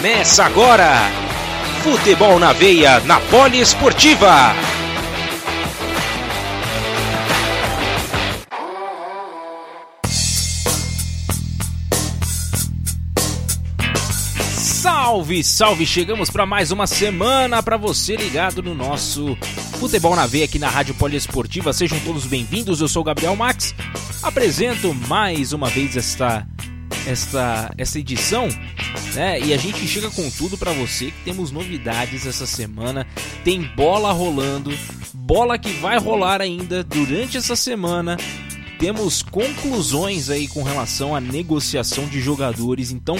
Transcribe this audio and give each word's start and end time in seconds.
Começa 0.00 0.46
agora! 0.46 0.94
Futebol 1.82 2.38
na 2.38 2.54
veia, 2.54 3.00
na 3.00 3.20
Poliesportiva. 3.20 4.54
Salve, 14.56 15.44
salve! 15.44 15.84
Chegamos 15.84 16.30
para 16.30 16.46
mais 16.46 16.72
uma 16.72 16.86
semana 16.86 17.62
para 17.62 17.76
você 17.76 18.16
ligado 18.16 18.62
no 18.62 18.74
nosso 18.74 19.36
Futebol 19.78 20.16
na 20.16 20.24
Veia 20.24 20.46
aqui 20.46 20.58
na 20.58 20.70
Rádio 20.70 20.94
Poliesportiva. 20.94 21.74
Sejam 21.74 22.00
todos 22.00 22.24
bem-vindos. 22.24 22.80
Eu 22.80 22.88
sou 22.88 23.02
o 23.02 23.04
Gabriel 23.04 23.36
Max. 23.36 23.74
Apresento 24.22 24.94
mais 24.94 25.52
uma 25.52 25.68
vez 25.68 25.94
esta 25.94 26.46
esta 27.06 27.70
esta 27.76 27.98
edição, 27.98 28.48
né? 29.14 29.40
E 29.40 29.52
a 29.52 29.56
gente 29.56 29.86
chega 29.86 30.10
com 30.10 30.28
tudo 30.30 30.56
para 30.56 30.72
você 30.72 31.06
que 31.06 31.24
temos 31.24 31.50
novidades 31.50 32.26
essa 32.26 32.46
semana. 32.46 33.06
Tem 33.44 33.62
bola 33.62 34.12
rolando, 34.12 34.72
bola 35.14 35.58
que 35.58 35.70
vai 35.72 35.98
rolar 35.98 36.40
ainda 36.40 36.82
durante 36.82 37.36
essa 37.36 37.56
semana. 37.56 38.16
Temos 38.78 39.22
conclusões 39.22 40.30
aí 40.30 40.48
com 40.48 40.62
relação 40.62 41.14
à 41.14 41.20
negociação 41.20 42.06
de 42.06 42.18
jogadores, 42.20 42.90
então 42.90 43.16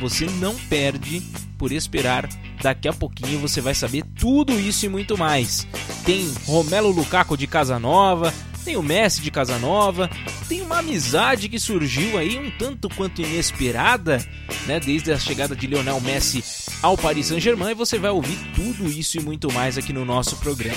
você 0.00 0.24
não 0.24 0.54
perde 0.70 1.22
por 1.58 1.70
esperar. 1.70 2.28
Daqui 2.62 2.88
a 2.88 2.92
pouquinho 2.92 3.38
você 3.38 3.60
vai 3.60 3.74
saber 3.74 4.04
tudo 4.18 4.58
isso 4.58 4.86
e 4.86 4.88
muito 4.88 5.18
mais. 5.18 5.66
Tem 6.04 6.32
Romelo 6.46 6.90
Lukaku 6.90 7.36
de 7.36 7.46
Casa 7.46 7.78
Nova, 7.78 8.32
tem 8.62 8.76
o 8.76 8.82
Messi 8.82 9.20
de 9.20 9.30
Casa 9.30 9.58
Nova, 9.58 10.08
tem 10.48 10.62
uma 10.62 10.78
amizade 10.78 11.48
que 11.48 11.58
surgiu 11.58 12.16
aí 12.16 12.38
um 12.38 12.50
tanto 12.50 12.88
quanto 12.88 13.20
inesperada, 13.20 14.24
né, 14.66 14.80
desde 14.80 15.12
a 15.12 15.18
chegada 15.18 15.54
de 15.54 15.66
Lionel 15.66 16.00
Messi 16.00 16.42
ao 16.82 16.96
Paris 16.96 17.26
Saint-Germain 17.26 17.72
e 17.72 17.74
você 17.74 17.98
vai 17.98 18.10
ouvir 18.10 18.38
tudo 18.54 18.88
isso 18.88 19.18
e 19.18 19.20
muito 19.20 19.52
mais 19.52 19.76
aqui 19.76 19.92
no 19.92 20.04
nosso 20.04 20.36
programa. 20.36 20.76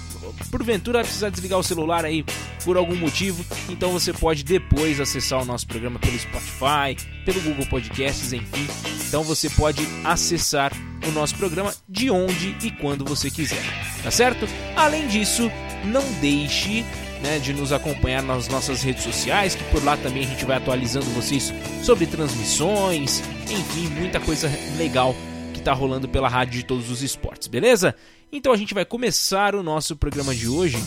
porventura 0.50 1.01
precisar 1.01 1.29
desligar 1.29 1.59
o 1.59 1.63
celular 1.63 2.06
aí 2.06 2.23
por 2.63 2.78
algum 2.78 2.96
motivo, 2.96 3.46
então 3.69 3.91
você 3.91 4.13
pode 4.13 4.44
depois 4.44 5.00
acessar 5.00 5.41
o 5.41 5.46
nosso 5.46 5.67
programa 5.67 6.00
pelo 6.00 6.17
Spotify, 6.17 6.96
pelo 7.25 7.41
Google 7.41 7.66
Podcasts, 7.67 8.34
enfim. 8.34 8.67
Então 9.07 9.23
você 9.23 9.50
pode 9.50 9.81
acessar 10.03 10.72
o 11.07 11.12
nosso 11.12 11.35
programa 11.35 11.73
de 11.88 12.09
onde 12.09 12.56
e 12.63 12.72
quando 12.72 13.06
você 13.06 13.29
quiser, 13.29 13.63
tá 14.03 14.12
certo? 14.12 14.47
Além 14.75 15.07
disso, 15.07 15.51
não 15.85 16.03
deixe 16.19 16.85
né, 17.22 17.39
de 17.39 17.53
nos 17.53 17.72
acompanhar 17.72 18.22
nas 18.23 18.47
nossas 18.47 18.81
redes 18.81 19.03
sociais, 19.03 19.55
que 19.55 19.63
por 19.66 19.83
lá 19.83 19.97
também 19.97 20.23
a 20.23 20.28
gente 20.28 20.45
vai 20.45 20.57
atualizando 20.57 21.05
vocês 21.07 21.53
sobre 21.83 22.05
transmissões, 22.05 23.22
enfim, 23.50 23.88
muita 24.00 24.19
coisa 24.19 24.50
legal 24.78 25.16
que 25.53 25.61
tá 25.61 25.73
rolando 25.73 26.07
pela 26.07 26.29
rádio 26.29 26.59
de 26.59 26.66
todos 26.66 26.89
os 26.89 27.01
esportes, 27.01 27.47
beleza? 27.47 27.95
Então 28.31 28.51
a 28.51 28.57
gente 28.57 28.73
vai 28.73 28.85
começar 28.85 29.55
o 29.55 29.63
nosso 29.63 29.95
programa 29.95 30.35
de 30.35 30.47
hoje 30.47 30.78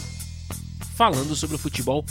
falando 0.94 1.34
sobre 1.34 1.56
o 1.56 1.58
futebol 1.58 2.04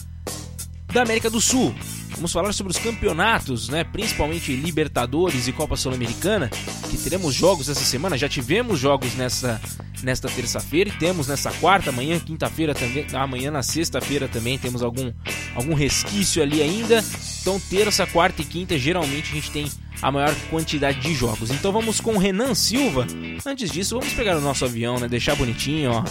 da 0.93 1.03
América 1.03 1.29
do 1.29 1.39
Sul. 1.39 1.73
Vamos 2.15 2.33
falar 2.33 2.51
sobre 2.51 2.71
os 2.71 2.77
campeonatos, 2.77 3.69
né? 3.69 3.83
principalmente 3.83 4.53
Libertadores 4.55 5.47
e 5.47 5.53
Copa 5.53 5.75
Sul-Americana, 5.75 6.49
que 6.89 6.97
teremos 6.97 7.33
jogos 7.33 7.69
essa 7.69 7.83
semana. 7.83 8.17
Já 8.17 8.27
tivemos 8.27 8.77
jogos 8.79 9.15
nessa, 9.15 9.61
nesta 10.03 10.27
terça-feira 10.27 10.89
e 10.89 10.93
temos 10.93 11.27
nessa 11.27 11.51
quarta, 11.53 11.91
amanhã, 11.91 12.19
quinta-feira 12.19 12.73
também, 12.73 13.05
amanhã 13.13 13.51
na 13.51 13.63
sexta-feira 13.63 14.27
também 14.27 14.57
temos 14.57 14.83
algum, 14.83 15.13
algum 15.55 15.73
resquício 15.73 16.41
ali 16.41 16.61
ainda. 16.61 17.03
Então, 17.41 17.59
terça, 17.59 18.05
quarta 18.05 18.41
e 18.41 18.45
quinta, 18.45 18.77
geralmente 18.77 19.31
a 19.31 19.35
gente 19.35 19.51
tem 19.51 19.71
a 20.01 20.11
maior 20.11 20.35
quantidade 20.49 20.99
de 20.99 21.13
jogos. 21.13 21.51
Então 21.51 21.71
vamos 21.71 22.01
com 22.01 22.15
o 22.15 22.17
Renan 22.17 22.53
Silva. 22.53 23.05
Antes 23.45 23.69
disso, 23.69 23.97
vamos 23.97 24.13
pegar 24.13 24.37
o 24.37 24.41
nosso 24.41 24.65
avião, 24.65 24.99
né? 24.99 25.07
Deixar 25.07 25.35
bonitinho, 25.35 25.91
ó. 25.91 26.03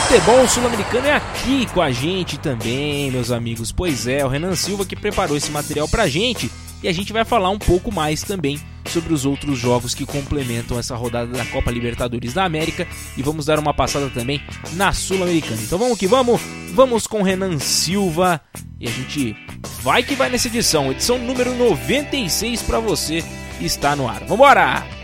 Futebol 0.00 0.46
sul-americano 0.46 1.08
é 1.08 1.12
aqui 1.12 1.66
com 1.74 1.82
a 1.82 1.90
gente 1.90 2.38
também, 2.38 3.10
meus 3.10 3.32
amigos. 3.32 3.72
Pois 3.72 4.06
é, 4.06 4.24
o 4.24 4.28
Renan 4.28 4.54
Silva 4.54 4.86
que 4.86 4.94
preparou 4.94 5.36
esse 5.36 5.50
material 5.50 5.88
pra 5.88 6.06
gente 6.06 6.50
e 6.82 6.88
a 6.88 6.92
gente 6.92 7.12
vai 7.12 7.24
falar 7.24 7.50
um 7.50 7.58
pouco 7.58 7.92
mais 7.92 8.22
também 8.22 8.60
sobre 8.86 9.12
os 9.12 9.26
outros 9.26 9.58
jogos 9.58 9.94
que 9.96 10.06
complementam 10.06 10.78
essa 10.78 10.94
rodada 10.94 11.32
da 11.32 11.44
Copa 11.46 11.72
Libertadores 11.72 12.32
da 12.32 12.44
América 12.44 12.86
e 13.16 13.22
vamos 13.22 13.46
dar 13.46 13.58
uma 13.58 13.74
passada 13.74 14.08
também 14.08 14.40
na 14.74 14.92
Sul-Americana. 14.92 15.60
Então 15.60 15.78
vamos 15.78 15.98
que 15.98 16.06
vamos, 16.06 16.40
vamos 16.72 17.06
com 17.06 17.20
Renan 17.20 17.58
Silva 17.58 18.40
e 18.80 18.86
a 18.86 18.90
gente 18.90 19.36
vai 19.82 20.04
que 20.04 20.14
vai 20.14 20.30
nessa 20.30 20.46
edição, 20.46 20.92
edição 20.92 21.18
número 21.18 21.54
96 21.54 22.62
para 22.62 22.78
você 22.78 23.22
está 23.60 23.96
no 23.96 24.08
ar. 24.08 24.24
Vambora! 24.24 24.97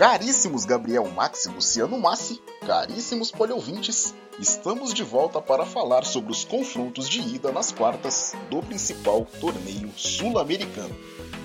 Caríssimos 0.00 0.64
Gabriel 0.64 1.06
Max 1.10 1.44
e 1.44 1.50
Luciano 1.50 1.98
Massi, 1.98 2.40
caríssimos 2.66 3.30
poliouvintes, 3.30 4.14
estamos 4.38 4.94
de 4.94 5.02
volta 5.02 5.42
para 5.42 5.66
falar 5.66 6.06
sobre 6.06 6.32
os 6.32 6.42
confrontos 6.42 7.06
de 7.06 7.20
ida 7.20 7.52
nas 7.52 7.70
quartas 7.70 8.32
do 8.48 8.62
principal 8.62 9.26
torneio 9.38 9.92
sul-americano. 9.98 10.96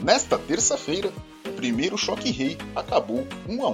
Nesta 0.02 0.38
terça-feira, 0.38 1.12
o 1.46 1.52
primeiro 1.52 1.98
choque 1.98 2.31
rei 2.31 2.57
acabou 2.74 3.28
1 3.46 3.66
a 3.66 3.72
1. 3.72 3.74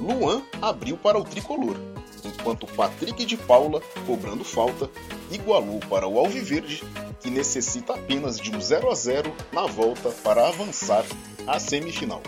Luan 0.00 0.42
abriu 0.60 0.98
para 0.98 1.18
o 1.18 1.24
tricolor, 1.24 1.78
enquanto 2.22 2.66
Patrick 2.66 3.24
de 3.24 3.38
Paula, 3.38 3.80
cobrando 4.06 4.44
falta, 4.44 4.90
igualou 5.30 5.80
para 5.88 6.06
o 6.06 6.18
Alviverde, 6.18 6.84
que 7.20 7.30
necessita 7.30 7.94
apenas 7.94 8.38
de 8.38 8.54
um 8.54 8.60
0 8.60 8.90
a 8.90 8.94
0 8.94 9.34
na 9.50 9.64
volta 9.64 10.10
para 10.22 10.46
avançar 10.46 11.06
à 11.46 11.58
semifinal. 11.58 12.20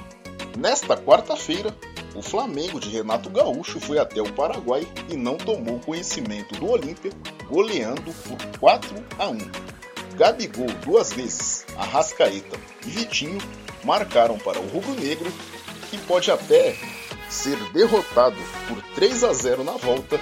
Nesta 0.57 0.97
quarta-feira, 0.97 1.75
o 2.15 2.21
Flamengo 2.21 2.79
de 2.79 2.91
Renato 2.91 3.31
Gaúcho 3.31 3.81
foi 3.81 3.99
até 3.99 4.21
o 4.21 4.33
Paraguai 4.33 4.87
e 5.09 5.17
não 5.17 5.37
tomou 5.37 5.81
conhecimento 5.81 6.55
do 6.57 6.71
Olímpia, 6.71 7.11
goleando 7.49 8.13
por 8.13 8.59
4 8.59 8.95
a 9.19 9.29
1. 9.29 9.39
Gabigol 10.15 10.67
duas 10.85 11.13
vezes, 11.13 11.65
Arrascaeta 11.77 12.59
e 12.87 12.91
Vitinho 12.91 13.39
marcaram 13.83 14.39
para 14.39 14.61
o 14.61 14.69
rubro-negro, 14.69 15.33
que 15.91 15.97
pode 15.99 16.31
até 16.31 16.77
ser 17.31 17.57
derrotado 17.73 18.37
por 18.69 18.81
3 18.95 19.25
a 19.25 19.33
0 19.33 19.65
na 19.65 19.73
volta 19.73 20.21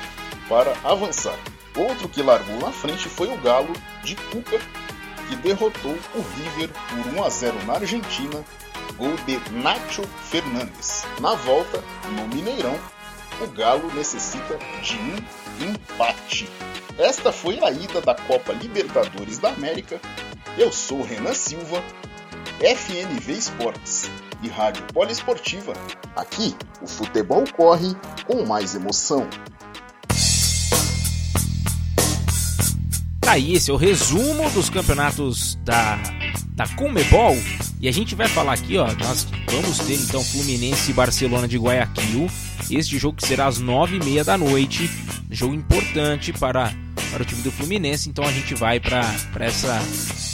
para 0.49 0.73
avançar. 0.85 1.38
Outro 1.76 2.09
que 2.09 2.23
largou 2.23 2.56
na 2.61 2.71
frente 2.71 3.09
foi 3.09 3.29
o 3.29 3.37
Galo 3.38 3.73
de 4.05 4.15
Cuca, 4.15 4.59
que 5.29 5.37
derrotou 5.37 5.97
o 6.15 6.21
River 6.21 6.71
por 6.88 7.19
1 7.19 7.25
a 7.25 7.29
0 7.29 7.67
na 7.67 7.75
Argentina 7.75 8.44
gol 8.92 9.14
de 9.26 9.38
Nacho 9.50 10.02
Fernandes. 10.31 11.04
Na 11.20 11.34
volta, 11.34 11.82
no 12.12 12.28
Mineirão, 12.28 12.78
o 13.40 13.46
Galo 13.48 13.92
necessita 13.94 14.58
de 14.82 14.96
um 14.96 15.70
empate. 15.70 16.48
Esta 16.98 17.32
foi 17.32 17.58
a 17.62 17.70
ida 17.70 18.00
da 18.00 18.14
Copa 18.14 18.52
Libertadores 18.52 19.38
da 19.38 19.50
América. 19.50 20.00
Eu 20.58 20.70
sou 20.70 21.02
Renan 21.02 21.34
Silva, 21.34 21.82
FNV 22.60 23.32
Esportes. 23.32 24.10
e 24.42 24.48
Rádio 24.48 24.82
Poliesportiva. 24.92 25.75
Aqui, 26.16 26.54
o 26.81 26.87
futebol 26.87 27.44
corre 27.56 27.94
com 28.26 28.46
mais 28.46 28.75
emoção. 28.75 29.28
Tá 33.20 33.32
aí, 33.32 33.54
esse 33.54 33.70
é 33.70 33.75
o 33.75 33.76
resumo 33.76 34.50
dos 34.50 34.70
campeonatos 34.70 35.56
da, 35.56 35.98
da 36.50 36.67
Comebol. 36.69 37.37
E 37.81 37.88
a 37.88 37.93
gente 37.93 38.15
vai 38.15 38.29
falar 38.29 38.55
aqui, 38.55 38.77
ó, 38.77 38.87
nós 38.87 39.27
vamos 39.50 39.79
ter 39.79 39.94
então 39.94 40.23
Fluminense 40.23 40.91
e 40.91 40.94
Barcelona 40.94 41.49
de 41.49 41.59
Guayaquil. 41.59 42.31
Este 42.71 42.99
jogo 42.99 43.17
que 43.17 43.27
será 43.27 43.47
às 43.47 43.59
nove 43.59 43.97
e 43.97 44.05
meia 44.05 44.25
da 44.25 44.37
noite. 44.37 44.91
Jogo 45.31 45.55
importante 45.55 46.32
para, 46.32 46.73
para 47.11 47.23
o 47.23 47.27
time 47.27 47.43
do 47.43 47.50
Fluminense. 47.50 48.09
Então 48.09 48.25
a 48.25 48.32
gente 48.32 48.55
vai 48.55 48.79
para 48.79 49.05
essa 49.41 49.81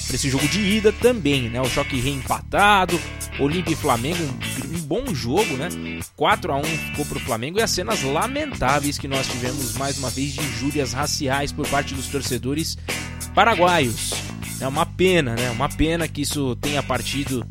para 0.07 0.15
esse 0.15 0.31
jogo 0.31 0.47
de 0.49 0.61
ida 0.61 0.93
também, 0.93 1.51
né? 1.51 1.61
O 1.61 1.69
choque 1.69 1.99
reempatado, 1.99 2.99
Olímpia 3.41 3.73
e 3.73 3.77
Flamengo, 3.77 4.23
um, 4.23 4.81
bom 4.81 5.05
jogo, 5.13 5.57
né? 5.57 5.69
4 6.15 6.53
a 6.53 6.57
1 6.59 6.63
ficou 6.63 7.05
para 7.05 7.19
o 7.19 7.21
Flamengo 7.21 7.59
e 7.59 7.63
as 7.63 7.71
cenas 7.71 8.03
lamentáveis 8.03 8.99
que 8.99 9.09
nós 9.09 9.27
tivemos 9.27 9.77
mais 9.77 9.99
uma 9.99 10.11
vez 10.11 10.33
de 10.33 10.41
injúrias 10.41 10.93
raciais 10.93 11.51
por 11.51 11.67
parte 11.69 11.93
dos 11.93 12.07
torcedores 12.07 12.79
paraguaios. 13.35 14.13
É 14.61 14.67
uma 14.67 14.87
pena, 14.87 15.35
né? 15.35 15.51
Uma 15.51 15.69
pena 15.69 16.09
que 16.09 16.23
isso 16.23 16.57
tenha 16.57 16.83
partido 16.83 17.47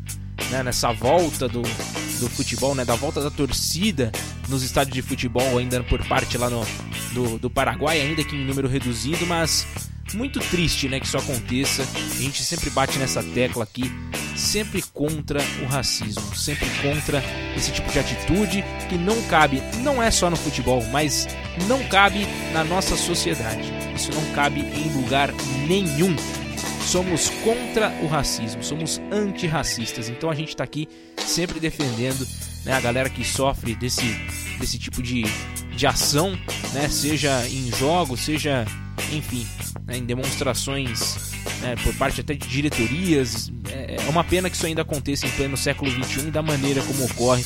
né, 0.50 0.62
nessa 0.62 0.92
volta 0.92 1.48
do, 1.48 1.62
do 1.62 2.28
futebol, 2.28 2.74
né? 2.74 2.84
Da 2.84 2.94
volta 2.94 3.20
da 3.20 3.30
torcida 3.30 4.10
nos 4.48 4.62
estádios 4.62 4.94
de 4.94 5.02
futebol, 5.02 5.58
ainda 5.58 5.82
por 5.84 6.04
parte 6.06 6.36
lá 6.36 6.50
no, 6.50 6.64
do, 7.12 7.38
do 7.38 7.50
Paraguai, 7.50 8.00
ainda 8.00 8.24
que 8.24 8.36
em 8.36 8.44
número 8.44 8.68
reduzido, 8.68 9.26
mas 9.26 9.66
muito 10.14 10.38
triste, 10.38 10.88
né, 10.88 11.00
que 11.00 11.06
isso 11.06 11.16
aconteça. 11.16 11.82
A 11.82 12.22
gente 12.22 12.42
sempre 12.42 12.70
bate 12.70 12.98
nessa 12.98 13.22
tecla 13.22 13.64
aqui, 13.64 13.90
sempre 14.36 14.82
contra 14.82 15.40
o 15.62 15.66
racismo, 15.66 16.34
sempre 16.34 16.68
contra 16.82 17.22
esse 17.56 17.72
tipo 17.72 17.90
de 17.90 17.98
atitude 17.98 18.64
que 18.88 18.96
não 18.96 19.20
cabe, 19.22 19.62
não 19.82 20.02
é 20.02 20.10
só 20.10 20.30
no 20.30 20.36
futebol, 20.36 20.82
mas 20.92 21.26
não 21.66 21.82
cabe 21.84 22.26
na 22.52 22.62
nossa 22.62 22.96
sociedade. 22.96 23.72
Isso 23.94 24.10
não 24.12 24.34
cabe 24.34 24.60
em 24.60 24.92
lugar 24.92 25.32
nenhum. 25.66 26.14
Somos 26.86 27.28
contra 27.42 27.90
o 28.00 28.06
racismo, 28.06 28.62
somos 28.62 29.00
antirracistas. 29.10 30.08
Então 30.08 30.30
a 30.30 30.34
gente 30.34 30.50
está 30.50 30.62
aqui 30.62 30.88
sempre 31.18 31.58
defendendo 31.58 32.26
né, 32.64 32.72
a 32.72 32.80
galera 32.80 33.10
que 33.10 33.24
sofre 33.24 33.74
desse, 33.74 34.06
desse 34.60 34.78
tipo 34.78 35.02
de, 35.02 35.24
de 35.74 35.86
ação, 35.86 36.38
né, 36.72 36.88
seja 36.88 37.44
em 37.48 37.72
jogos, 37.76 38.20
seja 38.20 38.64
enfim, 39.12 39.44
né, 39.84 39.98
em 39.98 40.04
demonstrações 40.04 41.34
né, 41.60 41.74
por 41.82 41.92
parte 41.96 42.20
até 42.20 42.34
de 42.34 42.46
diretorias. 42.46 43.50
É, 43.68 43.96
é 44.06 44.08
uma 44.08 44.22
pena 44.22 44.48
que 44.48 44.54
isso 44.54 44.66
ainda 44.66 44.82
aconteça 44.82 45.26
em 45.26 45.30
pleno 45.30 45.56
século 45.56 45.90
XXI 45.90 46.30
da 46.30 46.40
maneira 46.40 46.80
como 46.82 47.04
ocorre 47.04 47.44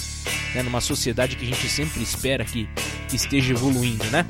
né, 0.54 0.62
numa 0.62 0.82
sociedade 0.82 1.36
que 1.36 1.44
a 1.44 1.48
gente 1.48 1.66
sempre 1.66 2.02
espera 2.02 2.44
que, 2.44 2.68
que 3.08 3.16
esteja 3.16 3.52
evoluindo, 3.52 4.04
né? 4.10 4.26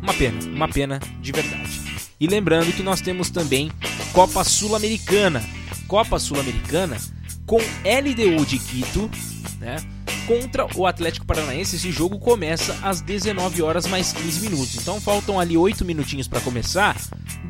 Uma 0.00 0.14
pena, 0.14 0.38
uma 0.46 0.68
pena 0.68 1.00
de 1.20 1.32
verdade. 1.32 1.81
E 2.22 2.26
lembrando 2.28 2.72
que 2.72 2.84
nós 2.84 3.00
temos 3.00 3.30
também 3.30 3.68
Copa 4.12 4.44
Sul-Americana. 4.44 5.42
Copa 5.88 6.20
Sul-Americana 6.20 6.96
com 7.44 7.56
LDU 7.58 8.46
de 8.46 8.60
Quito, 8.60 9.10
né? 9.58 9.74
contra 10.24 10.64
o 10.76 10.86
Atlético 10.86 11.26
Paranaense. 11.26 11.74
Esse 11.74 11.90
jogo 11.90 12.20
começa 12.20 12.78
às 12.80 13.00
19 13.00 13.60
horas 13.62 13.88
mais 13.88 14.12
15 14.12 14.40
minutos. 14.40 14.76
Então 14.76 15.00
faltam 15.00 15.40
ali 15.40 15.56
8 15.56 15.84
minutinhos 15.84 16.28
para 16.28 16.40
começar. 16.40 16.96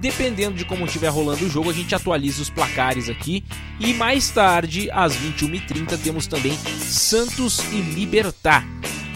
Dependendo 0.01 0.57
de 0.57 0.65
como 0.65 0.87
estiver 0.87 1.09
rolando 1.09 1.45
o 1.45 1.51
jogo, 1.51 1.69
a 1.69 1.75
gente 1.75 1.95
atualiza 1.95 2.41
os 2.41 2.49
placares 2.49 3.11
aqui. 3.11 3.45
E 3.79 3.93
mais 3.93 4.31
tarde, 4.31 4.91
às 4.91 5.15
21h30, 5.15 5.99
temos 6.03 6.27
também 6.27 6.57
Santos 6.81 7.59
e 7.73 7.83
Libertar. 7.83 8.67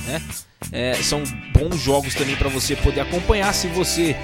Né? 0.05 0.21
É, 0.73 0.95
são 0.95 1.23
bons 1.53 1.81
jogos 1.81 2.15
também 2.15 2.37
para 2.37 2.49
você 2.49 2.75
poder 2.77 3.01
acompanhar. 3.01 3.53
Se 3.53 3.69
você 3.69 4.17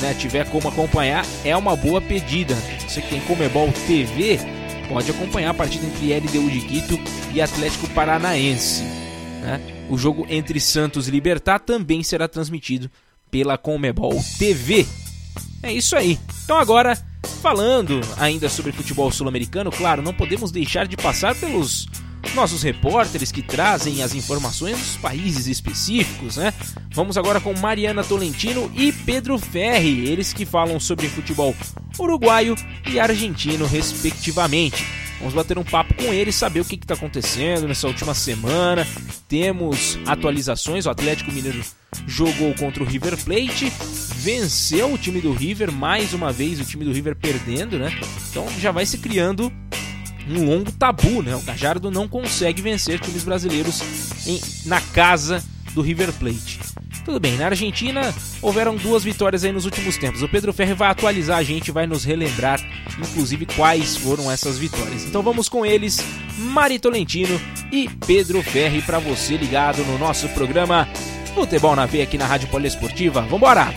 né, 0.00 0.14
tiver 0.14 0.48
como 0.50 0.68
acompanhar, 0.68 1.24
é 1.44 1.56
uma 1.56 1.76
boa 1.76 2.00
pedida. 2.00 2.54
Você 2.86 3.02
que 3.02 3.08
tem 3.08 3.20
Comebol 3.20 3.72
TV 3.86 4.38
pode 4.88 5.10
acompanhar 5.10 5.50
a 5.50 5.54
partida 5.54 5.86
entre 5.86 6.12
LDU 6.14 6.50
de 6.50 6.60
Quito 6.62 6.98
e 7.32 7.40
Atlético 7.40 7.88
Paranaense. 7.90 8.82
Né? 8.82 9.60
O 9.88 9.96
jogo 9.96 10.26
entre 10.28 10.58
Santos 10.60 11.08
e 11.08 11.10
Libertar 11.10 11.60
também 11.60 12.02
será 12.02 12.26
transmitido 12.26 12.90
pela 13.30 13.56
Comebol 13.56 14.20
TV. 14.38 14.86
É 15.62 15.72
isso 15.72 15.94
aí. 15.94 16.18
Então 16.44 16.58
agora, 16.58 16.98
falando 17.40 18.00
ainda 18.16 18.48
sobre 18.48 18.72
futebol 18.72 19.10
sul-americano, 19.12 19.70
claro, 19.70 20.02
não 20.02 20.12
podemos 20.12 20.50
deixar 20.50 20.86
de 20.86 20.96
passar 20.96 21.34
pelos 21.34 21.86
nossos 22.34 22.62
repórteres 22.62 23.32
que 23.32 23.42
trazem 23.42 24.02
as 24.02 24.14
informações 24.14 24.78
dos 24.78 24.96
países 24.96 25.46
específicos, 25.46 26.36
né? 26.36 26.52
Vamos 26.92 27.16
agora 27.16 27.40
com 27.40 27.52
Mariana 27.58 28.04
Tolentino 28.04 28.70
e 28.74 28.92
Pedro 28.92 29.38
Ferri, 29.38 30.08
eles 30.08 30.32
que 30.32 30.46
falam 30.46 30.78
sobre 30.78 31.08
futebol 31.08 31.54
uruguaio 31.98 32.54
e 32.90 32.98
argentino, 32.98 33.66
respectivamente. 33.66 34.86
Vamos 35.18 35.34
bater 35.34 35.58
um 35.58 35.64
papo 35.64 35.92
com 35.94 36.14
eles, 36.14 36.34
saber 36.34 36.60
o 36.60 36.64
que 36.64 36.76
está 36.76 36.94
acontecendo 36.94 37.68
nessa 37.68 37.86
última 37.86 38.14
semana. 38.14 38.86
Temos 39.28 39.98
atualizações: 40.06 40.86
o 40.86 40.90
Atlético 40.90 41.30
Mineiro 41.30 41.60
jogou 42.06 42.54
contra 42.54 42.82
o 42.82 42.86
River 42.86 43.18
Plate, 43.18 43.70
venceu 44.16 44.92
o 44.92 44.98
time 44.98 45.20
do 45.20 45.32
River, 45.32 45.70
mais 45.70 46.14
uma 46.14 46.32
vez 46.32 46.58
o 46.58 46.64
time 46.64 46.86
do 46.86 46.92
River 46.92 47.14
perdendo, 47.16 47.78
né? 47.78 47.92
Então 48.30 48.48
já 48.58 48.72
vai 48.72 48.86
se 48.86 48.96
criando 48.96 49.52
um 50.28 50.44
longo 50.44 50.72
tabu, 50.72 51.22
né? 51.22 51.34
O 51.34 51.40
Gajardo 51.40 51.90
não 51.90 52.08
consegue 52.08 52.62
vencer 52.62 52.98
times 53.00 53.24
brasileiros 53.24 53.82
em, 54.26 54.40
na 54.66 54.80
casa 54.80 55.42
do 55.74 55.82
River 55.82 56.12
Plate. 56.12 56.60
Tudo 57.04 57.18
bem, 57.18 57.36
na 57.36 57.46
Argentina 57.46 58.14
houveram 58.42 58.76
duas 58.76 59.02
vitórias 59.02 59.42
aí 59.44 59.52
nos 59.52 59.64
últimos 59.64 59.96
tempos. 59.96 60.22
O 60.22 60.28
Pedro 60.28 60.52
Ferri 60.52 60.74
vai 60.74 60.90
atualizar 60.90 61.38
a 61.38 61.42
gente, 61.42 61.72
vai 61.72 61.86
nos 61.86 62.04
relembrar, 62.04 62.60
inclusive, 62.98 63.46
quais 63.46 63.96
foram 63.96 64.30
essas 64.30 64.58
vitórias. 64.58 65.04
Então 65.04 65.22
vamos 65.22 65.48
com 65.48 65.64
eles, 65.64 66.04
Mari 66.38 66.78
Tolentino 66.78 67.40
e 67.72 67.88
Pedro 68.06 68.42
Ferri, 68.42 68.82
para 68.82 68.98
você 68.98 69.36
ligado 69.36 69.82
no 69.84 69.98
nosso 69.98 70.28
programa 70.30 70.86
Futebol 71.34 71.74
na 71.74 71.86
Veia 71.86 72.04
aqui 72.04 72.18
na 72.18 72.26
Rádio 72.26 72.48
Poliesportiva. 72.48 73.22
Vambora! 73.22 73.72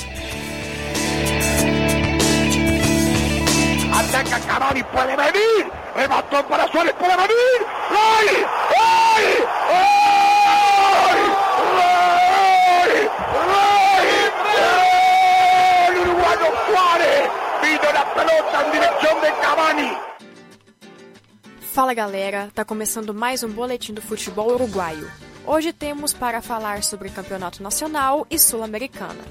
Ataca 3.92 4.40
Cavani, 4.40 4.84
pode 4.84 5.16
venir! 5.16 5.63
Remató 5.96 6.44
para 6.48 6.68
Suárez, 6.72 6.94
puede 6.94 7.16
venir! 7.16 7.60
¡Gol! 7.90 8.28
¡Gol! 8.74 9.26
¡Gol! 9.70 11.20
¡Gol! 11.78 12.92
¡Gol! 14.54 16.02
Uruguayo 16.02 16.48
Suárez 16.68 17.30
vino 17.62 17.94
la 17.94 18.04
pelota 18.14 18.66
en 18.66 18.72
dirección 18.72 19.22
de 19.22 19.32
Cavani. 19.42 19.92
Fala 21.74 21.94
galera, 21.94 22.50
tá 22.54 22.66
começando 22.66 23.14
mais 23.14 23.44
um 23.44 23.50
boletim 23.50 23.94
do 23.94 24.02
futebol 24.02 24.50
uruguaio. 24.52 25.12
Hoje 25.46 25.74
temos 25.74 26.14
para 26.14 26.42
falar 26.42 26.84
sobre 26.84 27.10
campeonato 27.10 27.62
nacional 27.62 28.26
e 28.30 28.40
sul-americana. 28.40 29.24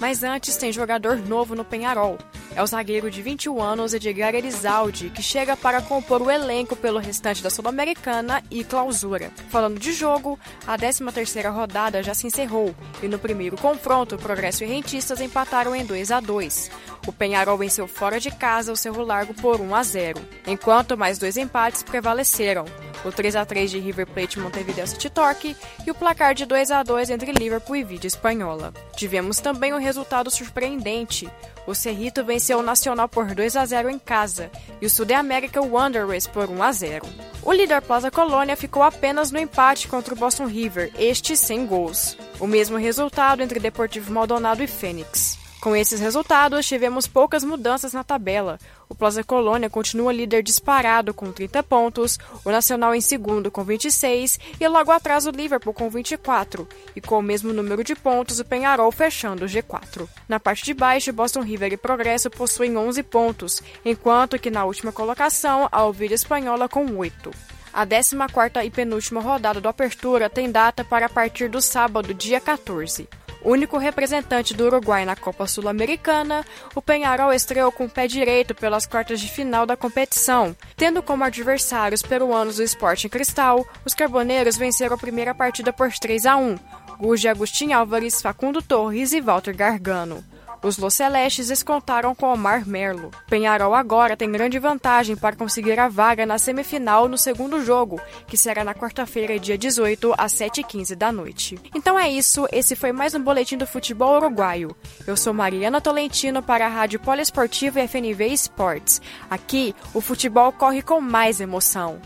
Mas 0.00 0.24
antes 0.24 0.56
tem 0.56 0.72
jogador 0.72 1.18
novo 1.18 1.54
no 1.54 1.64
Penharol. 1.64 2.18
É 2.56 2.62
o 2.62 2.66
zagueiro 2.66 3.10
de 3.10 3.22
21 3.22 3.62
anos 3.62 3.94
Edgar 3.94 4.34
Erizaldi, 4.34 5.10
que 5.10 5.22
chega 5.22 5.56
para 5.56 5.82
compor 5.82 6.20
o 6.20 6.30
elenco 6.30 6.74
pelo 6.74 6.98
restante 6.98 7.42
da 7.42 7.50
Sul-Americana 7.50 8.42
e 8.50 8.64
clausura. 8.64 9.30
Falando 9.50 9.78
de 9.78 9.92
jogo, 9.92 10.38
a 10.66 10.76
13ª 10.76 11.52
rodada 11.52 12.02
já 12.02 12.12
se 12.14 12.26
encerrou 12.26 12.74
e 13.02 13.06
no 13.06 13.18
primeiro 13.18 13.56
confronto, 13.56 14.16
Progresso 14.16 14.64
e 14.64 14.66
Rentistas 14.66 15.20
empataram 15.20 15.76
em 15.76 15.84
2 15.84 16.10
a 16.10 16.18
2. 16.18 16.70
O 17.06 17.12
Penharol 17.12 17.58
venceu 17.58 17.86
fora 17.86 18.18
de 18.18 18.30
casa 18.30 18.72
o 18.72 18.76
Cerro 18.76 19.04
Largo 19.04 19.34
por 19.34 19.60
1 19.60 19.74
a 19.74 19.82
0, 19.82 20.20
enquanto 20.46 20.96
mais 20.96 21.18
dois 21.18 21.36
empates 21.36 21.82
prevaleceram 21.82 22.64
o 23.04 23.10
3 23.10 23.36
a 23.36 23.44
3 23.44 23.70
de 23.70 23.78
River 23.78 24.06
Plate 24.06 24.38
Montevideo 24.38 24.86
City 24.86 25.08
Torque 25.08 25.56
e 25.86 25.90
o 25.90 25.94
placar 25.94 26.34
de 26.34 26.44
2 26.44 26.70
a 26.70 26.82
2 26.82 27.10
entre 27.10 27.32
Liverpool 27.32 27.76
e 27.76 27.84
Vídeo 27.84 28.08
Espanhola. 28.08 28.72
Tivemos 28.96 29.38
também 29.40 29.72
um 29.72 29.78
resultado 29.90 30.30
surpreendente. 30.30 31.28
O 31.66 31.74
Cerrito 31.74 32.24
venceu 32.24 32.60
o 32.60 32.62
Nacional 32.62 33.08
por 33.08 33.34
2 33.34 33.56
a 33.56 33.66
0 33.66 33.90
em 33.90 33.98
casa 33.98 34.50
e 34.80 34.86
o 34.86 34.90
Sud 34.90 35.12
América 35.12 35.60
Wanderers 35.60 36.28
por 36.28 36.48
1 36.48 36.62
a 36.62 36.72
0. 36.72 37.06
O 37.42 37.52
líder 37.52 37.82
Plaza 37.82 38.10
Colônia 38.10 38.56
ficou 38.56 38.84
apenas 38.84 39.32
no 39.32 39.38
empate 39.38 39.88
contra 39.88 40.14
o 40.14 40.16
Boston 40.16 40.46
River, 40.46 40.92
este 40.96 41.36
sem 41.36 41.66
gols. 41.66 42.16
O 42.38 42.46
mesmo 42.46 42.76
resultado 42.76 43.42
entre 43.42 43.58
Deportivo 43.58 44.12
Maldonado 44.12 44.62
e 44.62 44.68
Fênix. 44.68 45.39
Com 45.60 45.76
esses 45.76 46.00
resultados, 46.00 46.66
tivemos 46.66 47.06
poucas 47.06 47.44
mudanças 47.44 47.92
na 47.92 48.02
tabela. 48.02 48.58
O 48.88 48.94
Plaza 48.94 49.22
Colônia 49.22 49.68
continua 49.68 50.10
líder 50.10 50.42
disparado 50.42 51.12
com 51.12 51.30
30 51.30 51.62
pontos, 51.62 52.18
o 52.42 52.50
Nacional 52.50 52.94
em 52.94 53.00
segundo 53.02 53.50
com 53.50 53.62
26 53.62 54.40
e 54.58 54.66
logo 54.66 54.90
atrás 54.90 55.26
o 55.26 55.30
Liverpool 55.30 55.74
com 55.74 55.90
24. 55.90 56.66
E 56.96 57.00
com 57.02 57.18
o 57.18 57.22
mesmo 57.22 57.52
número 57.52 57.84
de 57.84 57.94
pontos, 57.94 58.40
o 58.40 58.44
Penharol 58.44 58.90
fechando 58.90 59.44
o 59.44 59.48
G4. 59.48 60.08
Na 60.26 60.40
parte 60.40 60.64
de 60.64 60.72
baixo, 60.72 61.12
Boston 61.12 61.42
River 61.42 61.74
e 61.74 61.76
Progresso 61.76 62.30
possuem 62.30 62.78
11 62.78 63.02
pontos, 63.02 63.62
enquanto 63.84 64.38
que 64.38 64.50
na 64.50 64.64
última 64.64 64.92
colocação, 64.92 65.68
a 65.70 65.84
Ovelha 65.84 66.14
Espanhola 66.14 66.70
com 66.70 66.86
8. 66.96 67.30
A 67.72 67.86
14ª 67.86 68.64
e 68.64 68.70
penúltima 68.70 69.20
rodada 69.20 69.60
do 69.60 69.68
Apertura 69.68 70.28
tem 70.28 70.50
data 70.50 70.82
para 70.82 71.08
partir 71.08 71.48
do 71.48 71.60
sábado, 71.60 72.12
dia 72.12 72.40
14. 72.40 73.08
Único 73.42 73.78
representante 73.78 74.52
do 74.52 74.66
Uruguai 74.66 75.04
na 75.04 75.16
Copa 75.16 75.46
Sul-Americana, 75.46 76.44
o 76.74 76.82
Penharol 76.82 77.32
estreou 77.32 77.72
com 77.72 77.86
o 77.86 77.90
pé 77.90 78.06
direito 78.06 78.54
pelas 78.54 78.86
quartas 78.86 79.20
de 79.20 79.28
final 79.28 79.64
da 79.64 79.76
competição. 79.76 80.54
Tendo 80.76 81.02
como 81.02 81.24
adversários 81.24 82.02
peruanos 82.02 82.58
o 82.58 82.62
Sporting 82.62 83.08
Cristal, 83.08 83.66
os 83.84 83.94
carboneiros 83.94 84.58
venceram 84.58 84.94
a 84.94 84.98
primeira 84.98 85.34
partida 85.34 85.72
por 85.72 85.90
3 85.90 86.26
a 86.26 86.36
1. 86.36 86.58
Gols 86.98 87.20
de 87.20 87.28
Agostinho 87.28 87.78
Álvares, 87.78 88.20
Facundo 88.20 88.60
Torres 88.60 89.12
e 89.12 89.20
Walter 89.22 89.56
Gargano. 89.56 90.22
Os 90.62 90.76
Los 90.76 90.94
Celestes 90.94 91.48
descontaram 91.48 92.14
com 92.14 92.32
Omar 92.32 92.68
Merlo. 92.68 93.10
Penharol 93.28 93.74
agora 93.74 94.16
tem 94.16 94.30
grande 94.30 94.58
vantagem 94.58 95.16
para 95.16 95.34
conseguir 95.34 95.78
a 95.78 95.88
vaga 95.88 96.26
na 96.26 96.38
semifinal 96.38 97.08
no 97.08 97.16
segundo 97.16 97.64
jogo, 97.64 97.98
que 98.26 98.36
será 98.36 98.62
na 98.62 98.74
quarta-feira, 98.74 99.38
dia 99.38 99.56
18, 99.56 100.14
às 100.18 100.34
7h15 100.34 100.94
da 100.94 101.10
noite. 101.10 101.58
Então 101.74 101.98
é 101.98 102.10
isso, 102.10 102.46
esse 102.52 102.76
foi 102.76 102.92
mais 102.92 103.14
um 103.14 103.22
Boletim 103.22 103.56
do 103.56 103.66
Futebol 103.66 104.16
Uruguaio. 104.16 104.76
Eu 105.06 105.16
sou 105.16 105.32
Mariana 105.32 105.80
Tolentino 105.80 106.42
para 106.42 106.66
a 106.66 106.68
Rádio 106.68 107.00
Poliesportiva 107.00 107.80
e 107.80 107.88
FNV 107.88 108.26
Esportes. 108.26 109.00
Aqui, 109.30 109.74
o 109.94 110.00
futebol 110.00 110.52
corre 110.52 110.82
com 110.82 111.00
mais 111.00 111.40
emoção. 111.40 112.00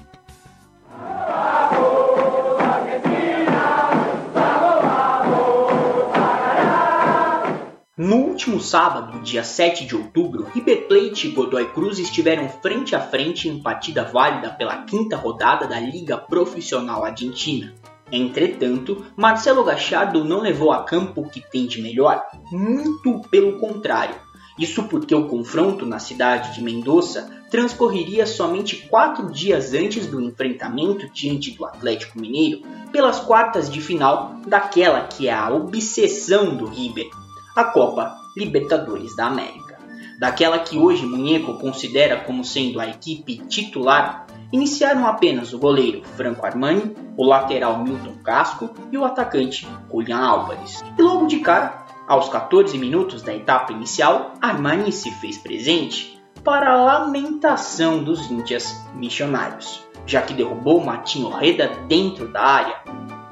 No 7.97 8.17
último 8.17 8.61
sábado, 8.61 9.21
dia 9.21 9.45
7 9.45 9.87
de 9.87 9.95
outubro, 9.95 10.49
River 10.53 10.89
Plate 10.89 11.29
e 11.29 11.31
Godoy 11.31 11.69
Cruz 11.69 12.01
estiveram 12.01 12.49
frente 12.49 12.97
a 12.97 13.01
frente 13.01 13.49
em 13.49 13.63
partida 13.63 14.03
válida 14.03 14.51
pela 14.51 14.83
quinta 14.83 15.17
rodada 15.17 15.69
da 15.69 15.79
Liga 15.79 16.19
Profissional 16.19 17.05
Argentina. 17.05 17.73
Entretanto, 18.11 19.07
Marcelo 19.17 19.63
Gachardo 19.63 20.25
não 20.25 20.41
levou 20.41 20.73
a 20.73 20.83
campo 20.83 21.21
o 21.21 21.31
que 21.31 21.41
tem 21.41 21.69
de 21.69 21.81
melhor, 21.81 22.21
muito 22.51 23.21
pelo 23.31 23.61
contrário. 23.61 24.17
Isso 24.59 24.83
porque 24.89 25.15
o 25.15 25.29
confronto 25.29 25.87
na 25.87 26.01
cidade 26.01 26.53
de 26.53 26.65
Mendoza 26.65 27.31
transcorreria 27.49 28.27
somente 28.27 28.89
quatro 28.89 29.31
dias 29.31 29.73
antes 29.73 30.09
do 30.09 30.21
enfrentamento 30.21 31.09
diante 31.13 31.53
do 31.53 31.65
Atlético 31.65 32.21
Mineiro 32.21 32.61
pelas 32.91 33.21
quartas 33.21 33.71
de 33.71 33.81
final 33.81 34.35
daquela 34.49 35.03
que 35.03 35.29
é 35.29 35.33
a 35.33 35.55
obsessão 35.55 36.57
do 36.57 36.67
River, 36.67 37.09
a 37.55 37.65
Copa 37.65 38.17
Libertadores 38.37 39.15
da 39.15 39.27
América. 39.27 39.79
Daquela 40.19 40.59
que 40.59 40.79
hoje 40.79 41.07
Munheco 41.07 41.55
considera 41.55 42.17
como 42.21 42.45
sendo 42.45 42.81
a 42.81 42.87
equipe 42.87 43.39
titular, 43.49 44.27
iniciaram 44.53 45.07
apenas 45.07 45.53
o 45.53 45.59
goleiro 45.59 46.03
Franco 46.17 46.47
Armani, 46.47 46.95
o 47.17 47.25
lateral 47.25 47.79
Milton 47.83 48.17
Casco 48.23 48.71
e 48.93 48.99
o 48.99 49.05
atacante 49.05 49.67
Julian 49.91 50.19
Álvares. 50.19 50.85
E 50.97 51.03
logo 51.03 51.27
de 51.27 51.41
cara, 51.41 51.85
aos 52.07 52.29
14 52.29 52.77
minutos 52.79 53.23
da 53.23 53.35
etapa 53.35 53.73
inicial, 53.73 54.35
Armani 54.41 54.93
se 54.93 55.11
fez 55.13 55.39
presente 55.39 56.21
para 56.45 56.73
a 56.73 56.83
lamentação 56.83 58.05
dos 58.05 58.31
índias 58.31 58.87
missionários, 58.95 59.83
já 60.07 60.21
que 60.21 60.35
derrubou 60.35 60.85
Matinho 60.85 61.31
Reda 61.31 61.73
dentro 61.89 62.29
da 62.29 62.43
área. 62.43 62.77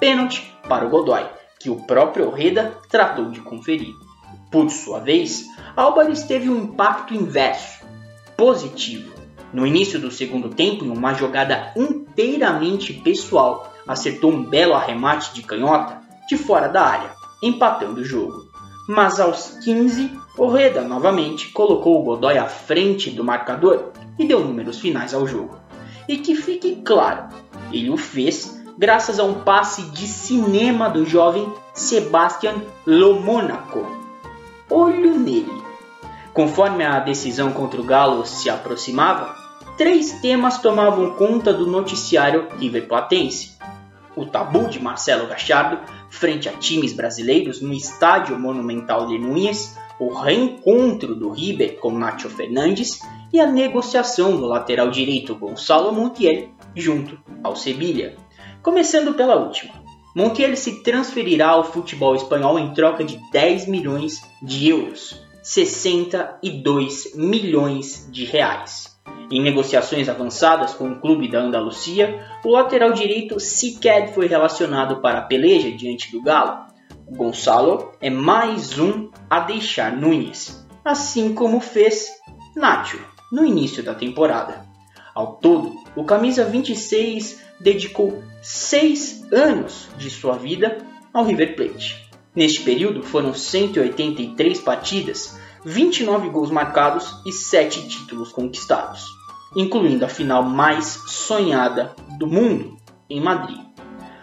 Pênalti 0.01 0.53
para 0.69 0.87
o 0.87 0.89
Godoy, 0.89 1.25
que 1.61 1.71
o 1.71 1.77
próprio 1.77 2.31
Reda 2.31 2.77
tratou 2.89 3.31
de 3.31 3.41
conferir. 3.41 3.95
Por 4.53 4.71
sua 4.71 5.01
vez, 5.01 5.47
Álvares 5.75 6.25
teve 6.25 6.51
um 6.51 6.65
impacto 6.65 7.15
inverso, 7.15 7.83
positivo. 8.37 9.11
No 9.51 9.67
início 9.67 9.99
do 9.99 10.11
segundo 10.11 10.51
tempo, 10.51 10.85
em 10.85 10.91
uma 10.91 11.15
jogada 11.15 11.73
inteiramente 11.75 12.93
pessoal, 12.93 13.73
acertou 13.89 14.31
um 14.31 14.45
belo 14.45 14.75
arremate 14.75 15.33
de 15.33 15.41
canhota 15.43 16.03
de 16.29 16.37
fora 16.37 16.69
da 16.69 16.83
área, 16.83 17.11
empatando 17.43 18.03
o 18.03 18.05
jogo. 18.05 18.47
Mas 18.87 19.19
aos 19.19 19.59
15, 19.65 20.11
Orreda 20.37 20.83
novamente 20.83 21.49
colocou 21.49 22.01
o 22.01 22.05
Godoy 22.05 22.37
à 22.37 22.47
frente 22.47 23.11
do 23.11 23.25
marcador 23.25 23.93
e 24.19 24.27
deu 24.27 24.41
números 24.41 24.79
finais 24.79 25.15
ao 25.15 25.27
jogo. 25.27 25.57
E 26.07 26.19
que 26.19 26.35
fique 26.35 26.83
claro, 26.85 27.29
ele 27.73 27.89
o 27.89 27.97
fez 27.97 28.63
graças 28.77 29.19
a 29.19 29.25
um 29.25 29.35
passe 29.35 29.83
de 29.93 30.07
cinema 30.07 30.91
do 30.91 31.07
jovem 31.07 31.51
Sebastian 31.73 32.57
Lomônaco, 32.87 34.02
olho 34.73 35.19
nele. 35.19 35.63
Conforme 36.33 36.85
a 36.85 36.99
decisão 36.99 37.53
contra 37.53 37.81
o 37.81 37.85
Galo 37.85 38.25
se 38.25 38.49
aproximava, 38.49 39.37
três 39.77 40.13
temas 40.21 40.59
tomavam 40.59 41.11
conta 41.11 41.53
do 41.53 41.67
noticiário 41.67 42.49
River 42.59 42.89
Platense. 42.89 43.53
O 44.17 44.25
tabu 44.25 44.69
de 44.69 44.81
Marcelo 44.81 45.27
Gachardo 45.27 45.79
frente 46.11 46.49
a 46.49 46.53
times 46.53 46.93
brasileiros 46.93 47.61
no 47.61 47.73
estádio 47.73 48.39
Monumental 48.39 49.07
de 49.07 49.19
Núñez, 49.19 49.77
o 49.99 50.13
reencontro 50.13 51.15
do 51.15 51.31
River 51.31 51.79
com 51.79 51.91
Nacho 51.91 52.29
Fernandes 52.29 53.01
e 53.33 53.41
a 53.41 53.47
negociação 53.47 54.37
do 54.37 54.47
lateral 54.47 54.91
direito 54.91 55.35
Gonçalo 55.35 55.93
Montiel 55.93 56.49
junto 56.75 57.19
ao 57.43 57.57
Sevilha. 57.57 58.17
Começando 58.63 59.15
pela 59.15 59.37
última. 59.37 59.82
Montiel 60.15 60.55
se 60.57 60.83
transferirá 60.83 61.49
ao 61.49 61.65
futebol 61.65 62.15
espanhol 62.15 62.59
em 62.59 62.75
troca 62.75 63.03
de 63.03 63.19
10 63.31 63.67
milhões 63.67 64.21
de 64.43 64.69
euros, 64.69 65.25
62 65.43 67.15
milhões 67.15 68.07
de 68.11 68.27
reais. 68.27 68.95
Em 69.31 69.41
negociações 69.41 70.11
avançadas 70.11 70.75
com 70.75 70.91
o 70.91 71.01
clube 71.01 71.29
da 71.29 71.41
Andalucia, 71.41 72.23
o 72.45 72.51
lateral 72.51 72.93
direito 72.93 73.41
sequer 73.41 74.13
foi 74.13 74.27
relacionado 74.27 75.01
para 75.01 75.21
a 75.21 75.23
peleja 75.23 75.71
diante 75.71 76.13
do 76.13 76.21
Galo. 76.21 76.67
Gonçalo 77.09 77.93
é 77.99 78.11
mais 78.11 78.79
um 78.79 79.11
a 79.31 79.41
deixar 79.41 79.97
Nunes, 79.97 80.67
assim 80.85 81.35
como 81.35 81.59
fez 81.59 82.11
Nacho 82.55 83.01
no 83.33 83.47
início 83.47 83.83
da 83.83 83.95
temporada. 83.95 84.67
Ao 85.15 85.37
todo, 85.37 85.75
o 85.97 86.05
camisa 86.05 86.45
26 86.45 87.43
dedicou 87.59 88.23
seis 88.43 89.25
anos 89.33 89.89
de 89.97 90.11
sua 90.11 90.37
vida 90.37 90.79
ao 91.15 91.25
River 91.25 91.55
Plate. 91.55 92.11
Neste 92.35 92.63
período 92.63 93.03
foram 93.05 93.33
183 93.33 94.61
partidas, 94.61 95.39
29 95.65 96.29
gols 96.29 96.51
marcados 96.51 97.15
e 97.25 97.31
7 97.31 97.89
títulos 97.89 98.33
conquistados, 98.33 99.07
incluindo 99.55 100.05
a 100.05 100.09
final 100.09 100.43
mais 100.43 100.87
sonhada 101.07 101.95
do 102.19 102.27
mundo 102.27 102.77
em 103.09 103.21
Madrid. 103.21 103.61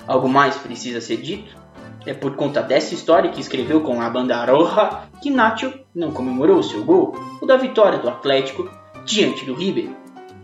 Algo 0.06 0.28
mais 0.28 0.58
precisa 0.58 1.00
ser 1.00 1.18
dito? 1.18 1.58
É 2.06 2.14
por 2.14 2.36
conta 2.36 2.62
dessa 2.62 2.94
história 2.94 3.30
que 3.30 3.40
escreveu 3.40 3.82
com 3.82 4.02
a 4.02 4.10
banda 4.10 4.44
roja 4.44 5.04
que 5.22 5.30
Nacho 5.30 5.74
não 5.96 6.12
comemorou 6.12 6.62
seu 6.62 6.84
gol, 6.84 7.16
o 7.42 7.46
da 7.46 7.56
vitória 7.56 8.00
do 8.00 8.10
Atlético 8.10 8.70
diante 9.06 9.46
do 9.46 9.54
River, 9.54 9.90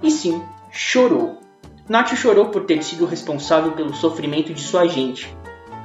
e 0.02 0.10
sim 0.10 0.42
chorou 0.72 1.45
Nacho 1.88 2.16
chorou 2.16 2.48
por 2.48 2.66
ter 2.66 2.84
sido 2.84 3.06
responsável 3.06 3.74
pelo 3.74 3.94
sofrimento 3.94 4.54
de 4.54 4.62
sua 4.62 4.88
gente. 4.88 5.36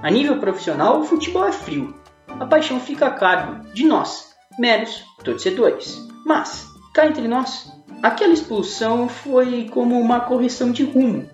A 0.03 0.11
nível 0.11 0.39
profissional, 0.39 1.01
o 1.01 1.05
futebol 1.05 1.47
é 1.47 1.53
frio. 1.53 1.95
A 2.27 2.47
paixão 2.47 2.81
fica 2.81 3.07
a 3.07 3.11
cargo 3.11 3.69
de 3.75 3.85
nós, 3.85 4.35
meros 4.59 5.05
torcedores. 5.23 6.09
Mas, 6.25 6.67
cá 6.95 7.07
entre 7.07 7.29
nós, 7.29 7.71
aquela 8.03 8.33
expulsão 8.33 9.09
foi 9.11 9.69
como 9.71 10.01
uma 10.01 10.21
correção 10.21 10.73
de 10.73 10.85
rumo, 10.85 11.29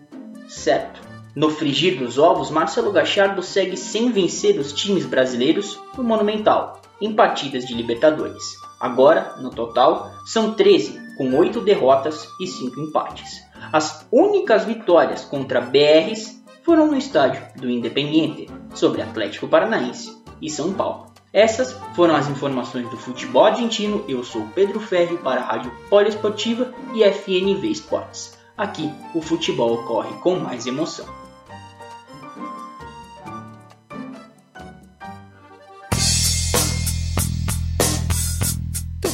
certo? 0.49 1.01
No 1.37 1.51
frigir 1.51 1.99
dos 1.99 2.19
ovos, 2.19 2.51
Marcelo 2.51 2.91
Gachardo 2.91 3.43
segue 3.43 3.77
sem 3.77 4.11
vencer 4.11 4.59
os 4.59 4.73
times 4.73 5.07
brasileiros 5.07 5.79
no 5.97 6.03
Monumental, 6.03 6.81
em 7.01 7.15
partidas 7.15 7.67
de 7.67 7.75
Libertadores. 7.75 8.43
Agora, 8.81 9.37
no 9.39 9.51
total, 9.51 10.11
são 10.25 10.55
13, 10.55 10.99
com 11.17 11.37
8 11.37 11.61
derrotas 11.61 12.27
e 12.41 12.47
5 12.47 12.81
empates. 12.81 13.47
As 13.73 14.07
únicas 14.13 14.65
vitórias 14.65 15.25
contra 15.25 15.61
BRs 15.61 16.43
foram 16.63 16.87
no 16.87 16.97
estádio 16.97 17.43
do 17.57 17.71
Independiente, 17.71 18.49
sobre 18.75 19.03
Atlético 19.03 19.49
Paranaense 19.49 20.17
e 20.41 20.51
São 20.51 20.73
Paulo. 20.73 21.07
Essas 21.33 21.73
foram 21.95 22.17
as 22.17 22.29
informações 22.29 22.89
do 22.89 22.97
futebol 22.97 23.45
argentino. 23.45 24.05
Eu 24.09 24.25
sou 24.25 24.47
Pedro 24.55 24.81
Ferri 24.81 25.19
para 25.19 25.41
a 25.41 25.45
Rádio 25.45 25.73
Poliesportiva 25.91 26.73
e 26.95 27.05
FNV 27.05 27.69
Esportes. 27.69 28.39
Aqui 28.57 28.91
o 29.15 29.21
futebol 29.21 29.75
ocorre 29.75 30.15
com 30.21 30.37
mais 30.37 30.67
emoção. 30.67 31.07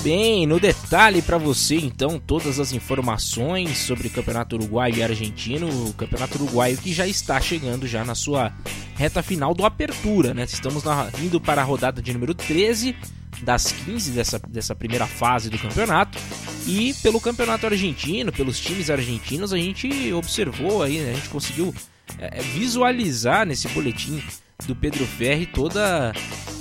Bem, 0.03 0.47
no 0.47 0.59
detalhe 0.59 1.23
para 1.23 1.39
você 1.39 1.77
então 1.77 2.19
todas 2.19 2.59
as 2.59 2.73
informações 2.73 3.79
sobre 3.79 4.09
o 4.09 4.11
Campeonato 4.11 4.57
Uruguaio 4.57 4.97
e 4.97 5.03
Argentino, 5.03 5.69
o 5.89 5.93
Campeonato 5.95 6.43
Uruguaio 6.43 6.77
que 6.77 6.93
já 6.93 7.07
está 7.07 7.41
chegando 7.41 7.87
já 7.87 8.05
na 8.05 8.15
sua 8.15 8.53
reta 8.97 9.23
final 9.23 9.55
do 9.55 9.65
Apertura, 9.65 10.35
né? 10.35 10.45
Estamos 10.45 10.83
na, 10.83 11.09
indo 11.21 11.41
para 11.41 11.63
a 11.63 11.65
rodada 11.65 12.03
de 12.03 12.13
número 12.13 12.35
13 12.35 12.97
das 13.43 13.71
15 13.71 14.11
dessa, 14.11 14.39
dessa 14.41 14.75
primeira 14.75 15.07
fase 15.07 15.49
do 15.49 15.59
campeonato 15.59 16.19
E 16.67 16.95
pelo 17.03 17.21
campeonato 17.21 17.67
argentino, 17.67 18.33
pelos 18.33 18.61
times 18.61 18.91
argentinos, 18.91 19.53
a 19.53 19.57
gente 19.57 20.13
observou 20.13 20.83
aí, 20.83 20.99
né? 20.99 21.13
a 21.13 21.15
gente 21.15 21.29
conseguiu 21.29 21.73
é, 22.19 22.41
visualizar 22.41 23.47
nesse 23.47 23.69
boletim 23.69 24.23
do 24.67 24.75
Pedro 24.75 25.07
Ferri 25.07 25.47
toda 25.47 26.13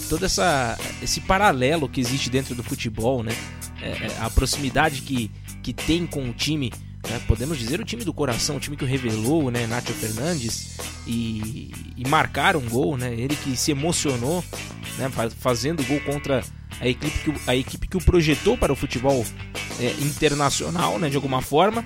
toda 0.09 0.25
essa 0.25 0.77
esse 1.01 1.21
paralelo 1.21 1.87
que 1.87 2.01
existe 2.01 2.29
dentro 2.29 2.53
do 2.53 2.63
futebol, 2.63 3.23
né? 3.23 3.31
É, 3.81 3.89
é, 3.89 4.17
a 4.19 4.29
proximidade 4.29 5.01
que, 5.01 5.31
que 5.63 5.73
tem 5.73 6.05
com 6.05 6.29
o 6.29 6.33
time, 6.33 6.71
né? 7.09 7.19
podemos 7.27 7.57
dizer 7.57 7.79
o 7.79 7.85
time 7.85 8.03
do 8.03 8.13
coração, 8.13 8.57
o 8.57 8.59
time 8.59 8.77
que 8.77 8.83
o 8.83 8.87
revelou, 8.87 9.49
né? 9.49 9.65
Nacho 9.65 9.93
Fernandes 9.93 10.77
e, 11.07 11.71
e 11.97 12.07
marcar 12.07 12.55
um 12.55 12.67
gol, 12.67 12.97
né? 12.97 13.13
Ele 13.13 13.35
que 13.35 13.55
se 13.55 13.71
emocionou, 13.71 14.43
né? 14.97 15.09
Fazendo 15.39 15.83
gol 15.85 15.99
contra 16.01 16.43
a 16.79 16.87
equipe 16.87 17.17
que, 17.19 17.49
a 17.49 17.55
equipe 17.55 17.87
que 17.87 17.97
o 17.97 18.01
projetou 18.01 18.57
para 18.57 18.73
o 18.73 18.75
futebol 18.75 19.25
é, 19.79 19.91
internacional, 20.03 20.99
né? 20.99 21.09
De 21.09 21.15
alguma 21.15 21.41
forma. 21.41 21.83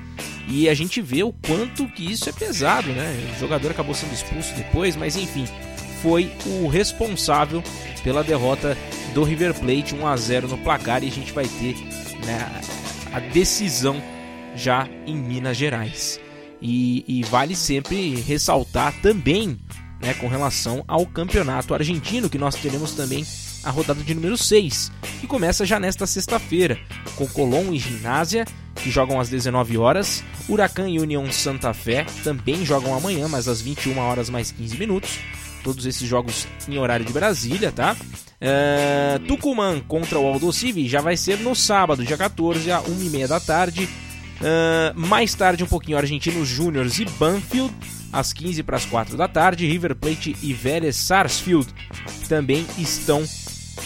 E 0.47 0.67
a 0.67 0.73
gente 0.73 1.01
vê 1.01 1.23
o 1.23 1.31
quanto 1.31 1.87
que 1.87 2.11
isso 2.11 2.27
é 2.27 2.31
pesado, 2.31 2.89
né? 2.89 3.33
O 3.35 3.39
jogador 3.39 3.71
acabou 3.71 3.95
sendo 3.95 4.13
expulso 4.13 4.53
depois, 4.55 4.95
mas 4.95 5.15
enfim, 5.15 5.45
foi 6.05 6.31
o 6.45 6.67
responsável 6.67 7.63
pela 8.03 8.23
derrota 8.23 8.77
do 9.15 9.23
River 9.23 9.55
Plate 9.55 9.95
1 9.95 10.05
a 10.05 10.15
0 10.15 10.47
no 10.49 10.57
placar 10.59 11.03
e 11.03 11.07
a 11.07 11.11
gente 11.11 11.33
vai 11.33 11.47
ter 11.47 11.75
né, 12.23 12.61
a 13.11 13.19
decisão 13.19 13.99
já 14.55 14.87
em 15.07 15.15
Minas 15.15 15.57
Gerais. 15.57 16.19
E, 16.61 17.03
e 17.07 17.23
vale 17.23 17.55
sempre 17.55 18.21
ressaltar 18.21 18.93
também 19.01 19.59
né, 19.99 20.13
com 20.13 20.27
relação 20.27 20.83
ao 20.87 21.07
campeonato 21.07 21.73
argentino, 21.73 22.29
que 22.29 22.37
nós 22.37 22.53
teremos 22.53 22.91
também 22.91 23.25
a 23.63 23.71
rodada 23.71 24.03
de 24.03 24.13
número 24.13 24.37
6, 24.37 24.91
que 25.19 25.25
começa 25.25 25.65
já 25.65 25.79
nesta 25.79 26.05
sexta-feira, 26.05 26.77
com 27.15 27.27
Colón 27.27 27.73
e 27.73 27.79
Ginásia, 27.79 28.45
que 28.75 28.91
jogam 28.91 29.19
às 29.19 29.27
19 29.27 29.75
horas, 29.79 30.23
Huracan 30.47 30.87
e 30.87 30.99
União 30.99 31.31
Santa 31.31 31.73
Fé 31.73 32.05
também 32.23 32.63
jogam 32.63 32.93
amanhã, 32.93 33.27
mas 33.27 33.47
às 33.47 33.59
21 33.59 33.97
horas 33.97 34.29
mais 34.29 34.51
15 34.51 34.77
minutos, 34.77 35.19
todos 35.65 35.87
esses 35.87 36.07
jogos 36.07 36.47
em 36.69 36.77
horário 36.77 37.03
de 37.03 37.11
Brasília, 37.11 37.71
tá? 37.71 37.97
Uh, 38.35 39.19
Tucumã 39.25 39.79
contra 39.79 40.19
o 40.19 40.27
Aldosivi 40.27 40.87
já 40.87 41.01
vai 41.01 41.17
ser 41.17 41.39
no 41.39 41.55
sábado, 41.55 42.05
dia 42.05 42.15
14, 42.15 42.71
às 42.71 42.83
1h30 42.83 43.27
da 43.27 43.39
tarde. 43.39 43.89
Uh, 44.35 44.99
mais 44.99 45.33
tarde, 45.33 45.63
um 45.63 45.67
pouquinho, 45.67 45.97
Argentinos 45.97 46.47
Júniors 46.47 46.99
e 46.99 47.05
Banfield, 47.05 47.73
às 48.13 48.31
15 48.31 48.61
para 48.61 48.77
as 48.77 48.85
4 48.85 49.17
da 49.17 49.27
tarde. 49.27 49.65
River 49.65 49.95
Plate 49.95 50.35
e 50.43 50.53
Vélez 50.53 50.97
Sarsfield 50.97 51.67
também 52.29 52.63
estão 52.77 53.23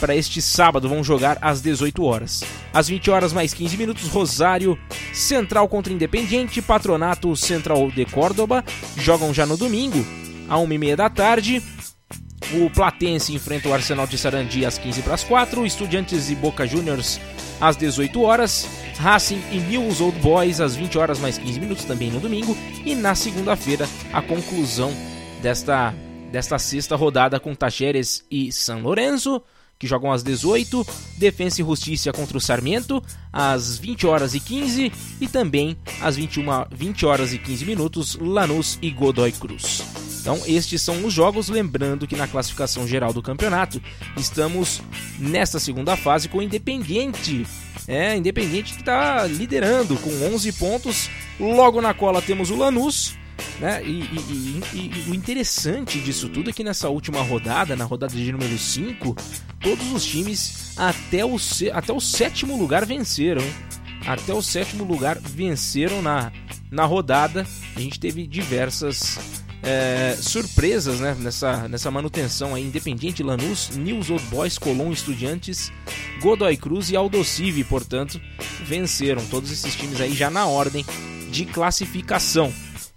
para 0.02 0.14
este 0.14 0.42
sábado, 0.42 0.90
vão 0.90 1.02
jogar 1.02 1.38
às 1.42 1.62
18 1.62 2.04
horas. 2.04 2.44
Às 2.74 2.90
20 2.90 3.10
horas 3.10 3.32
mais 3.32 3.54
15 3.54 3.78
minutos, 3.78 4.08
Rosário, 4.10 4.78
Central 5.14 5.68
contra 5.70 5.94
Independiente, 5.94 6.62
Patronato 6.62 7.34
Central 7.38 7.90
de 7.90 8.06
Córdoba, 8.06 8.66
jogam 8.98 9.34
já 9.34 9.46
no 9.46 9.56
domingo 9.56 10.19
à 10.50 10.56
1h30 10.56 10.96
da 10.96 11.10
tarde. 11.10 11.62
O 12.54 12.70
Platense 12.72 13.34
enfrenta 13.34 13.70
o 13.70 13.74
Arsenal 13.74 14.08
de 14.08 14.18
Sarandi 14.18 14.66
às 14.66 14.78
15 14.78 15.04
para 15.04 15.14
as 15.14 15.24
4, 15.24 15.66
Estudiantes 15.66 16.30
e 16.30 16.36
Boca 16.36 16.66
Juniors 16.66 17.20
às 17.62 17.76
18 17.76 18.22
horas, 18.22 18.68
Racing 18.98 19.42
e 19.52 19.58
News 19.58 20.02
Old 20.02 20.18
Boys 20.20 20.60
às 20.60 20.76
20 20.76 20.98
horas 20.98 21.20
mais 21.20 21.38
15 21.38 21.60
minutos 21.60 21.86
também 21.86 22.10
no 22.10 22.20
domingo 22.20 22.58
e 22.86 22.96
na 22.96 23.14
segunda-feira 23.14 23.88
a 24.14 24.22
conclusão 24.22 24.92
desta 25.42 25.94
desta 26.32 26.60
sexta 26.60 26.96
rodada 26.96 27.40
com 27.40 27.56
Tacheres 27.56 28.24
e 28.30 28.52
San 28.52 28.78
Lorenzo 28.78 29.42
que 29.80 29.88
jogam 29.88 30.12
às 30.12 30.22
18, 30.22 30.86
Defensa 31.18 31.62
e 31.62 31.66
Justiça 31.66 32.12
contra 32.12 32.38
o 32.38 32.42
Sarmiento, 32.42 33.02
às 33.32 33.78
20 33.78 34.06
horas 34.06 34.34
e 34.36 34.40
15 34.42 34.92
e 35.22 35.28
também 35.28 35.78
às 36.02 36.18
21, 36.18 36.44
20 36.70 37.06
horas 37.06 37.34
e 37.34 37.40
15 37.40 37.66
minutos, 37.66 38.18
Lanús 38.20 38.78
e 38.82 38.92
Godoy 38.92 39.32
Cruz. 39.32 40.09
Então, 40.20 40.40
estes 40.46 40.82
são 40.82 41.06
os 41.06 41.14
jogos, 41.14 41.50
lembrando 41.50 42.06
que 42.06 42.16
na 42.16 42.28
classificação 42.28 42.88
geral 42.88 43.14
do 43.14 43.22
campeonato 43.22 43.82
estamos 44.18 44.82
nesta 45.18 45.60
segunda 45.60 45.96
fase 45.96 46.28
com 46.28 46.40
o 46.40 46.42
Independiente. 46.42 47.48
É, 47.88 48.16
Independiente 48.16 48.74
que 48.74 48.82
está 48.82 49.26
liderando 49.26 49.96
com 49.98 50.10
11 50.34 50.52
pontos. 50.54 51.10
Logo 51.40 51.82
na 51.82 51.94
cola 51.94 52.22
temos 52.22 52.52
o 52.52 52.56
Lanús, 52.56 53.16
né? 53.60 53.82
E, 53.84 54.02
e, 54.02 54.62
e, 54.74 54.92
e, 55.08 55.10
o 55.10 55.16
interessante 55.16 56.00
disso 56.00 56.28
tudo 56.30 56.50
é 56.50 56.54
que 56.54 56.64
nessa 56.64 56.90
última 56.90 57.22
rodada, 57.22 57.76
na 57.76 57.86
rodada 57.86 58.14
de 58.14 58.32
número 58.32 58.58
5, 58.58 59.16
todos 59.62 59.92
os 59.92 60.06
times 60.06 60.74
até 60.78 61.26
o, 61.26 61.38
até 61.74 61.94
o 61.94 62.00
sétimo 62.00 62.58
lugar 62.58 62.86
venceram. 62.86 63.44
Até 64.06 64.34
o 64.34 64.42
sétimo 64.42 64.84
lugar 64.84 65.18
venceram 65.20 66.02
na, 66.02 66.32
na 66.70 66.86
rodada. 66.86 67.48
A 67.76 67.80
gente 67.80 68.00
teve 68.00 68.28
diversas 68.28 69.18
é, 69.62 70.16
surpresas 70.20 71.00
né, 71.00 71.16
nessa, 71.20 71.68
nessa 71.68 71.92
manutenção 71.92 72.56
aí. 72.56 72.64
Independiente, 72.64 73.24
Lanús, 73.24 73.70
News 73.76 74.10
Old 74.10 74.24
Boys, 74.26 74.58
Colón, 74.58 74.92
Estudiantes, 74.92 75.72
Godoy 76.22 76.56
Cruz 76.58 76.90
e 76.90 76.96
Aldosivi, 76.96 77.64
portanto, 77.64 78.20
venceram 78.64 79.26
todos 79.26 79.52
esses 79.52 79.76
times 79.76 80.00
aí 80.00 80.14
já 80.14 80.30
na 80.30 80.46
ordem 80.46 80.86
de 81.32 81.46
classificação 81.46 82.52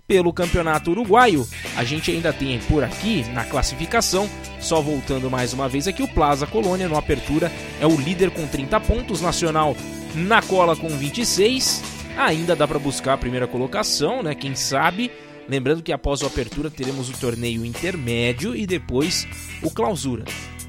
pelo 0.06 0.32
Campeonato 0.32 0.90
Uruguaio. 0.90 1.46
A 1.76 1.84
gente 1.84 2.10
ainda 2.10 2.32
tem 2.32 2.58
por 2.60 2.84
aqui 2.84 3.24
na 3.32 3.44
classificação, 3.44 4.28
só 4.60 4.80
voltando 4.80 5.30
mais 5.30 5.52
uma 5.52 5.68
vez 5.68 5.88
aqui, 5.88 6.02
o 6.02 6.08
Plaza 6.08 6.46
Colônia 6.46 6.88
no 6.88 6.96
Apertura 6.96 7.50
é 7.80 7.86
o 7.86 7.96
líder 7.98 8.30
com 8.30 8.46
30 8.46 8.80
pontos, 8.80 9.20
Nacional 9.20 9.76
na 10.14 10.42
cola 10.42 10.76
com 10.76 10.88
26. 10.88 11.82
Ainda 12.18 12.54
dá 12.54 12.68
para 12.68 12.78
buscar 12.78 13.14
a 13.14 13.18
primeira 13.18 13.46
colocação, 13.46 14.22
né? 14.22 14.34
Quem 14.34 14.54
sabe? 14.54 15.10
Lembrando 15.52 15.82
que 15.82 15.92
após 15.92 16.22
o 16.22 16.26
Apertura 16.26 16.70
teremos 16.70 17.10
o 17.10 17.12
torneio 17.12 17.62
intermédio 17.62 18.56
e 18.56 18.66
depois 18.66 19.28
o 19.62 19.70
Clausura. 19.70 20.24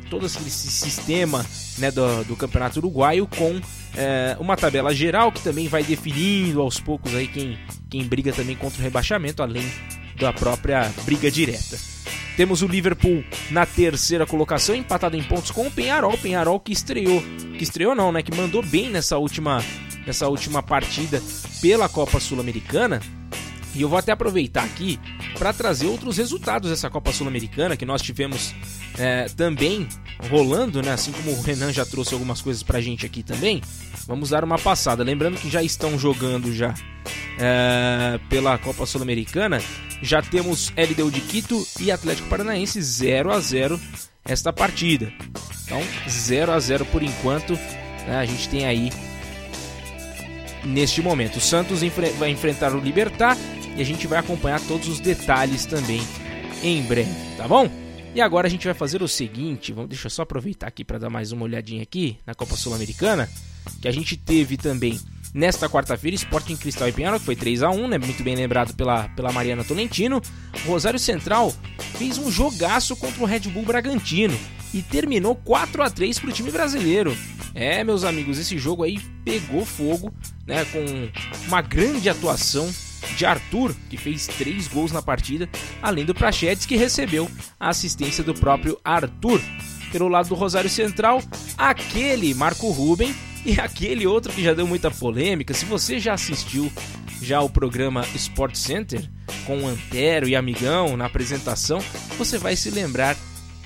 Todo 0.10 0.26
esse 0.26 0.41
sistema 0.50 1.46
né, 1.78 1.89
do, 1.89 2.26
do 2.26 2.36
Campeonato 2.36 2.80
Uruguaio 2.80 3.26
com 3.26 3.62
é, 3.96 4.36
uma 4.41 4.58
tabela 4.58 4.93
geral 4.93 5.32
que 5.32 5.41
também 5.41 5.69
vai 5.69 5.86
definindo 5.86 6.60
aos 6.60 6.82
poucos 6.82 7.15
aí 7.15 7.30
quem, 7.30 7.58
quem 7.89 8.04
briga 8.04 8.34
também 8.34 8.58
contra 8.58 8.78
o 8.82 8.84
rebaixamento, 8.84 9.41
além 9.41 9.63
da 10.19 10.34
própria 10.34 10.91
briga 11.06 11.32
direta. 11.32 11.80
Temos 12.36 12.62
o 12.62 12.67
Liverpool 12.67 13.24
na 13.52 13.65
terceira 13.65 14.26
colocação, 14.26 14.76
empatado 14.76 15.15
em 15.15 15.24
pontos 15.24 15.50
com 15.50 15.65
o 15.65 15.72
Penharol. 15.72 16.17
Penharol 16.17 16.60
que 16.60 16.74
estreou, 16.74 17.24
que 17.58 17.63
estreou 17.63 17.96
não, 17.96 18.12
né? 18.12 18.22
Que 18.22 18.36
mandou 18.36 18.62
bem 18.62 18.89
nessa 18.89 19.17
última, 19.17 19.63
nessa 20.06 20.28
última 20.28 20.62
partida 20.62 21.24
pela 21.62 21.88
Copa 21.88 22.19
Sul-Americana. 22.19 23.00
E 23.76 23.82
eu 23.82 23.90
vou 23.90 23.98
até 23.98 24.12
aproveitar 24.12 24.64
aqui 24.64 25.00
para 25.38 25.52
trazer 25.52 25.88
outros 25.88 26.18
resultados 26.18 26.70
dessa 26.70 26.90
Copa 26.90 27.12
Sul-Americana 27.12 27.76
que 27.76 27.86
nós 27.86 28.02
tivemos 28.02 28.54
é, 28.98 29.26
também 29.36 29.88
rolando, 30.30 30.82
né? 30.82 30.92
Assim 30.92 31.12
como 31.12 31.32
o 31.32 31.42
Renan 31.42 31.74
já 31.74 31.86
trouxe 31.86 32.14
algumas 32.14 32.42
coisas 32.42 32.62
para 32.62 32.78
a 32.78 32.82
gente 32.82 33.06
aqui 33.06 33.24
também. 33.24 33.62
Vamos 34.06 34.30
dar 34.30 34.44
uma 34.44 34.60
passada. 34.60 35.04
Lembrando 35.04 35.40
que 35.40 35.50
já 35.50 35.64
estão 35.64 35.98
jogando 35.98 36.54
já 36.54 36.74
é, 37.40 38.20
pela 38.30 38.58
Copa 38.60 38.86
Sul-Americana. 38.86 39.60
Já 40.02 40.22
temos 40.22 40.72
LDU 40.78 41.10
de 41.10 41.22
Quito 41.22 41.66
e 41.80 41.92
Atlético 41.92 42.30
Paranaense 42.30 42.80
0 42.82 43.32
a 43.32 43.40
0 43.40 43.80
esta 44.24 44.54
partida. 44.54 45.12
Então 45.66 45.82
0 46.08 46.52
a 46.52 46.60
0 46.60 46.86
por 46.86 47.02
enquanto. 47.02 47.54
Né, 47.54 48.18
a 48.18 48.26
gente 48.26 48.50
tem 48.50 48.66
aí 48.66 48.92
neste 50.64 51.02
momento. 51.02 51.38
O 51.38 51.42
Santos 51.42 51.80
vai 52.20 52.30
enfrentar 52.30 52.74
o 52.74 52.80
Libertar 52.80 53.36
e 53.76 53.82
a 53.82 53.86
gente 53.86 54.08
vai 54.08 54.20
acompanhar 54.20 54.60
todos 54.62 54.88
os 54.88 55.00
detalhes 55.00 55.66
também 55.66 56.02
em 56.64 56.82
breve, 56.84 57.12
tá 57.38 57.48
bom? 57.48 57.70
E 58.16 58.22
agora 58.22 58.48
a 58.48 58.50
gente 58.50 58.66
vai 58.66 58.74
fazer 58.74 59.02
o 59.02 59.08
seguinte, 59.08 59.74
vamos, 59.74 59.90
deixa 59.90 60.06
eu 60.06 60.12
só 60.12 60.22
aproveitar 60.22 60.68
aqui 60.68 60.84
para 60.84 61.00
dar 61.00 61.10
mais 61.10 61.32
uma 61.32 61.44
olhadinha 61.44 61.82
aqui 61.82 62.18
na 62.26 62.36
Copa 62.36 62.56
Sul-Americana, 62.56 63.28
que 63.82 63.88
a 63.88 63.92
gente 63.92 64.16
teve 64.16 64.56
também 64.56 65.00
nesta 65.34 65.68
quarta-feira 65.68 66.16
Sporting 66.16 66.56
Cristal 66.56 66.88
e 66.88 66.92
Penharol, 66.92 67.20
que 67.20 67.26
foi 67.26 67.36
3 67.36 67.64
a 67.64 67.72
1 67.72 67.88
né, 67.88 67.98
muito 67.98 68.24
bem 68.24 68.36
lembrado 68.36 68.76
pela, 68.76 69.10
pela 69.10 69.32
Mariana 69.32 69.64
Tolentino. 69.64 70.22
Rosário 70.66 71.00
Central 71.00 71.52
fez 71.98 72.20
um 72.20 72.30
jogaço 72.30 72.96
contra 72.96 73.24
o 73.24 73.26
Red 73.26 73.42
Bull 73.42 73.64
Bragantino 73.64 74.38
e 74.74 74.84
terminou 74.84 75.36
4 75.36 75.82
a 75.82 75.90
3 75.90 76.20
para 76.20 76.30
o 76.30 76.34
time 76.34 76.52
brasileiro. 76.52 77.18
É, 77.56 77.84
meus 77.84 78.04
amigos, 78.04 78.38
esse 78.38 78.58
jogo 78.58 78.84
aí 78.84 79.00
pegou 79.26 79.66
fogo, 79.66 80.14
né, 80.46 80.66
com 80.66 81.10
uma 81.48 81.62
grande 81.62 82.10
atuação 82.10 82.72
de 83.16 83.26
Arthur, 83.26 83.76
que 83.89 83.98
fez 83.98 84.28
três 84.28 84.68
gols 84.68 84.92
na 84.92 85.02
partida, 85.02 85.50
além 85.82 86.06
do 86.06 86.13
Prachetes, 86.13 86.66
que 86.66 86.76
recebeu 86.76 87.30
a 87.60 87.70
assistência 87.70 88.24
do 88.24 88.34
próprio 88.34 88.80
Arthur. 88.84 89.42
Pelo 89.92 90.08
lado 90.08 90.30
do 90.30 90.36
Rosário 90.36 90.70
Central, 90.70 91.22
aquele 91.58 92.34
Marco 92.34 92.72
Ruben 92.72 93.13
e 93.46 93.60
aquele 93.60 94.08
outro 94.08 94.34
que 94.34 94.44
já 94.44 94.54
deu 94.54 94.66
muita 94.66 94.89
polêmica. 94.89 95.54
Se 95.54 95.66
você 95.66 96.00
já 96.00 96.13
assistiu 96.13 96.72
já 97.22 97.42
o 97.42 97.50
programa 97.50 98.06
Sport 98.16 98.56
Center 98.56 99.10
com 99.46 99.68
Antero 99.68 100.28
e 100.28 100.36
Amigão 100.36 100.98
na 100.98 101.06
apresentação, 101.06 101.80
você 102.18 102.38
vai 102.38 102.56
se 102.56 102.70
lembrar 102.70 103.16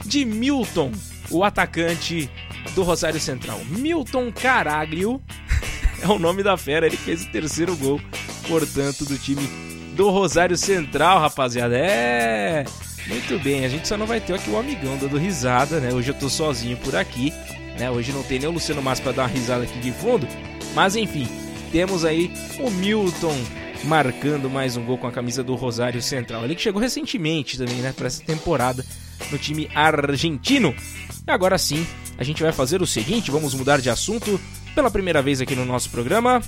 de 0.06 0.26
Milton, 0.26 0.91
o 1.30 1.43
atacante 1.43 2.30
do 2.76 2.84
Rosário 2.84 3.19
Central. 3.19 3.60
Milton 3.65 4.32
Caraglio 4.32 5.21
é 6.01 6.07
o 6.07 6.19
nome 6.19 6.43
da 6.43 6.57
fera, 6.57 6.86
ele 6.86 6.97
fez 6.97 7.23
o 7.23 7.29
terceiro 7.29 7.75
gol, 7.75 7.99
portanto, 8.47 9.05
do 9.05 9.17
time 9.17 9.41
do 9.95 10.10
Rosário 10.10 10.57
Central, 10.57 11.19
rapaziada. 11.19 11.77
É. 11.77 12.63
Muito 13.07 13.39
bem, 13.39 13.65
a 13.65 13.69
gente 13.69 13.88
só 13.88 13.97
não 13.97 14.05
vai 14.05 14.19
ter 14.19 14.33
aqui 14.33 14.49
o 14.49 14.57
amigão 14.57 14.97
dando 14.97 15.17
risada, 15.17 15.79
né? 15.79 15.93
Hoje 15.93 16.10
eu 16.10 16.13
tô 16.13 16.29
sozinho 16.29 16.77
por 16.77 16.95
aqui, 16.95 17.33
né? 17.79 17.89
Hoje 17.89 18.12
não 18.12 18.21
tem 18.21 18.38
nem 18.38 18.49
o 18.49 18.51
Luciano 18.51 18.81
Massa 18.81 19.01
para 19.01 19.13
dar 19.13 19.21
uma 19.23 19.29
risada 19.29 19.63
aqui 19.63 19.79
de 19.79 19.91
fundo, 19.91 20.27
mas 20.75 20.95
enfim, 20.95 21.27
temos 21.71 22.03
aí 22.03 22.31
o 22.60 22.69
Milton 22.69 23.36
marcando 23.86 24.49
mais 24.49 24.75
um 24.75 24.83
gol 24.83 24.97
com 24.97 25.07
a 25.07 25.12
camisa 25.12 25.43
do 25.43 25.55
Rosário 25.55 26.01
Central. 26.01 26.43
Ele 26.43 26.55
que 26.55 26.62
chegou 26.62 26.81
recentemente 26.81 27.57
também, 27.57 27.77
né, 27.77 27.93
para 27.95 28.07
essa 28.07 28.23
temporada 28.23 28.86
no 29.31 29.38
time 29.38 29.69
argentino. 29.73 30.75
Agora 31.25 31.57
sim, 31.57 31.88
a 32.17 32.23
gente 32.23 32.43
vai 32.43 32.51
fazer 32.51 32.81
o 32.81 32.88
seguinte, 32.88 33.31
vamos 33.31 33.53
mudar 33.53 33.79
de 33.79 33.89
assunto 33.89 34.39
pela 34.77 34.91
primeira 34.91 35.23
vez 35.23 35.41
aqui 35.41 35.55
no 35.55 35.65
nosso 35.65 35.89
programa. 35.89 36.39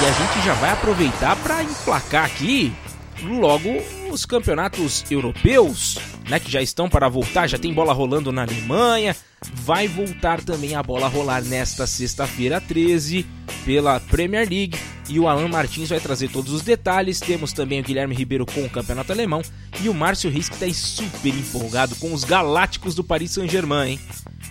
E 0.00 0.06
a 0.06 0.12
gente 0.12 0.46
já 0.46 0.54
vai 0.54 0.70
aproveitar 0.70 1.34
para 1.38 1.60
emplacar 1.64 2.24
aqui 2.24 2.72
logo 3.20 3.82
os 4.10 4.24
campeonatos 4.24 5.04
europeus, 5.10 5.98
né, 6.28 6.40
que 6.40 6.50
já 6.50 6.62
estão 6.62 6.88
para 6.88 7.08
voltar, 7.08 7.46
já 7.46 7.58
tem 7.58 7.72
bola 7.72 7.92
rolando 7.92 8.32
na 8.32 8.42
Alemanha, 8.42 9.14
vai 9.54 9.86
voltar 9.86 10.42
também 10.42 10.74
a 10.74 10.82
bola 10.82 11.08
rolar 11.08 11.42
nesta 11.42 11.86
sexta-feira 11.86 12.60
13 12.60 13.26
pela 13.64 14.00
Premier 14.00 14.48
League 14.48 14.78
e 15.08 15.18
o 15.18 15.28
Alan 15.28 15.48
Martins 15.48 15.88
vai 15.88 16.00
trazer 16.00 16.28
todos 16.28 16.52
os 16.52 16.62
detalhes. 16.62 17.20
Temos 17.20 17.52
também 17.52 17.80
o 17.80 17.84
Guilherme 17.84 18.14
Ribeiro 18.14 18.44
com 18.46 18.64
o 18.64 18.70
Campeonato 18.70 19.12
Alemão 19.12 19.42
e 19.80 19.88
o 19.88 19.94
Márcio 19.94 20.30
Risk 20.30 20.52
está 20.52 20.68
super 20.72 21.34
empolgado 21.34 21.94
com 21.96 22.12
os 22.12 22.24
Galácticos 22.24 22.94
do 22.94 23.04
Paris 23.04 23.32
Saint-Germain, 23.32 23.92
hein? 23.92 24.00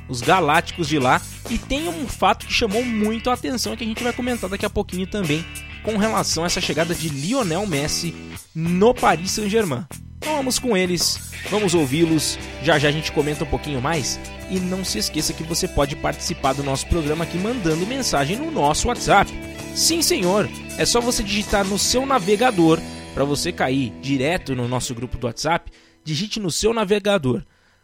Os 0.07 0.21
Galácticos 0.21 0.87
de 0.87 0.99
lá. 0.99 1.21
E 1.49 1.57
tem 1.57 1.87
um 1.87 2.07
fato 2.07 2.45
que 2.45 2.53
chamou 2.53 2.83
muito 2.83 3.29
a 3.29 3.33
atenção 3.33 3.75
que 3.75 3.83
a 3.83 3.87
gente 3.87 4.03
vai 4.03 4.13
comentar 4.13 4.49
daqui 4.49 4.65
a 4.65 4.69
pouquinho 4.69 5.07
também 5.07 5.45
com 5.83 5.97
relação 5.97 6.43
a 6.43 6.47
essa 6.47 6.59
chegada 6.59 6.93
de 6.93 7.07
Lionel 7.07 7.65
Messi 7.65 8.13
no 8.53 8.93
Paris 8.93 9.31
Saint-Germain. 9.31 9.85
Então 10.17 10.35
vamos 10.35 10.59
com 10.59 10.75
eles, 10.75 11.31
vamos 11.49 11.73
ouvi-los. 11.73 12.37
Já 12.61 12.77
já 12.77 12.89
a 12.89 12.91
gente 12.91 13.11
comenta 13.11 13.43
um 13.45 13.47
pouquinho 13.47 13.81
mais. 13.81 14.19
E 14.49 14.59
não 14.59 14.83
se 14.83 14.97
esqueça 14.97 15.33
que 15.33 15.43
você 15.43 15.67
pode 15.67 15.95
participar 15.95 16.53
do 16.53 16.63
nosso 16.63 16.87
programa 16.87 17.23
aqui 17.23 17.37
mandando 17.37 17.85
mensagem 17.85 18.37
no 18.37 18.51
nosso 18.51 18.87
WhatsApp. 18.87 19.31
Sim, 19.75 20.01
senhor. 20.01 20.49
É 20.77 20.85
só 20.85 20.99
você 20.99 21.23
digitar 21.23 21.65
no 21.65 21.77
seu 21.77 22.05
navegador 22.05 22.79
para 23.13 23.23
você 23.23 23.51
cair 23.51 23.91
direto 24.01 24.55
no 24.55 24.67
nosso 24.67 24.93
grupo 24.93 25.17
do 25.17 25.27
WhatsApp. 25.27 25.71
Digite 26.03 26.39
no 26.39 26.51
seu 26.51 26.73
navegador 26.73 27.43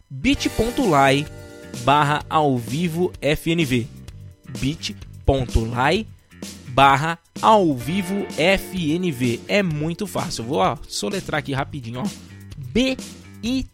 bit.ly 0.10 1.26
barra 1.84 2.24
ao 2.30 2.58
vivo 2.58 3.12
FNV 3.22 3.88
bit.ly 4.60 6.08
barra 6.68 7.20
ao 7.42 7.76
vivo 7.76 8.26
FNV 8.32 9.42
é 9.48 9.62
muito 9.62 10.08
fácil. 10.08 10.44
Vou 10.44 10.58
ó, 10.58 10.78
soletrar 10.88 11.40
aqui 11.40 11.54
rapidinho, 11.54 12.04
bit.ly 12.58 13.72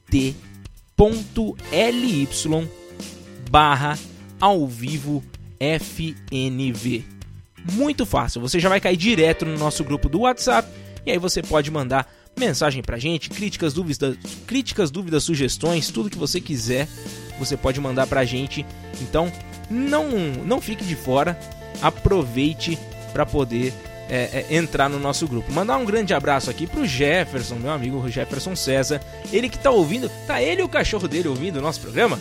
barra 3.49 3.97
ao 4.39 4.67
vivo 4.67 5.23
FNV 5.59 7.19
muito 7.71 8.05
fácil. 8.05 8.41
Você 8.41 8.59
já 8.59 8.69
vai 8.69 8.79
cair 8.79 8.97
direto 8.97 9.45
no 9.45 9.57
nosso 9.57 9.83
grupo 9.83 10.09
do 10.09 10.21
WhatsApp 10.21 10.69
e 11.05 11.11
aí 11.11 11.17
você 11.17 11.41
pode 11.41 11.69
mandar 11.71 12.07
mensagem 12.39 12.81
pra 12.81 12.97
gente, 12.97 13.29
críticas, 13.29 13.73
dúvidas, 13.73 14.17
críticas, 14.47 14.89
dúvidas, 14.89 15.23
sugestões, 15.23 15.89
tudo 15.89 16.09
que 16.09 16.17
você 16.17 16.41
quiser, 16.41 16.87
você 17.37 17.55
pode 17.55 17.79
mandar 17.79 18.07
pra 18.07 18.25
gente. 18.25 18.65
Então, 19.01 19.31
não 19.69 20.09
não 20.45 20.59
fique 20.59 20.83
de 20.83 20.95
fora, 20.95 21.39
aproveite 21.81 22.77
para 23.13 23.25
poder 23.25 23.73
é, 24.09 24.45
é, 24.49 24.55
entrar 24.55 24.89
no 24.89 24.99
nosso 24.99 25.27
grupo. 25.27 25.51
Mandar 25.51 25.77
um 25.77 25.85
grande 25.85 26.13
abraço 26.13 26.49
aqui 26.49 26.65
pro 26.65 26.85
Jefferson, 26.85 27.55
meu 27.55 27.71
amigo 27.71 28.09
Jefferson 28.09 28.55
César, 28.55 28.99
ele 29.31 29.49
que 29.49 29.59
tá 29.59 29.69
ouvindo, 29.69 30.09
tá 30.25 30.41
ele 30.41 30.61
e 30.61 30.63
o 30.63 30.69
cachorro 30.69 31.07
dele 31.07 31.27
ouvindo 31.27 31.57
o 31.57 31.61
nosso 31.61 31.79
programa. 31.79 32.19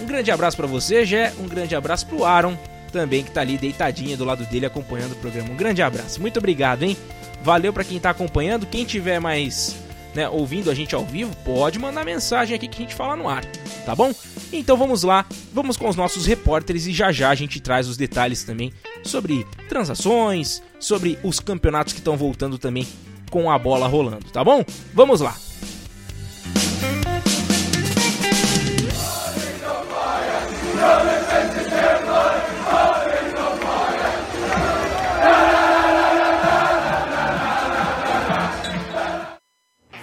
Um 0.00 0.06
grande 0.06 0.30
abraço 0.30 0.56
para 0.56 0.66
você, 0.66 1.04
Jé, 1.04 1.32
um 1.38 1.48
grande 1.48 1.74
abraço 1.74 2.06
pro 2.06 2.24
Aaron, 2.24 2.56
também 2.92 3.24
que 3.24 3.30
tá 3.30 3.40
ali 3.40 3.56
deitadinha 3.56 4.16
do 4.16 4.24
lado 4.24 4.44
dele 4.44 4.66
acompanhando 4.66 5.12
o 5.12 5.16
programa. 5.16 5.50
Um 5.50 5.56
grande 5.56 5.82
abraço. 5.82 6.20
Muito 6.20 6.38
obrigado, 6.38 6.82
hein? 6.82 6.96
Valeu 7.42 7.72
para 7.72 7.84
quem 7.84 7.98
tá 7.98 8.10
acompanhando. 8.10 8.66
Quem 8.66 8.84
tiver 8.84 9.20
mais 9.20 9.76
né, 10.14 10.28
ouvindo 10.28 10.70
a 10.70 10.74
gente 10.74 10.94
ao 10.94 11.04
vivo, 11.04 11.34
pode 11.44 11.78
mandar 11.78 12.04
mensagem 12.04 12.54
aqui 12.54 12.68
que 12.68 12.76
a 12.76 12.80
gente 12.80 12.94
fala 12.94 13.16
no 13.16 13.28
ar, 13.28 13.44
tá 13.84 13.94
bom? 13.94 14.12
Então 14.52 14.76
vamos 14.76 15.02
lá, 15.02 15.24
vamos 15.52 15.76
com 15.76 15.88
os 15.88 15.96
nossos 15.96 16.26
repórteres 16.26 16.86
e 16.86 16.92
já 16.92 17.12
já 17.12 17.30
a 17.30 17.34
gente 17.34 17.60
traz 17.60 17.88
os 17.88 17.96
detalhes 17.96 18.42
também 18.42 18.72
sobre 19.04 19.46
transações, 19.68 20.62
sobre 20.78 21.18
os 21.22 21.38
campeonatos 21.38 21.92
que 21.92 22.00
estão 22.00 22.16
voltando 22.16 22.58
também 22.58 22.86
com 23.30 23.50
a 23.50 23.58
bola 23.58 23.86
rolando, 23.86 24.26
tá 24.32 24.42
bom? 24.42 24.64
Vamos 24.92 25.20
lá! 25.20 25.49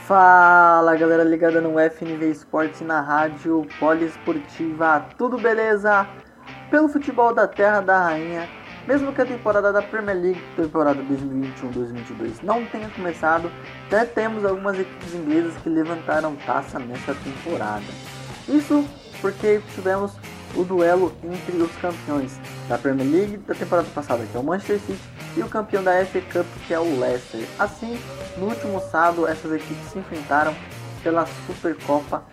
Fala 0.08 0.96
galera 0.96 1.26
ligada 1.26 1.60
no 1.60 1.78
FNV 1.78 2.32
Esportes 2.32 2.80
na 2.80 3.02
rádio 3.02 3.68
poliesportiva, 3.78 5.06
tudo 5.18 5.38
beleza? 5.38 6.08
Pelo 6.72 6.88
futebol 6.88 7.34
da 7.34 7.46
Terra 7.46 7.82
da 7.82 8.00
Rainha, 8.06 8.48
mesmo 8.88 9.12
que 9.12 9.22
a 9.22 9.26
temporada 9.26 9.74
da 9.74 9.82
Premier 9.82 10.16
League, 10.16 10.42
temporada 10.56 11.04
2021-2022, 11.04 12.42
não 12.42 12.66
tenha 12.68 12.90
começado, 12.92 13.52
já 13.92 14.06
temos 14.06 14.46
algumas 14.46 14.80
equipes 14.80 15.14
inglesas 15.14 15.58
que 15.58 15.68
levantaram 15.68 16.38
taça 16.38 16.80
nessa 16.80 17.14
temporada. 17.14 17.84
Isso 18.48 18.88
porque 19.20 19.60
tivemos 19.76 20.14
o 20.56 20.64
duelo 20.64 21.14
entre 21.24 21.58
os 21.58 21.72
campeões 21.78 22.32
da 22.68 22.78
Premier 22.78 23.10
League 23.10 23.38
da 23.38 23.54
temporada 23.54 23.88
passada, 23.94 24.26
que 24.26 24.36
é 24.36 24.40
o 24.40 24.44
Manchester 24.44 24.80
City, 24.80 25.00
e 25.36 25.42
o 25.42 25.50
campeão 25.50 25.84
da 25.84 26.06
FA 26.06 26.22
Cup, 26.22 26.46
que 26.68 26.74
é 26.74 26.80
o 26.80 27.00
Leicester. 27.00 27.46
Assim, 27.60 28.00
no 28.38 28.48
último 28.48 28.82
sábado, 28.92 29.28
essas 29.28 29.52
equipes 29.52 29.92
se 29.92 30.00
enfrentaram 30.00 30.54
pela 31.04 31.28
Supercopa 31.46 32.24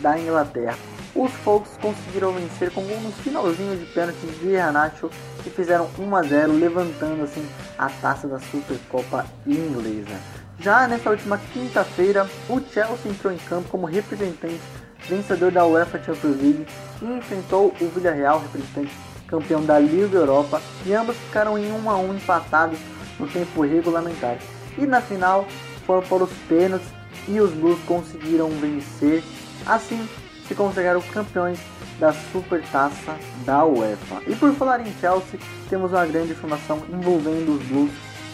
da 0.00 0.18
Inglaterra. 0.18 0.76
Os 1.14 1.30
Folks 1.30 1.76
conseguiram 1.80 2.32
vencer 2.32 2.72
com 2.72 2.80
um 2.80 3.12
finalzinho 3.22 3.76
de 3.76 3.86
pênalti 3.86 4.18
de 4.18 4.48
Iheanacho 4.48 5.08
e 5.46 5.50
fizeram 5.50 5.88
1 5.96 6.16
a 6.16 6.22
0, 6.22 6.52
levantando 6.52 7.22
assim 7.22 7.46
a 7.78 7.88
taça 7.88 8.26
da 8.26 8.40
Supercopa 8.40 9.24
inglesa. 9.46 10.18
Já 10.58 10.88
nessa 10.88 11.10
última 11.10 11.38
quinta-feira, 11.52 12.28
o 12.48 12.60
Chelsea 12.60 13.10
entrou 13.10 13.32
em 13.32 13.38
campo 13.38 13.68
como 13.68 13.86
representante 13.86 14.60
vencedor 15.08 15.50
da 15.50 15.66
UEFA 15.66 16.02
Champions 16.02 16.36
League, 16.36 16.66
e 17.02 17.04
enfrentou 17.04 17.74
o 17.80 17.88
Villarreal, 17.88 18.40
representante 18.40 18.92
campeão 19.26 19.64
da 19.64 19.78
Liga 19.78 20.16
Europa, 20.16 20.60
e 20.86 20.92
ambos 20.92 21.16
ficaram 21.16 21.58
em 21.58 21.72
1 21.72 21.90
a 21.90 21.96
1 21.96 22.14
empatados 22.14 22.78
no 23.18 23.26
tempo 23.26 23.62
regulamentar. 23.62 24.38
E 24.76 24.86
na 24.86 25.00
final 25.00 25.46
foram 25.86 26.02
para 26.02 26.24
os 26.24 26.32
pênaltis 26.48 26.88
e 27.28 27.40
os 27.40 27.52
Blues 27.52 27.78
conseguiram 27.86 28.48
vencer, 28.50 29.22
assim 29.66 30.06
se 30.46 30.54
consagraram 30.54 31.00
campeões 31.00 31.58
da 31.98 32.12
Supertaça 32.12 33.16
da 33.46 33.64
UEFA. 33.64 34.20
E 34.26 34.34
por 34.36 34.52
falar 34.54 34.80
em 34.80 34.92
Chelsea, 35.00 35.40
temos 35.70 35.92
uma 35.92 36.04
grande 36.06 36.32
informação 36.32 36.82
envolvendo 36.92 37.56
os 37.56 37.66
Blues 37.66 37.90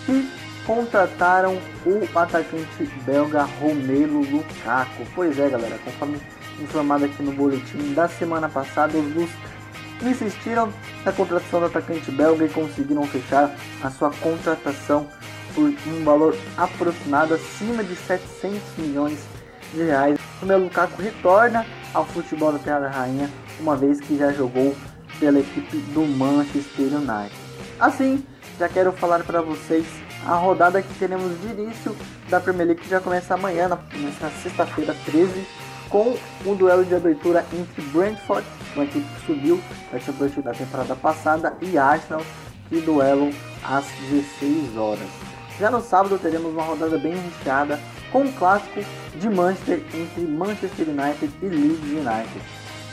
que 0.06 0.28
contrataram 0.66 1.56
o 1.86 2.18
atacante 2.18 2.84
belga 3.04 3.42
Romelu 3.60 4.20
Lukaku. 4.20 5.06
Pois 5.14 5.38
é, 5.38 5.48
galera, 5.48 5.78
conforme 5.84 6.20
informado 6.60 7.04
aqui 7.04 7.22
no 7.22 7.32
boletim 7.32 7.92
da 7.94 8.08
semana 8.08 8.48
passada, 8.48 8.96
os 8.96 9.12
Blues 9.12 9.30
insistiram 10.02 10.72
na 11.04 11.12
contratação 11.12 11.60
do 11.60 11.66
atacante 11.66 12.10
belga 12.10 12.44
e 12.44 12.48
conseguiram 12.48 13.04
fechar 13.06 13.54
a 13.82 13.90
sua 13.90 14.10
contratação 14.10 15.06
por 15.54 15.64
um 15.64 16.04
valor 16.04 16.36
aproximado 16.56 17.34
acima 17.34 17.82
de 17.82 17.94
700 17.96 18.60
milhões 18.78 19.18
de 19.72 19.82
reais. 19.82 20.18
O 20.42 20.46
meu 20.46 20.58
Lukaku 20.58 21.02
retorna 21.02 21.66
ao 21.92 22.04
futebol 22.06 22.52
da 22.52 22.58
Terra 22.58 22.80
da 22.80 22.88
Rainha, 22.88 23.30
uma 23.58 23.76
vez 23.76 24.00
que 24.00 24.16
já 24.16 24.32
jogou 24.32 24.74
pela 25.18 25.40
equipe 25.40 25.76
do 25.92 26.02
Manchester 26.02 26.86
United. 26.86 27.34
Assim, 27.78 28.24
já 28.58 28.68
quero 28.68 28.92
falar 28.92 29.22
para 29.24 29.42
vocês 29.42 29.86
a 30.26 30.34
rodada 30.34 30.82
que 30.82 30.94
teremos 30.98 31.38
de 31.40 31.48
início 31.48 31.96
da 32.28 32.40
Premier 32.40 32.68
League 32.68 32.82
que 32.82 32.88
já 32.88 33.00
começa 33.00 33.34
amanhã, 33.34 33.68
nessa 33.68 34.30
sexta-feira 34.42 34.94
13 35.04 35.46
com 35.90 36.16
um 36.46 36.54
duelo 36.54 36.84
de 36.84 36.94
abertura 36.94 37.44
entre 37.52 37.82
Brentford, 37.82 38.46
uma 38.74 38.84
equipe 38.84 39.06
que 39.06 39.26
subiu 39.26 39.60
da 39.92 39.98
Championship 39.98 40.42
da 40.42 40.52
temporada 40.52 40.96
passada, 40.96 41.56
e 41.60 41.76
Arsenal, 41.76 42.22
que 42.68 42.80
duelam 42.80 43.30
às 43.64 43.84
16 44.10 44.76
horas. 44.76 45.08
Já 45.58 45.70
no 45.70 45.82
sábado 45.82 46.18
teremos 46.18 46.52
uma 46.52 46.62
rodada 46.62 46.96
bem 46.96 47.14
recheada 47.14 47.78
com 48.10 48.22
um 48.22 48.32
clássico 48.32 48.80
de 49.16 49.28
Manchester 49.28 49.82
entre 49.92 50.22
Manchester 50.22 50.88
United 50.88 51.32
e 51.42 51.46
Leeds 51.46 51.90
United. 51.90 52.40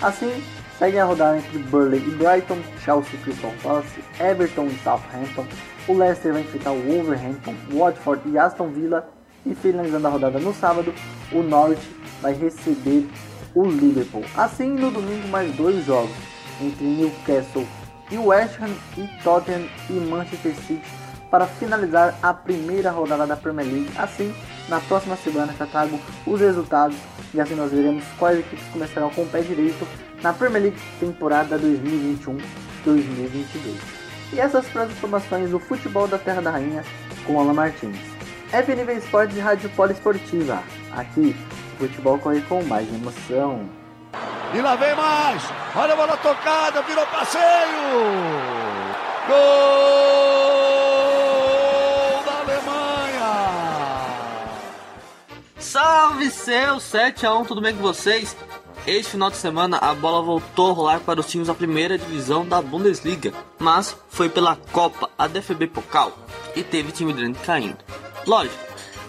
Assim, 0.02 0.44
Seguem 0.78 1.00
a 1.00 1.06
rodada 1.06 1.38
entre 1.40 1.58
Burley 1.58 1.98
e 1.98 2.12
Brighton, 2.12 2.60
Chelsea 2.86 3.16
e 3.16 3.24
Crystal 3.24 3.52
Palace, 3.64 4.04
Everton 4.20 4.68
e 4.68 4.78
Southampton, 4.84 5.48
o 5.88 5.94
Leicester 5.94 6.34
vai 6.34 6.44
enfrentar 6.44 6.72
o 6.72 6.84
Wolverhampton, 6.84 7.56
Watford 7.72 8.22
e 8.30 8.38
Aston 8.38 8.70
Villa, 8.70 9.10
e 9.44 9.56
finalizando 9.56 10.06
a 10.06 10.12
rodada 10.12 10.38
no 10.38 10.54
sábado, 10.54 10.94
o 11.32 11.42
Norwich 11.42 11.82
vai 12.22 12.34
receber 12.34 13.08
o 13.54 13.66
Liverpool. 13.66 14.24
Assim, 14.36 14.70
no 14.70 14.92
domingo, 14.92 15.28
mais 15.28 15.56
dois 15.56 15.86
jogos 15.86 16.16
entre 16.62 16.86
Newcastle 16.86 17.66
e 18.12 18.18
West 18.18 18.60
Ham 18.62 18.74
e 18.98 19.08
Tottenham 19.24 19.68
e 19.90 19.94
Manchester 19.94 20.56
City 20.56 20.82
para 21.30 21.46
finalizar 21.46 22.18
a 22.22 22.34
primeira 22.34 22.90
rodada 22.92 23.28
da 23.28 23.36
Premier 23.36 23.68
League. 23.68 23.92
Assim, 23.98 24.34
na 24.70 24.80
próxima 24.80 25.16
semana 25.18 25.54
já 25.58 25.66
trago 25.66 26.00
os 26.26 26.40
resultados 26.40 26.98
e 27.34 27.42
assim 27.42 27.56
nós 27.56 27.72
veremos 27.72 28.04
quais 28.18 28.40
equipes 28.40 28.66
começarão 28.72 29.10
com 29.10 29.24
o 29.24 29.28
pé 29.28 29.42
direito 29.42 29.88
na 30.22 30.34
Premier 30.34 30.64
League 30.64 30.78
temporada 31.00 31.60
2021-2022. 31.60 32.40
E 34.34 34.40
essas 34.40 34.68
foram 34.68 34.86
as 34.86 34.92
informações 34.92 35.50
do 35.50 35.60
futebol 35.60 36.08
da 36.08 36.18
Terra 36.18 36.42
da 36.42 36.52
Rainha 36.52 36.84
com 37.26 37.40
Alan 37.40 37.54
Martins. 37.54 37.98
FNV 38.52 38.94
Esportes 38.94 39.38
e 39.38 39.40
Rádio 39.40 39.70
Poliesportiva. 39.72 40.64
Aqui, 40.92 41.36
futebol 41.78 42.18
corre 42.20 42.42
com 42.42 42.64
mais 42.64 42.88
emoção. 42.94 43.70
E 44.54 44.62
lá 44.62 44.76
vem 44.76 44.96
mais! 44.96 45.44
Olha 45.76 45.94
a 45.94 45.96
bola 45.96 46.18
tocada, 46.18 46.82
virou 46.82 47.06
passeio! 47.08 47.42
Gol 49.28 49.36
da 52.26 52.40
Alemanha! 52.40 53.36
Salve 55.60 56.32
seu 56.32 56.80
7 56.80 57.26
a 57.26 57.34
1 57.36 57.46
tudo 57.46 57.62
bem 57.62 57.76
com 57.76 57.82
vocês? 57.82 58.36
Este 58.86 59.12
final 59.12 59.30
de 59.30 59.36
semana 59.36 59.78
a 59.80 59.94
bola 59.94 60.22
voltou 60.22 60.72
a 60.72 60.74
rolar 60.74 61.00
para 61.02 61.20
os 61.20 61.28
times 61.28 61.48
da 61.48 61.54
primeira 61.54 61.98
divisão 61.98 62.48
da 62.48 62.62
Bundesliga, 62.62 63.34
mas 63.60 63.98
foi 64.08 64.30
pela 64.30 64.56
Copa, 64.72 65.10
a 65.18 65.28
DFB 65.28 65.68
Pokal, 65.68 66.14
e 66.56 66.64
teve 66.64 66.94
time 66.94 67.12
grande 67.12 67.38
caindo. 67.40 67.80
Lógico, 68.26 68.56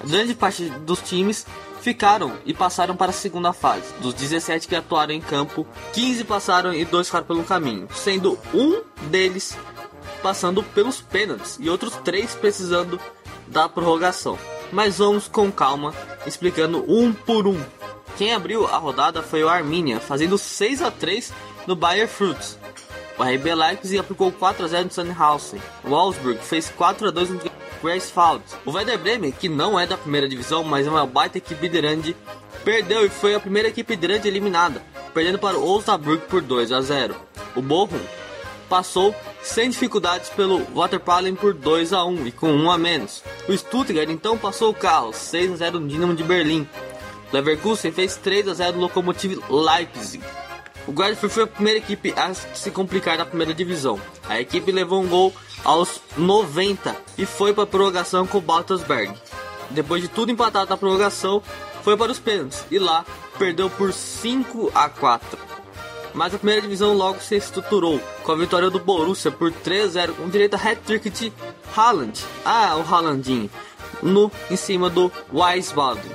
grande 0.05 0.35
parte 0.35 0.69
dos 0.69 1.01
times 1.01 1.47
ficaram 1.81 2.33
e 2.45 2.53
passaram 2.53 2.97
para 2.97 3.11
a 3.11 3.15
segunda 3.15 3.53
fase. 3.53 3.93
Dos 4.01 4.15
17 4.15 4.69
que 4.69 4.77
atuaram 4.77 5.13
em 5.13 5.21
campo, 5.21 5.67
15 5.93 6.25
passaram 6.25 6.73
e 6.73 6.85
2 6.85 7.07
ficaram 7.07 7.27
pelo 7.27 7.45
caminho, 7.45 7.89
sendo 7.95 8.39
um 8.53 8.83
deles 9.09 9.57
passando 10.23 10.63
pelos 10.63 11.01
pênaltis 11.01 11.59
e 11.61 11.71
outros 11.71 11.95
3 12.05 12.35
precisando 12.35 13.01
da 13.47 13.69
prorrogação. 13.69 14.39
Mas 14.73 14.99
vamos 14.99 15.29
com 15.29 15.51
calma, 15.51 15.95
explicando 16.27 16.85
um 16.87 17.13
por 17.13 17.47
um. 17.47 17.59
Quem 18.17 18.35
abriu 18.35 18.67
a 18.67 18.77
rodada 18.77 19.23
foi 19.23 19.43
o 19.45 19.49
Arminia, 19.49 20.01
fazendo 20.01 20.37
6 20.37 20.83
a 20.83 20.91
3 20.91 21.33
no 21.67 21.77
Bayer 21.77 22.09
Fruits. 22.09 22.59
O 23.17 23.23
RB 23.23 23.55
Leipzig 23.55 23.99
aplicou 23.99 24.31
4 24.31 24.65
a 24.65 24.69
0 24.69 24.85
no 24.85 24.91
Sandhausen. 24.91 25.61
O 25.85 25.91
Wolfsburg 25.91 26.39
fez 26.41 26.69
4 26.69 27.09
a 27.09 27.11
2 27.11 27.31
no 27.31 27.39
O 28.65 28.73
Werder 28.73 28.99
Bremen, 28.99 29.33
que 29.33 29.49
não 29.49 29.79
é 29.79 29.87
da 29.87 29.97
primeira 29.97 30.29
divisão, 30.29 30.65
mas 30.65 30.87
é 30.87 30.91
uma 30.91 31.07
baita 31.07 31.39
equipe 31.39 31.69
grande, 31.69 32.17
perdeu 32.65 33.05
e 33.05 33.09
foi 33.09 33.35
a 33.35 33.41
primeira 33.41 33.69
equipe 33.69 33.97
grande 33.97 34.29
eliminada, 34.29 34.83
perdendo 35.15 35.39
para 35.39 35.59
o 35.59 35.69
Osnabrück 35.69 36.27
por 36.27 36.43
2 36.43 36.73
a 36.73 36.81
0. 36.81 37.17
O 37.55 37.63
Bochum 37.63 38.01
passou 38.69 39.15
sem 39.43 39.71
dificuldades 39.71 40.29
pelo 40.31 40.65
Waterpalen 40.75 41.35
por 41.35 41.55
2 41.55 41.93
a 41.93 42.05
1 42.05 42.27
e 42.27 42.33
com 42.33 42.51
1 42.51 42.71
a 42.71 42.79
menos. 42.79 43.23
O 43.49 43.57
Stuttgart 43.57 44.09
então 44.11 44.37
passou 44.37 44.71
o 44.71 44.75
carro 44.75 45.13
6 45.13 45.53
a 45.53 45.57
0 45.57 45.81
no 45.81 45.89
Dinamo 45.89 46.15
de 46.15 46.23
Berlim. 46.23 46.69
Leverkusen 47.33 47.93
fez 47.93 48.17
3 48.17 48.49
a 48.49 48.55
0 48.55 48.77
no 48.77 48.83
Lokomotiv 48.83 49.39
Leipzig. 49.49 50.23
O 50.87 50.93
Guardiola 50.93 51.29
foi 51.29 51.43
a 51.43 51.47
primeira 51.47 51.79
equipe 51.79 52.15
a 52.17 52.33
se 52.33 52.71
complicar 52.71 53.19
na 53.19 53.27
primeira 53.27 53.53
divisão. 53.53 54.01
A 54.27 54.41
equipe 54.41 54.73
levou 54.73 55.03
um 55.03 55.07
gol 55.07 55.35
aos 55.65 56.01
90 56.17 56.97
e 57.17 57.27
foi 57.27 57.53
para 57.53 57.65
a 57.65 57.67
prorrogação 57.67 58.27
com 58.27 58.39
o 58.39 58.43
Baltasberg. 58.43 59.15
Depois 59.71 60.03
de 60.03 60.09
tudo 60.09 60.33
empatado 60.33 60.71
na 60.71 60.77
prorrogação, 60.77 61.43
foi 61.83 61.97
para 61.97 62.13
os 62.13 62.19
pênaltis 62.19 62.65
e 62.71 62.79
lá 62.79 63.05
perdeu 63.39 63.69
por 63.71 63.93
5 63.93 64.71
a 64.75 64.89
4. 64.89 65.39
Mas 66.15 66.35
a 66.35 66.39
primeira 66.39 66.63
divisão 66.63 66.95
logo 66.95 67.21
se 67.21 67.37
estruturou 67.37 68.01
com 68.23 68.33
a 68.33 68.37
vitória 68.37 68.71
do 68.71 68.81
Borussia 68.81 69.31
por 69.31 69.53
3 69.53 69.85
a 69.85 69.89
0 69.89 70.15
com 70.15 70.29
direito 70.29 70.55
a 70.55 70.57
hat-trick 70.57 71.11
de 71.11 71.33
Haaland. 71.77 72.25
Ah, 72.45 72.77
o 72.77 72.83
Haalandinho. 72.83 73.51
No, 74.03 74.31
em 74.51 74.57
cima 74.57 74.89
do 74.89 75.13
Wiesbaden. 75.33 76.11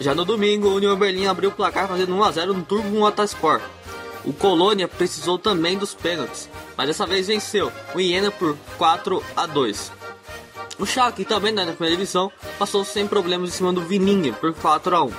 Já 0.00 0.14
no 0.14 0.24
domingo, 0.24 0.68
o 0.68 0.76
Union 0.76 0.96
Berlin 0.96 1.26
abriu 1.26 1.50
o 1.50 1.52
placar 1.52 1.88
fazendo 1.88 2.14
1 2.14 2.24
a 2.24 2.30
0 2.30 2.54
no 2.54 2.62
Turbo 2.62 2.88
Motorsport. 2.88 3.62
O 4.28 4.32
Colônia 4.34 4.86
precisou 4.86 5.38
também 5.38 5.78
dos 5.78 5.94
pênaltis, 5.94 6.50
mas 6.76 6.86
dessa 6.86 7.06
vez 7.06 7.28
venceu 7.28 7.72
o 7.94 7.98
Iena 7.98 8.30
por 8.30 8.54
4 8.76 9.24
a 9.34 9.46
2. 9.46 9.90
O 10.78 10.84
Schalke, 10.84 11.24
também 11.24 11.50
na 11.50 11.64
primeira 11.64 11.96
divisão, 11.96 12.30
passou 12.58 12.84
sem 12.84 13.06
problemas 13.06 13.48
em 13.48 13.52
cima 13.52 13.72
do 13.72 13.80
Vininga 13.80 14.34
por 14.34 14.52
4 14.52 14.96
a 14.96 15.02
1. 15.04 15.12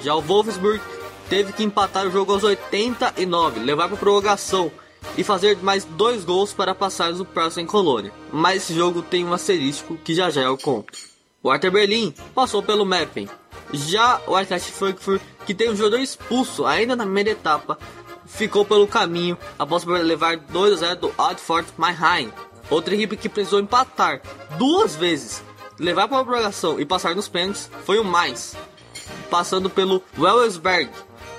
Já 0.00 0.14
o 0.14 0.20
Wolfsburg 0.20 0.80
teve 1.28 1.52
que 1.52 1.64
empatar 1.64 2.06
o 2.06 2.10
jogo 2.12 2.32
aos 2.32 2.44
89, 2.44 3.58
levar 3.58 3.88
para 3.88 3.96
prorrogação 3.96 4.70
e 5.18 5.24
fazer 5.24 5.58
mais 5.60 5.84
dois 5.84 6.24
gols 6.24 6.52
para 6.52 6.72
passar 6.72 7.12
no 7.12 7.24
próximo 7.24 7.64
em 7.64 7.66
Colônia. 7.66 8.12
Mas 8.30 8.62
esse 8.62 8.74
jogo 8.74 9.02
tem 9.02 9.24
um 9.24 9.34
asterisco 9.34 9.98
que 10.04 10.14
já 10.14 10.30
já 10.30 10.42
eu 10.42 10.56
conto. 10.56 10.96
O 11.42 11.50
Arthur 11.50 11.72
Berlin 11.72 12.14
passou 12.32 12.62
pelo 12.62 12.86
Meppen. 12.86 13.28
Já 13.72 14.20
o 14.26 14.38
Eintracht 14.38 14.70
Frankfurt, 14.70 15.22
que 15.44 15.54
tem 15.54 15.70
um 15.70 15.76
jogador 15.76 15.98
expulso 15.98 16.64
ainda 16.66 16.94
na 16.94 17.04
primeira 17.04 17.30
etapa, 17.30 17.78
ficou 18.32 18.64
pelo 18.64 18.86
caminho 18.86 19.36
após 19.58 19.84
levar 19.84 20.36
2 20.36 20.72
a 20.74 20.76
0 20.76 21.00
do 21.00 21.14
Oddford 21.18 21.68
Mannheim. 21.76 22.32
Outra 22.70 22.94
equipe 22.94 23.16
que 23.16 23.28
precisou 23.28 23.60
empatar 23.60 24.22
duas 24.56 24.94
vezes, 24.94 25.42
levar 25.78 26.08
para 26.08 26.20
a 26.20 26.24
prorrogação 26.24 26.80
e 26.80 26.86
passar 26.86 27.14
nos 27.14 27.28
pênaltis 27.28 27.70
foi 27.84 27.98
o 27.98 28.04
mais, 28.04 28.56
passando 29.28 29.68
pelo 29.68 30.02
Wellsberg 30.18 30.90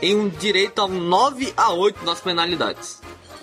em 0.02 0.16
um 0.16 0.30
direito 0.30 0.80
ao 0.80 0.88
9 0.88 1.54
a 1.56 1.72
8 1.72 2.04
nas 2.04 2.20
penalidades. 2.20 3.01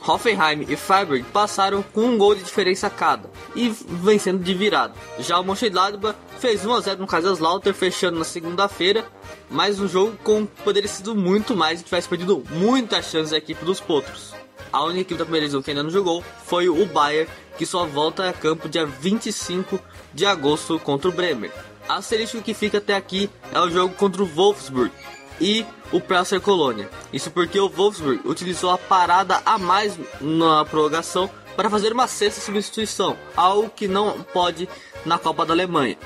Hoffenheim 0.09 0.65
e 0.69 0.77
Freiburg 0.77 1.23
passaram 1.25 1.83
com 1.83 2.07
um 2.07 2.17
gol 2.17 2.35
de 2.35 2.43
diferença 2.43 2.89
cada 2.89 3.31
e 3.55 3.69
vencendo 3.69 4.43
de 4.43 4.55
virada. 4.55 4.95
Já 5.19 5.39
o 5.39 5.45
Mönchengladbach 5.45 6.19
fez 6.39 6.65
1 6.65 6.73
a 6.73 6.81
0 6.81 7.01
no 7.01 7.07
Kaiserslautern 7.07 7.77
fechando 7.77 8.19
na 8.19 8.25
segunda-feira, 8.25 9.05
mas 9.51 9.79
um 9.79 9.87
jogo 9.87 10.17
com 10.25 10.47
poderia 10.47 10.89
sido 10.89 11.15
muito 11.15 11.55
mais 11.55 11.81
e 11.81 11.85
tivesse 11.85 12.09
perdido 12.09 12.43
muitas 12.51 13.11
chances 13.11 13.31
da 13.31 13.37
equipe 13.37 13.65
dos 13.65 13.81
Potros. 13.81 14.35
A 14.73 14.83
única 14.85 15.01
equipe 15.01 15.19
da 15.19 15.25
primeira 15.25 15.45
divisão 15.45 15.63
que 15.63 15.71
ainda 15.71 15.83
não 15.83 15.91
jogou 15.91 16.25
foi 16.45 16.69
o 16.69 16.87
Bayern, 16.87 17.31
que 17.57 17.67
só 17.67 17.85
volta 17.85 18.29
a 18.29 18.33
campo 18.33 18.69
dia 18.69 18.87
25 18.87 19.79
de 20.15 20.25
agosto 20.25 20.79
contra 20.79 21.09
o 21.09 21.13
Bremer. 21.13 21.53
Asterisco 21.89 22.43
que 22.43 22.55
fica 22.55 22.79
até 22.79 22.95
aqui 22.95 23.31
é 23.53 23.61
o 23.61 23.71
jogo 23.71 23.95
contra 23.95 24.23
o 24.23 24.27
Wolfsburg 24.27 24.93
e 25.41 25.65
o 25.93 26.01
Presser 26.01 26.41
Colônia. 26.41 26.89
Isso 27.13 27.31
porque 27.31 27.59
o 27.59 27.69
Wolfsburg 27.69 28.21
utilizou 28.25 28.71
a 28.71 28.79
parada 28.79 29.41
a 29.45 29.59
mais 29.59 29.99
na 30.21 30.65
prorrogação 30.65 31.31
para 31.57 31.71
fazer 31.71 31.93
uma 31.93 32.07
sexta 32.07 32.41
substituição, 32.41 33.17
algo 33.37 33.71
que 33.71 33.89
não 33.89 34.21
pode 34.21 34.69
na 35.05 35.19
Copa 35.19 35.45
da 35.45 35.53
Alemanha. 35.53 35.99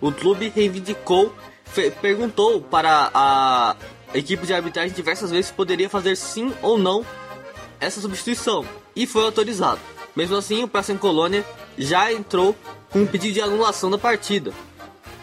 O 0.00 0.12
clube 0.12 0.52
reivindicou, 0.54 1.34
perguntou 2.00 2.60
para 2.60 3.10
a 3.14 3.76
equipe 4.14 4.46
de 4.46 4.52
arbitragem 4.52 4.94
diversas 4.94 5.30
vezes 5.30 5.46
se 5.46 5.52
poderia 5.52 5.88
fazer 5.88 6.16
sim 6.16 6.52
ou 6.62 6.76
não 6.76 7.04
essa 7.80 8.00
substituição 8.00 8.64
e 8.94 9.06
foi 9.06 9.24
autorizado. 9.24 9.80
Mesmo 10.14 10.36
assim, 10.36 10.62
o 10.62 10.68
Presser 10.68 10.98
Colônia 10.98 11.44
já 11.76 12.12
entrou 12.12 12.54
com 12.90 13.00
um 13.00 13.06
pedido 13.06 13.34
de 13.34 13.40
anulação 13.40 13.90
da 13.90 13.98
partida, 13.98 14.52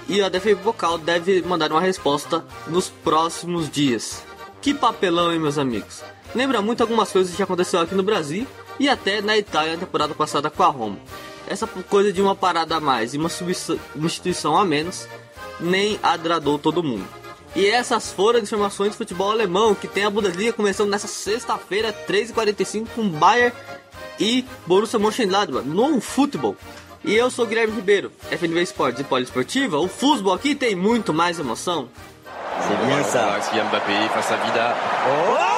e 0.07 0.21
a 0.21 0.29
DFB 0.29 0.55
Vocal 0.55 0.97
deve 0.97 1.41
mandar 1.41 1.71
uma 1.71 1.81
resposta 1.81 2.43
nos 2.67 2.89
próximos 2.89 3.69
dias. 3.69 4.23
Que 4.61 4.73
papelão, 4.73 5.31
hein, 5.31 5.39
meus 5.39 5.57
amigos? 5.57 6.03
Lembra 6.33 6.61
muito 6.61 6.81
algumas 6.81 7.11
coisas 7.11 7.35
que 7.35 7.43
aconteceu 7.43 7.79
aqui 7.79 7.95
no 7.95 8.03
Brasil 8.03 8.45
e 8.79 8.89
até 8.89 9.21
na 9.21 9.37
Itália 9.37 9.73
na 9.73 9.79
temporada 9.79 10.13
passada 10.13 10.49
com 10.49 10.63
a 10.63 10.67
Roma. 10.67 10.97
Essa 11.47 11.67
coisa 11.67 12.11
de 12.11 12.21
uma 12.21 12.35
parada 12.35 12.75
a 12.75 12.79
mais 12.79 13.13
e 13.13 13.17
uma 13.17 13.29
substituição 13.29 14.57
a 14.57 14.65
menos 14.65 15.07
nem 15.59 15.99
agradou 16.01 16.57
todo 16.57 16.83
mundo. 16.83 17.07
E 17.55 17.65
essas 17.67 18.11
foram 18.11 18.39
as 18.39 18.43
informações 18.43 18.89
do 18.89 18.97
futebol 18.97 19.31
alemão, 19.31 19.73
que 19.73 19.87
tem 19.87 20.03
a 20.03 20.09
Bundesliga 20.09 20.51
começando 20.51 20.89
nessa 20.89 21.07
sexta-feira, 21.07 21.93
3h45, 22.05 22.87
com 22.93 23.07
Bayern 23.07 23.55
e 24.19 24.43
Borussia 24.67 24.99
Mönchengladbach 24.99 25.65
no 25.65 26.01
futebol. 26.01 26.57
E 27.07 27.13
eu 27.15 27.29
sou 27.29 27.45
Guilherme 27.45 27.75
Ribeiro, 27.75 28.11
FNV 28.31 28.61
Esportes 28.63 29.01
e 29.01 29.03
Poliesportiva. 29.03 29.77
O 29.77 29.87
futebol 29.87 30.33
aqui 30.33 30.55
tem 30.55 30.75
muito 30.75 31.13
mais 31.13 31.39
emoção. 31.39 31.87
C'est 32.67 32.87
bien 32.87 33.03
ça. 33.03 33.39
Kylian 33.47 33.65
Mbappé 33.65 34.09
face 34.09 34.33
à 34.33 34.37
Vida. 34.37 34.75
Oh 35.07 35.54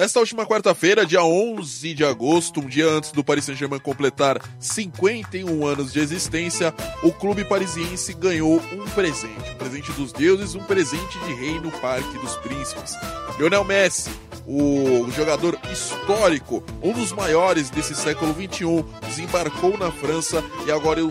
Nesta 0.00 0.18
última 0.18 0.46
quarta-feira, 0.46 1.04
dia 1.04 1.22
11 1.22 1.92
de 1.92 2.06
agosto, 2.06 2.60
um 2.60 2.66
dia 2.66 2.88
antes 2.88 3.12
do 3.12 3.22
Paris 3.22 3.44
Saint-Germain 3.44 3.78
completar 3.78 4.40
51 4.58 5.66
anos 5.66 5.92
de 5.92 6.00
existência, 6.00 6.72
o 7.02 7.12
clube 7.12 7.44
parisiense 7.44 8.14
ganhou 8.14 8.62
um 8.72 8.86
presente. 8.94 9.50
Um 9.50 9.58
presente 9.58 9.92
dos 9.92 10.10
deuses, 10.10 10.54
um 10.54 10.64
presente 10.64 11.18
de 11.18 11.34
rei 11.34 11.60
no 11.60 11.70
Parque 11.70 12.16
dos 12.16 12.34
Príncipes. 12.36 12.96
Lionel 13.38 13.62
Messi, 13.62 14.08
o 14.46 15.06
jogador 15.10 15.58
histórico, 15.70 16.64
um 16.82 16.94
dos 16.94 17.12
maiores 17.12 17.68
desse 17.68 17.94
século 17.94 18.32
21, 18.32 18.82
desembarcou 19.06 19.76
na 19.76 19.92
França 19.92 20.42
e 20.66 20.72
agora 20.72 21.02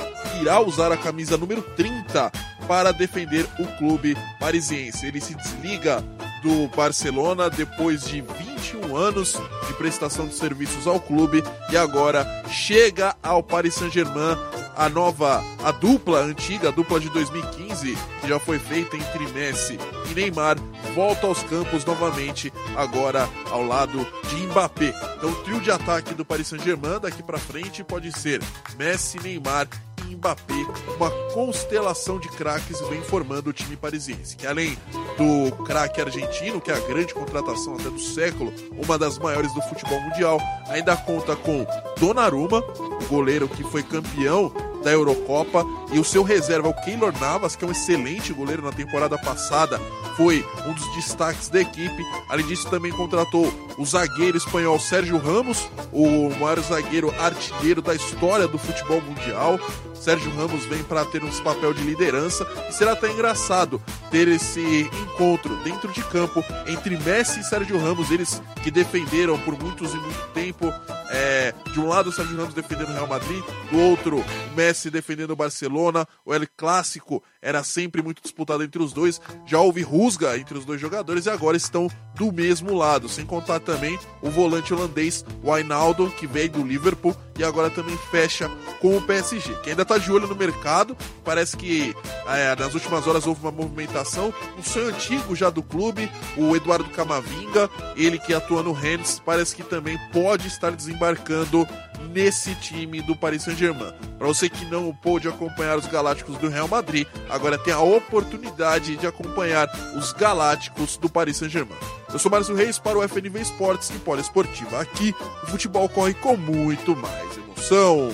irá 0.41 0.59
usar 0.61 0.91
a 0.91 0.97
camisa 0.97 1.37
número 1.37 1.61
30 1.61 2.31
para 2.67 2.91
defender 2.91 3.45
o 3.59 3.67
clube 3.77 4.17
parisiense. 4.39 5.05
Ele 5.05 5.21
se 5.21 5.35
desliga 5.35 6.03
do 6.41 6.67
Barcelona 6.75 7.49
depois 7.49 8.05
de 8.05 8.21
21 8.21 8.95
anos 8.95 9.39
de 9.67 9.73
prestação 9.73 10.27
de 10.27 10.35
serviços 10.35 10.87
ao 10.87 10.99
clube 10.99 11.43
e 11.71 11.77
agora 11.77 12.25
chega 12.49 13.15
ao 13.21 13.41
Paris 13.43 13.75
Saint-Germain 13.75 14.37
a 14.79 14.87
nova, 14.87 15.43
a 15.61 15.71
dupla 15.71 16.21
antiga, 16.21 16.69
a 16.69 16.71
dupla 16.71 17.01
de 17.01 17.09
2015, 17.09 17.97
que 18.21 18.27
já 18.29 18.39
foi 18.39 18.57
feita 18.57 18.95
entre 18.95 19.27
Messi 19.33 19.77
e 20.09 20.13
Neymar, 20.13 20.55
volta 20.95 21.27
aos 21.27 21.43
campos 21.43 21.83
novamente, 21.83 22.51
agora 22.77 23.27
ao 23.51 23.61
lado 23.61 24.07
de 24.29 24.35
Mbappé. 24.47 24.93
Então, 25.17 25.31
o 25.31 25.35
trio 25.43 25.59
de 25.59 25.69
ataque 25.69 26.13
do 26.13 26.23
Paris 26.23 26.47
Saint-Germain 26.47 26.97
daqui 27.01 27.21
para 27.21 27.37
frente 27.37 27.83
pode 27.83 28.09
ser 28.17 28.41
Messi, 28.77 29.19
Neymar 29.21 29.67
Mbappé, 30.15 30.65
uma 30.95 31.09
constelação 31.33 32.19
de 32.19 32.27
craques 32.29 32.79
vem 32.89 33.01
formando 33.01 33.47
o 33.47 33.53
time 33.53 33.75
parisiense, 33.75 34.35
que 34.35 34.47
além 34.47 34.77
do 35.17 35.55
craque 35.63 36.01
argentino, 36.01 36.59
que 36.61 36.71
é 36.71 36.75
a 36.75 36.79
grande 36.79 37.13
contratação 37.13 37.75
até 37.75 37.89
do 37.89 37.99
século, 37.99 38.53
uma 38.71 38.97
das 38.97 39.17
maiores 39.17 39.53
do 39.53 39.61
futebol 39.61 39.99
mundial, 40.01 40.39
ainda 40.67 40.95
conta 40.95 41.35
com 41.35 41.65
Donnarumma, 41.99 42.59
o 42.59 43.05
goleiro 43.07 43.47
que 43.47 43.63
foi 43.63 43.83
campeão 43.83 44.51
da 44.83 44.91
Eurocopa 44.91 45.65
e 45.91 45.99
o 45.99 46.03
seu 46.03 46.23
reserva, 46.23 46.69
o 46.69 46.73
Keylor 46.73 47.13
Navas, 47.19 47.55
que 47.55 47.65
é 47.65 47.67
um 47.67 47.71
excelente 47.71 48.33
goleiro 48.33 48.61
na 48.61 48.71
temporada 48.71 49.17
passada, 49.17 49.79
foi 50.15 50.45
um 50.65 50.73
dos 50.73 50.95
destaques 50.95 51.49
da 51.49 51.61
equipe. 51.61 52.03
Além 52.29 52.45
disso, 52.45 52.69
também 52.69 52.91
contratou 52.91 53.51
o 53.77 53.85
zagueiro 53.85 54.37
espanhol 54.37 54.79
Sérgio 54.79 55.17
Ramos, 55.17 55.69
o 55.91 56.29
maior 56.39 56.59
zagueiro 56.59 57.13
artilheiro 57.19 57.81
da 57.81 57.95
história 57.95 58.47
do 58.47 58.57
futebol 58.57 59.01
mundial. 59.01 59.59
Sérgio 59.95 60.31
Ramos 60.31 60.65
vem 60.65 60.83
para 60.83 61.03
ter 61.05 61.23
um 61.23 61.29
papel 61.43 61.73
de 61.73 61.83
liderança 61.83 62.47
e 62.69 62.73
será 62.73 62.93
até 62.93 63.11
engraçado 63.11 63.81
ter 64.09 64.27
esse 64.27 64.89
encontro 65.03 65.55
dentro 65.57 65.91
de 65.91 66.01
campo 66.03 66.43
entre 66.67 66.97
Messi 66.97 67.41
e 67.41 67.43
Sérgio 67.43 67.77
Ramos, 67.77 68.09
eles 68.11 68.41
que 68.63 68.71
defenderam 68.71 69.37
por 69.39 69.57
muitos 69.61 69.93
e 69.93 69.97
muito 69.97 70.27
tempo. 70.33 70.73
É, 71.11 71.55
de 71.73 71.79
um 71.79 71.87
lado 71.87 72.11
Sérgio 72.11 72.37
Ramos 72.37 72.53
defendendo 72.53 72.89
o 72.89 72.93
Real 72.93 73.07
Madrid, 73.07 73.43
do 73.71 73.79
outro 73.79 74.19
o 74.19 74.55
Messi 74.69 74.91
defendendo 74.91 75.31
o 75.31 75.35
Barcelona. 75.35 76.07
O 76.23 76.33
El 76.33 76.47
Clássico 76.55 77.23
era 77.41 77.63
sempre 77.63 78.03
muito 78.03 78.21
disputado 78.21 78.63
entre 78.63 78.81
os 78.81 78.93
dois. 78.93 79.19
Já 79.45 79.59
houve 79.59 79.81
rusga 79.81 80.37
entre 80.37 80.57
os 80.57 80.63
dois 80.63 80.79
jogadores 80.79 81.25
e 81.25 81.29
agora 81.29 81.57
estão 81.57 81.89
do 82.15 82.31
mesmo 82.31 82.75
lado. 82.75 83.09
Sem 83.09 83.25
contar 83.25 83.59
também 83.59 83.97
o 84.21 84.29
volante 84.29 84.73
holandês 84.73 85.25
Wijnaldum, 85.43 86.11
que 86.11 86.27
veio 86.27 86.51
do 86.51 86.63
Liverpool 86.63 87.15
e 87.37 87.43
agora 87.43 87.69
também 87.69 87.97
fecha 88.11 88.49
com 88.79 88.95
o 88.95 89.01
PSG, 89.01 89.55
que 89.63 89.71
ainda 89.71 89.81
está 89.81 89.97
de 89.97 90.11
olho 90.11 90.27
no 90.27 90.35
mercado. 90.35 90.95
Parece 91.23 91.57
que 91.57 91.95
é, 92.27 92.55
nas 92.55 92.73
últimas 92.75 93.07
horas 93.07 93.25
houve 93.25 93.41
uma 93.41 93.51
movimentação. 93.51 94.33
Um 94.57 94.63
sonho 94.63 94.89
antigo 94.89 95.35
já 95.35 95.49
do 95.49 95.63
clube, 95.63 96.11
o 96.37 96.55
Eduardo 96.55 96.89
Camavinga, 96.91 97.69
ele 97.95 98.19
que 98.19 98.33
atua 98.33 98.61
no 98.61 98.73
Rennes, 98.73 99.19
parece 99.25 99.55
que 99.55 99.63
também 99.63 99.97
pode 100.11 100.47
estar 100.47 100.71
desembarcando 100.71 101.67
nesse 102.13 102.55
time 102.55 103.01
do 103.01 103.15
Paris 103.15 103.43
Saint-Germain. 103.43 103.93
Para 104.17 104.27
você 104.27 104.49
que 104.49 104.65
não 104.65 104.93
pôde 104.93 105.27
acompanhar 105.27 105.77
os 105.77 105.87
Galácticos 105.87 106.37
do 106.37 106.49
Real 106.49 106.67
Madrid, 106.67 107.07
agora 107.29 107.57
tem 107.57 107.73
a 107.73 107.79
oportunidade 107.79 108.95
de 108.95 109.07
acompanhar 109.07 109.69
os 109.95 110.11
Galácticos 110.11 110.97
do 110.97 111.09
Paris 111.09 111.37
Saint-Germain. 111.37 111.77
Eu 112.11 112.19
sou 112.19 112.31
Márcio 112.31 112.55
Reis 112.55 112.79
para 112.79 112.97
o 112.97 113.07
FNV 113.07 113.39
Esportes 113.39 113.89
e 113.91 113.99
Poliesportiva. 113.99 114.81
Aqui 114.81 115.13
o 115.43 115.47
futebol 115.47 115.87
corre 115.87 116.13
com 116.13 116.35
muito 116.35 116.95
mais 116.95 117.37
emoção. 117.37 118.13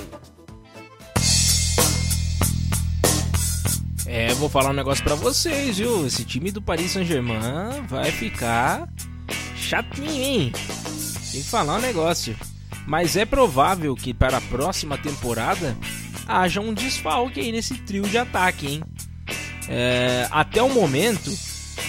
É, 4.05 4.33
vou 4.35 4.47
falar 4.47 4.69
um 4.69 4.73
negócio 4.73 5.03
para 5.03 5.15
vocês, 5.15 5.77
viu? 5.77 6.05
Esse 6.05 6.23
time 6.23 6.51
do 6.51 6.61
Paris 6.61 6.91
Saint-Germain 6.91 7.39
vai 7.87 8.11
ficar 8.11 8.87
chatinho, 9.55 10.09
hein? 10.09 10.51
Tem 11.31 11.41
que 11.41 11.49
falar 11.49 11.77
um 11.77 11.81
negócio. 11.81 12.35
Mas 12.85 13.15
é 13.15 13.25
provável 13.25 13.95
que 13.95 14.13
para 14.13 14.37
a 14.37 14.41
próxima 14.41 14.97
temporada 14.97 15.75
haja 16.27 16.61
um 16.61 16.73
desfalque 16.73 17.39
aí 17.39 17.51
nesse 17.51 17.75
trio 17.79 18.03
de 18.03 18.17
ataque, 18.17 18.67
hein? 18.67 18.83
É, 19.67 20.27
até 20.29 20.61
o 20.61 20.69
momento, 20.69 21.31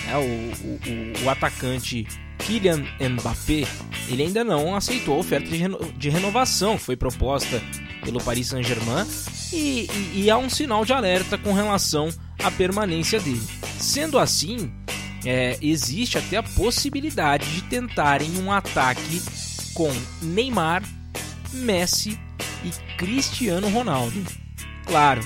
é, 0.09 0.17
o, 0.17 0.23
o, 0.23 1.25
o, 1.25 1.31
atacante 1.31 2.07
Kylian 2.39 2.83
Mbappé 2.99 3.67
ele 4.09 4.23
ainda 4.23 4.43
não 4.43 4.75
aceitou 4.75 5.15
a 5.15 5.19
oferta 5.19 5.49
de, 5.49 5.57
reno, 5.57 5.79
de 5.97 6.09
renovação 6.09 6.79
que 6.79 6.85
foi 6.85 6.97
proposta 6.97 7.63
pelo 8.03 8.23
Paris 8.23 8.47
Saint-Germain 8.47 9.07
e, 9.53 9.89
e, 9.93 10.23
e, 10.23 10.31
há 10.31 10.39
um 10.39 10.49
sinal 10.49 10.85
de 10.85 10.93
alerta 10.93 11.37
com 11.37 11.53
relação 11.53 12.09
à 12.43 12.51
permanência 12.51 13.21
dele. 13.21 13.43
Sendo 13.79 14.19
assim, 14.19 14.73
é, 15.25 15.59
existe 15.61 16.17
até 16.17 16.37
a 16.37 16.43
possibilidade 16.43 17.53
de 17.53 17.63
tentarem 17.63 18.39
um 18.39 18.51
ataque 18.51 19.21
com 19.77 19.93
Neymar, 20.23 20.83
Messi 21.53 22.19
e 22.65 22.71
Cristiano 22.97 23.69
Ronaldo. 23.69 24.25
Claro, 24.87 25.21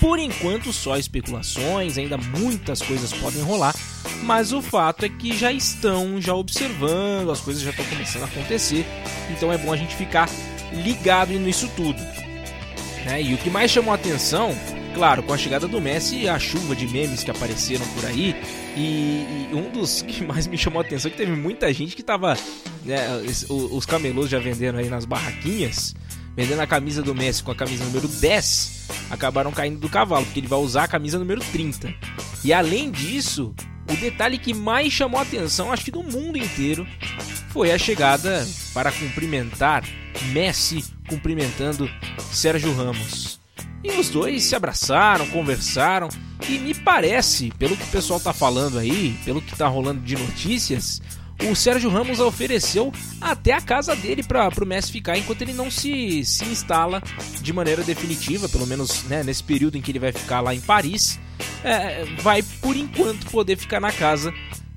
por 0.00 0.18
enquanto 0.18 0.72
só 0.72 0.96
especulações, 0.96 1.98
ainda 1.98 2.16
muitas 2.16 2.80
coisas 2.80 3.12
podem 3.12 3.42
rolar, 3.42 3.74
mas 4.24 4.52
o 4.52 4.62
fato 4.62 5.04
é 5.04 5.08
que 5.10 5.36
já 5.36 5.52
estão 5.52 6.20
já 6.20 6.34
observando, 6.34 7.30
as 7.30 7.40
coisas 7.40 7.62
já 7.62 7.70
estão 7.70 7.84
começando 7.84 8.22
a 8.22 8.26
acontecer, 8.26 8.86
então 9.30 9.52
é 9.52 9.58
bom 9.58 9.72
a 9.72 9.76
gente 9.76 9.94
ficar 9.94 10.28
ligado 10.72 11.32
nisso 11.34 11.70
tudo. 11.76 12.00
Né? 13.04 13.22
E 13.22 13.34
o 13.34 13.38
que 13.38 13.50
mais 13.50 13.70
chamou 13.70 13.92
a 13.92 13.96
atenção, 13.96 14.56
claro, 14.94 15.22
com 15.22 15.34
a 15.34 15.38
chegada 15.38 15.68
do 15.68 15.80
Messi 15.80 16.22
e 16.22 16.28
a 16.28 16.38
chuva 16.38 16.74
de 16.74 16.88
memes 16.88 17.22
que 17.22 17.30
apareceram 17.30 17.86
por 17.88 18.06
aí, 18.06 18.34
e, 18.76 19.50
e, 19.50 19.54
um 19.54 19.70
dos 19.70 20.02
que 20.02 20.24
mais 20.24 20.46
me 20.46 20.56
chamou 20.56 20.80
a 20.80 20.84
atenção 20.84 21.08
é 21.08 21.12
que 21.12 21.16
teve 21.16 21.32
muita 21.32 21.72
gente 21.72 21.94
que 21.94 22.02
tava. 22.02 22.36
Né, 22.84 22.98
os, 23.48 23.86
camelôs 23.86 24.28
já 24.28 24.38
vendendo 24.38 24.78
aí 24.78 24.88
nas 24.88 25.04
barraquinhas, 25.04 25.94
vendendo 26.36 26.60
a 26.60 26.66
camisa 26.66 27.02
do 27.02 27.14
Messi 27.14 27.42
com 27.42 27.52
a 27.52 27.54
camisa 27.54 27.84
número 27.84 28.08
10, 28.08 28.88
acabaram 29.10 29.52
caindo 29.52 29.78
do 29.78 29.88
cavalo, 29.88 30.24
porque 30.24 30.40
ele 30.40 30.48
vai 30.48 30.58
usar 30.58 30.84
a 30.84 30.88
camisa 30.88 31.18
número 31.18 31.40
30. 31.52 31.94
E 32.44 32.52
além 32.52 32.90
disso, 32.90 33.54
o 33.90 33.96
detalhe 33.96 34.38
que 34.38 34.54
mais 34.54 34.92
chamou 34.92 35.20
a 35.20 35.22
atenção, 35.22 35.72
acho 35.72 35.84
que 35.84 35.90
do 35.90 36.02
mundo 36.02 36.38
inteiro, 36.38 36.86
foi 37.50 37.70
a 37.70 37.78
chegada 37.78 38.46
para 38.72 38.90
cumprimentar 38.90 39.84
Messi 40.32 40.84
cumprimentando 41.08 41.90
Sérgio 42.30 42.72
Ramos. 42.72 43.41
E 43.84 43.90
os 43.92 44.08
dois 44.08 44.44
se 44.44 44.54
abraçaram, 44.54 45.26
conversaram 45.28 46.08
e 46.48 46.58
me 46.58 46.74
parece, 46.74 47.50
pelo 47.58 47.76
que 47.76 47.84
o 47.84 47.88
pessoal 47.88 48.20
tá 48.20 48.32
falando 48.32 48.78
aí, 48.78 49.16
pelo 49.24 49.42
que 49.42 49.56
tá 49.56 49.66
rolando 49.66 50.00
de 50.00 50.16
notícias, 50.16 51.00
o 51.50 51.56
Sérgio 51.56 51.90
Ramos 51.90 52.20
ofereceu 52.20 52.92
até 53.20 53.52
a 53.52 53.60
casa 53.60 53.96
dele 53.96 54.22
para 54.22 54.48
o 54.48 54.66
Messi 54.66 54.92
ficar 54.92 55.18
enquanto 55.18 55.42
ele 55.42 55.52
não 55.52 55.70
se, 55.70 56.24
se 56.24 56.44
instala 56.44 57.02
de 57.40 57.52
maneira 57.52 57.82
definitiva, 57.82 58.48
pelo 58.48 58.66
menos 58.66 59.04
né, 59.04 59.22
nesse 59.24 59.42
período 59.42 59.76
em 59.76 59.80
que 59.80 59.90
ele 59.90 59.98
vai 59.98 60.12
ficar 60.12 60.40
lá 60.40 60.54
em 60.54 60.60
Paris, 60.60 61.18
é, 61.64 62.04
vai 62.20 62.42
por 62.60 62.76
enquanto 62.76 63.26
poder 63.26 63.56
ficar 63.56 63.80
na 63.80 63.90
casa 63.90 64.32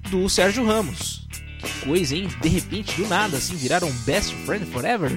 do 0.10 0.28
Sérgio 0.28 0.66
Ramos. 0.66 1.28
Que 1.60 1.86
coisa, 1.86 2.16
hein? 2.16 2.28
De 2.42 2.50
repente, 2.50 2.96
do 2.96 3.08
nada, 3.08 3.38
assim, 3.38 3.56
viraram 3.56 3.92
best 4.06 4.34
friend 4.46 4.66
forever? 4.68 5.16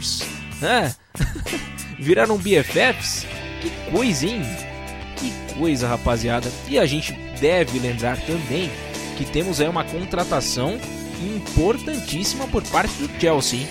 É. 0.62 0.94
viraram 1.98 2.36
BFFs? 2.38 3.26
Que 3.60 3.70
coisa, 3.90 4.26
hein? 4.26 4.42
Que 5.16 5.54
coisa, 5.54 5.88
rapaziada. 5.88 6.50
E 6.68 6.78
a 6.78 6.86
gente 6.86 7.12
deve 7.40 7.78
lembrar 7.78 8.20
também 8.20 8.70
que 9.16 9.24
temos 9.24 9.60
aí 9.60 9.68
uma 9.68 9.84
contratação 9.84 10.78
importantíssima 11.20 12.46
por 12.48 12.62
parte 12.64 12.94
do 12.94 13.20
Chelsea. 13.20 13.66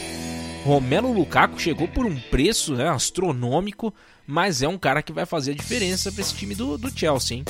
Romelo 0.66 1.14
Lukaku 1.14 1.60
chegou 1.60 1.88
por 1.88 2.06
um 2.06 2.20
preço 2.30 2.76
né, 2.76 2.90
astronômico, 2.90 3.94
mas 4.26 4.62
é 4.62 4.68
um 4.68 4.78
cara 4.78 5.02
que 5.02 5.14
vai 5.14 5.26
fazer 5.26 5.52
a 5.52 5.56
diferença 5.56 6.12
para 6.12 6.22
esse 6.22 6.36
time 6.36 6.54
do, 6.54 6.78
do 6.78 6.92
Chelsea. 6.92 7.38
Hein? 7.38 7.46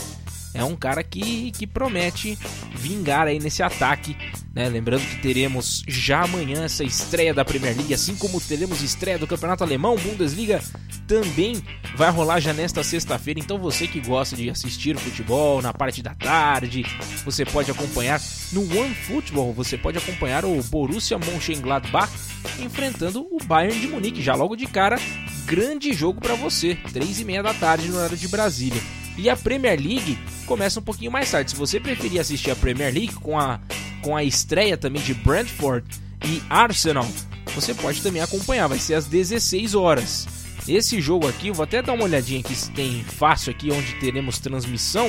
É 0.57 0.63
um 0.63 0.75
cara 0.75 1.03
que, 1.03 1.51
que 1.51 1.67
promete 1.67 2.37
vingar 2.73 3.27
aí 3.27 3.39
nesse 3.39 3.61
ataque. 3.61 4.17
Né? 4.53 4.67
Lembrando 4.67 5.05
que 5.07 5.21
teremos 5.21 5.83
já 5.87 6.23
amanhã 6.23 6.65
essa 6.65 6.83
estreia 6.83 7.31
da 7.33 7.45
Premier 7.45 7.75
League, 7.75 7.93
assim 7.93 8.15
como 8.15 8.41
teremos 8.41 8.81
estreia 8.81 9.19
do 9.19 9.27
Campeonato 9.27 9.63
Alemão, 9.63 9.95
Bundesliga 9.95 10.59
também 11.07 11.63
vai 11.95 12.09
rolar 12.09 12.39
já 12.39 12.53
nesta 12.53 12.83
sexta-feira. 12.83 13.39
Então 13.39 13.57
você 13.59 13.87
que 13.87 14.01
gosta 14.01 14.35
de 14.35 14.49
assistir 14.49 14.97
futebol 14.97 15.61
na 15.61 15.73
parte 15.73 16.01
da 16.01 16.15
tarde, 16.15 16.83
você 17.23 17.45
pode 17.45 17.69
acompanhar 17.69 18.19
no 18.51 18.61
One 18.61 18.93
Football, 18.93 19.53
você 19.53 19.77
pode 19.77 19.97
acompanhar 19.99 20.43
o 20.43 20.61
Borussia 20.63 21.19
Mönchengladbach 21.19 22.11
enfrentando 22.59 23.27
o 23.31 23.37
Bayern 23.43 23.79
de 23.79 23.87
Munique. 23.87 24.21
Já 24.23 24.35
logo 24.35 24.55
de 24.55 24.65
cara, 24.65 24.99
grande 25.45 25.93
jogo 25.93 26.19
para 26.19 26.33
você, 26.33 26.75
três 26.91 27.19
e 27.19 27.23
meia 27.23 27.43
da 27.43 27.53
tarde 27.53 27.87
no 27.89 27.97
horário 27.97 28.17
de 28.17 28.27
Brasília. 28.27 28.81
E 29.17 29.29
a 29.29 29.35
Premier 29.35 29.79
League 29.79 30.17
começa 30.45 30.79
um 30.79 30.83
pouquinho 30.83 31.11
mais 31.11 31.29
tarde. 31.31 31.51
Se 31.51 31.57
você 31.57 31.79
preferir 31.79 32.21
assistir 32.21 32.51
a 32.51 32.55
Premier 32.55 32.93
League 32.93 33.15
com 33.15 33.39
a, 33.39 33.59
com 34.01 34.15
a 34.15 34.23
estreia 34.23 34.77
também 34.77 35.01
de 35.01 35.13
Brentford 35.13 35.87
e 36.25 36.41
Arsenal, 36.49 37.07
você 37.55 37.73
pode 37.73 38.01
também 38.01 38.21
acompanhar. 38.21 38.67
Vai 38.67 38.79
ser 38.79 38.93
às 38.93 39.07
16 39.07 39.73
horas. 39.73 40.27
Esse 40.67 41.01
jogo 41.01 41.27
aqui, 41.27 41.49
vou 41.49 41.63
até 41.63 41.81
dar 41.81 41.93
uma 41.93 42.03
olhadinha 42.03 42.41
aqui 42.41 42.53
se 42.53 42.69
tem 42.71 43.03
fácil 43.03 43.51
aqui 43.51 43.71
onde 43.71 43.95
teremos 43.95 44.37
transmissão. 44.37 45.07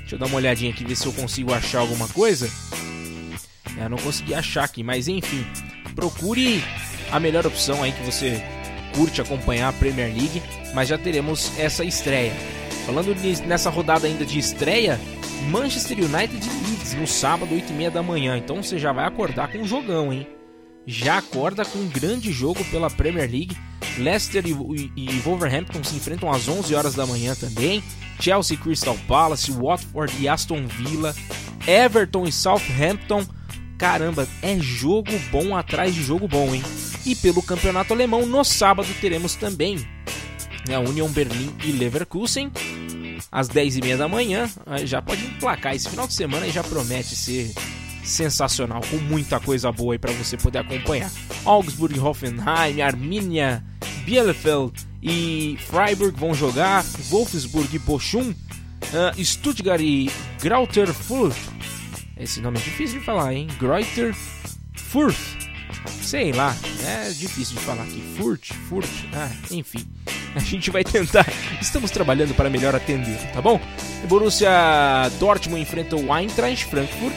Deixa 0.00 0.14
eu 0.14 0.18
dar 0.18 0.26
uma 0.26 0.36
olhadinha 0.36 0.70
aqui 0.70 0.84
ver 0.84 0.94
se 0.94 1.06
eu 1.06 1.12
consigo 1.12 1.52
achar 1.52 1.80
alguma 1.80 2.06
coisa. 2.08 2.48
É, 3.78 3.88
não 3.88 3.98
consegui 3.98 4.34
achar 4.34 4.64
aqui, 4.64 4.82
mas 4.82 5.08
enfim, 5.08 5.44
procure 5.94 6.62
a 7.10 7.18
melhor 7.18 7.46
opção 7.46 7.82
aí 7.82 7.92
que 7.92 8.02
você 8.02 8.42
curte 8.94 9.20
acompanhar 9.20 9.68
a 9.68 9.72
Premier 9.72 10.08
League, 10.08 10.42
mas 10.74 10.88
já 10.88 10.98
teremos 10.98 11.52
essa 11.58 11.84
estreia. 11.84 12.32
Falando 12.88 13.14
nessa 13.46 13.68
rodada 13.68 14.06
ainda 14.06 14.24
de 14.24 14.38
estreia, 14.38 14.98
Manchester 15.50 15.98
United 15.98 16.38
e 16.42 16.70
Leeds 16.70 16.94
no 16.94 17.06
sábado, 17.06 17.54
8h30 17.54 17.90
da 17.90 18.02
manhã. 18.02 18.38
Então 18.38 18.62
você 18.62 18.78
já 18.78 18.94
vai 18.94 19.04
acordar 19.04 19.52
com 19.52 19.58
um 19.58 19.66
jogão, 19.66 20.10
hein? 20.10 20.26
Já 20.86 21.18
acorda 21.18 21.66
com 21.66 21.80
um 21.80 21.86
grande 21.86 22.32
jogo 22.32 22.64
pela 22.70 22.88
Premier 22.88 23.30
League. 23.30 23.54
Leicester 23.98 24.42
e, 24.46 24.90
e, 24.96 25.18
Wolverhampton 25.18 25.84
se 25.84 25.96
enfrentam 25.96 26.32
às 26.32 26.48
11 26.48 26.74
horas 26.74 26.94
da 26.94 27.04
manhã 27.04 27.34
também. 27.34 27.84
Chelsea 28.18 28.56
Crystal 28.56 28.96
Palace, 29.06 29.52
Watford 29.52 30.14
e 30.18 30.26
Aston 30.26 30.66
Villa. 30.66 31.14
Everton 31.66 32.24
e 32.24 32.32
Southampton. 32.32 33.22
Caramba, 33.76 34.26
é 34.40 34.58
jogo 34.58 35.12
bom 35.30 35.54
atrás 35.54 35.94
de 35.94 36.02
jogo 36.02 36.26
bom, 36.26 36.54
hein? 36.54 36.62
E 37.04 37.14
pelo 37.14 37.42
campeonato 37.42 37.92
alemão, 37.92 38.24
no 38.24 38.42
sábado 38.42 38.88
teremos 38.98 39.34
também 39.34 39.76
né, 40.68 40.78
Union 40.78 41.08
Berlim 41.08 41.52
e 41.64 41.72
Leverkusen 41.72 42.52
às 43.32 43.48
10h30 43.48 43.96
da 43.96 44.08
manhã. 44.08 44.48
Já 44.84 45.02
pode 45.02 45.24
emplacar 45.24 45.74
esse 45.74 45.88
final 45.88 46.06
de 46.06 46.14
semana 46.14 46.46
e 46.46 46.52
já 46.52 46.62
promete 46.62 47.16
ser 47.16 47.52
sensacional, 48.04 48.80
com 48.90 48.96
muita 48.96 49.38
coisa 49.38 49.70
boa 49.70 49.94
aí 49.94 49.98
para 49.98 50.12
você 50.12 50.36
poder 50.36 50.58
acompanhar. 50.58 51.10
Augsburg, 51.44 51.98
Hoffenheim, 51.98 52.80
Arminia, 52.80 53.62
Bielefeld 54.04 54.72
e 55.02 55.58
Freiburg 55.66 56.18
vão 56.18 56.34
jogar, 56.34 56.82
Wolfsburg 57.10 57.74
e 57.74 57.78
Bochum, 57.78 58.30
uh, 58.30 59.24
Stuttgart 59.24 59.80
e 59.80 60.10
Grauter 60.40 60.92
Fürth. 60.92 61.36
Esse 62.16 62.40
nome 62.40 62.58
é 62.58 62.62
difícil 62.62 62.98
de 62.98 63.04
falar, 63.04 63.32
hein? 63.34 63.46
Greuter 63.60 64.14
Fürth. 64.74 65.37
Sei 66.02 66.32
lá, 66.32 66.56
é 66.86 67.10
difícil 67.10 67.56
de 67.56 67.62
falar 67.62 67.82
aqui. 67.82 68.02
Furt, 68.16 68.52
Furt, 68.68 68.88
ah, 69.14 69.30
enfim. 69.50 69.86
A 70.34 70.40
gente 70.40 70.70
vai 70.70 70.84
tentar. 70.84 71.26
Estamos 71.60 71.90
trabalhando 71.90 72.34
para 72.34 72.50
melhor 72.50 72.74
atender, 72.74 73.18
tá 73.32 73.42
bom? 73.42 73.60
Borussia 74.08 74.50
Dortmund 75.18 75.60
enfrenta 75.60 75.96
o 75.96 76.14
Eintracht 76.16 76.64
Frankfurt. 76.66 77.14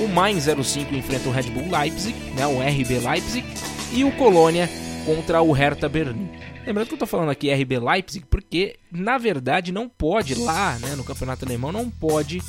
O 0.00 0.06
Mainz 0.06 0.44
05 0.44 0.94
enfrenta 0.94 1.28
o 1.28 1.32
Red 1.32 1.50
Bull 1.50 1.68
Leipzig, 1.70 2.14
né, 2.36 2.46
o 2.46 2.60
RB 2.60 3.00
Leipzig. 3.00 3.44
E 3.92 4.04
o 4.04 4.12
Colônia 4.12 4.68
contra 5.04 5.42
o 5.42 5.50
Hertha 5.52 5.88
Berlim. 5.88 6.28
Lembrando 6.66 6.88
que 6.88 6.94
eu 6.94 6.98
tô 6.98 7.06
falando 7.06 7.30
aqui 7.30 7.50
RB 7.50 7.78
Leipzig 7.78 8.26
porque, 8.28 8.76
na 8.92 9.16
verdade, 9.16 9.72
não 9.72 9.88
pode 9.88 10.34
lá, 10.34 10.78
né, 10.78 10.94
no 10.94 11.02
campeonato 11.02 11.46
alemão, 11.46 11.72
não 11.72 11.88
pode 11.88 12.42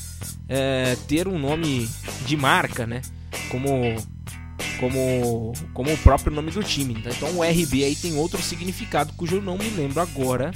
é, 0.50 0.98
ter 1.08 1.26
um 1.28 1.40
nome 1.40 1.90
de 2.26 2.36
marca, 2.36 2.86
né? 2.86 3.02
Como 3.50 3.96
como, 4.80 5.54
como 5.74 5.94
o 5.94 5.98
próprio 5.98 6.34
nome 6.34 6.52
do 6.52 6.64
time. 6.64 6.94
Né? 6.96 7.12
Então 7.16 7.38
o 7.38 7.44
RB 7.44 7.84
aí 7.84 7.96
tem 7.96 8.16
outro 8.16 8.42
significado 8.42 9.14
cujo 9.14 9.38
eu 9.38 9.42
não 9.42 9.58
me 9.58 9.70
lembro 9.70 10.02
agora. 10.02 10.52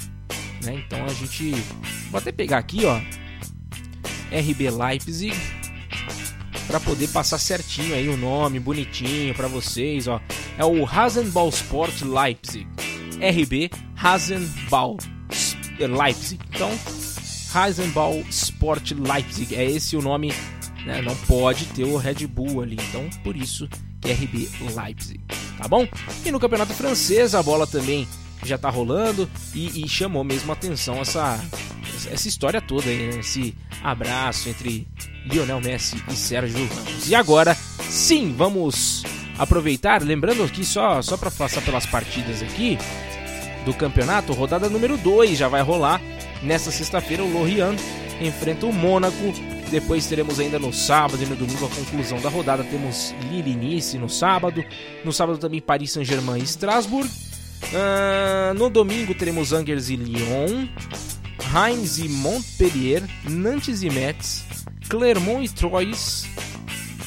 Né? 0.62 0.82
Então 0.86 1.04
a 1.04 1.08
gente. 1.08 1.52
Vou 2.10 2.18
até 2.18 2.32
pegar 2.32 2.58
aqui, 2.58 2.84
ó. 2.84 2.96
RB 4.30 4.70
Leipzig. 4.70 5.34
Para 6.66 6.80
poder 6.80 7.08
passar 7.08 7.38
certinho 7.38 7.94
aí 7.94 8.08
o 8.08 8.16
nome, 8.16 8.58
bonitinho 8.58 9.34
para 9.34 9.48
vocês, 9.48 10.08
ó. 10.08 10.20
É 10.56 10.64
o 10.64 10.82
Rasenball 10.84 11.48
Sport 11.50 12.02
Leipzig. 12.02 12.66
RB 13.20 13.70
Rasenball 13.94 14.96
Leipzig. 15.78 16.40
Então, 16.54 16.70
Rasenball 17.50 18.24
Sport 18.30 18.92
Leipzig. 18.92 19.54
É 19.54 19.64
esse 19.64 19.96
o 19.96 20.02
nome 20.02 20.32
né? 20.84 21.00
Não 21.02 21.16
pode 21.16 21.66
ter 21.66 21.84
o 21.84 21.96
Red 21.96 22.26
Bull 22.26 22.62
ali. 22.62 22.76
Então, 22.88 23.08
por 23.22 23.36
isso 23.36 23.68
RB 24.04 24.48
Leipzig, 24.74 25.20
tá 25.58 25.66
bom? 25.66 25.86
E 26.24 26.30
no 26.30 26.38
campeonato 26.38 26.74
francês 26.74 27.34
a 27.34 27.42
bola 27.42 27.66
também 27.66 28.06
já 28.44 28.58
tá 28.58 28.68
rolando 28.68 29.28
e, 29.54 29.84
e 29.84 29.88
chamou 29.88 30.22
mesmo 30.22 30.52
atenção 30.52 31.00
essa, 31.00 31.40
essa 32.10 32.28
história 32.28 32.60
toda 32.60 32.88
aí, 32.88 33.08
né? 33.08 33.20
esse 33.20 33.54
abraço 33.82 34.48
entre 34.48 34.86
Lionel 35.24 35.60
Messi 35.60 36.02
e 36.08 36.12
Sérgio 36.14 36.66
Ramos. 36.66 37.08
E 37.08 37.14
agora, 37.14 37.56
sim, 37.88 38.34
vamos 38.36 39.02
aproveitar, 39.38 40.02
lembrando 40.02 40.44
aqui 40.44 40.64
só, 40.64 41.00
só 41.02 41.16
para 41.16 41.30
passar 41.30 41.62
pelas 41.62 41.86
partidas 41.86 42.42
aqui 42.42 42.78
do 43.64 43.72
campeonato, 43.72 44.32
rodada 44.32 44.68
número 44.68 44.96
2 44.98 45.38
já 45.38 45.48
vai 45.48 45.62
rolar. 45.62 46.00
Nesta 46.42 46.70
sexta-feira 46.70 47.24
o 47.24 47.32
Lorient 47.32 47.80
enfrenta 48.20 48.66
o 48.66 48.72
Mônaco 48.72 49.32
depois 49.74 50.06
teremos 50.06 50.38
ainda 50.38 50.56
no 50.56 50.72
sábado 50.72 51.20
e 51.20 51.26
no 51.26 51.34
domingo 51.34 51.66
a 51.66 51.68
conclusão 51.68 52.20
da 52.20 52.28
rodada. 52.28 52.62
Temos 52.62 53.12
Lille 53.28 53.56
Nice 53.56 53.98
no 53.98 54.08
sábado. 54.08 54.64
No 55.04 55.12
sábado 55.12 55.36
também 55.36 55.60
Paris 55.60 55.90
Saint-Germain 55.90 56.38
e 56.38 56.44
Strasbourg. 56.44 57.10
Uh, 57.10 58.54
no 58.54 58.70
domingo 58.70 59.12
teremos 59.16 59.52
Angers 59.52 59.90
e 59.90 59.96
Lyon. 59.96 60.68
Reims 61.52 61.98
e 61.98 62.08
Montpellier. 62.08 63.02
Nantes 63.28 63.82
e 63.82 63.90
Metz. 63.90 64.44
Clermont 64.88 65.44
e 65.44 65.48
Troyes. 65.48 66.28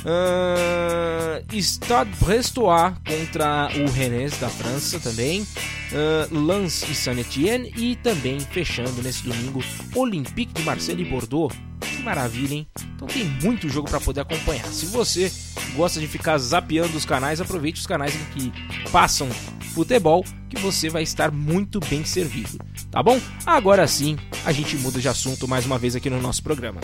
Uh, 0.05 1.61
Stade 1.61 2.11
Brestois 2.19 2.93
contra 3.05 3.69
o 3.75 3.91
Rennes 3.91 4.37
da 4.39 4.49
França 4.49 4.99
também. 4.99 5.41
Uh, 5.41 6.45
Lens 6.45 6.83
e 6.89 6.95
Saint-Etienne. 6.95 7.73
E 7.75 7.95
também 7.97 8.39
fechando 8.39 9.01
nesse 9.01 9.23
domingo 9.23 9.63
Olympique 9.95 10.53
de 10.53 10.63
Marseille 10.63 11.03
e 11.03 11.09
Bordeaux 11.09 11.53
que 11.97 12.03
maravilha, 12.03 12.53
hein? 12.53 12.67
Então 12.95 13.07
tem 13.07 13.25
muito 13.43 13.67
jogo 13.67 13.89
para 13.89 13.99
poder 13.99 14.21
acompanhar. 14.21 14.65
Se 14.67 14.85
você 14.87 15.31
gosta 15.75 15.99
de 15.99 16.07
ficar 16.07 16.37
zapeando 16.37 16.95
os 16.97 17.05
canais, 17.05 17.41
aproveite 17.41 17.79
os 17.79 17.87
canais 17.87 18.13
que 18.33 18.51
passam 18.91 19.29
futebol, 19.73 20.23
que 20.49 20.59
você 20.59 20.89
vai 20.89 21.03
estar 21.03 21.31
muito 21.31 21.79
bem 21.79 22.03
servido. 22.05 22.57
Tá 22.89 23.03
bom? 23.03 23.19
Agora 23.45 23.87
sim, 23.87 24.17
a 24.45 24.51
gente 24.51 24.75
muda 24.77 24.99
de 24.99 25.07
assunto 25.07 25.47
mais 25.47 25.65
uma 25.65 25.77
vez 25.77 25.95
aqui 25.95 26.09
no 26.09 26.21
nosso 26.21 26.41
programa. 26.41 26.81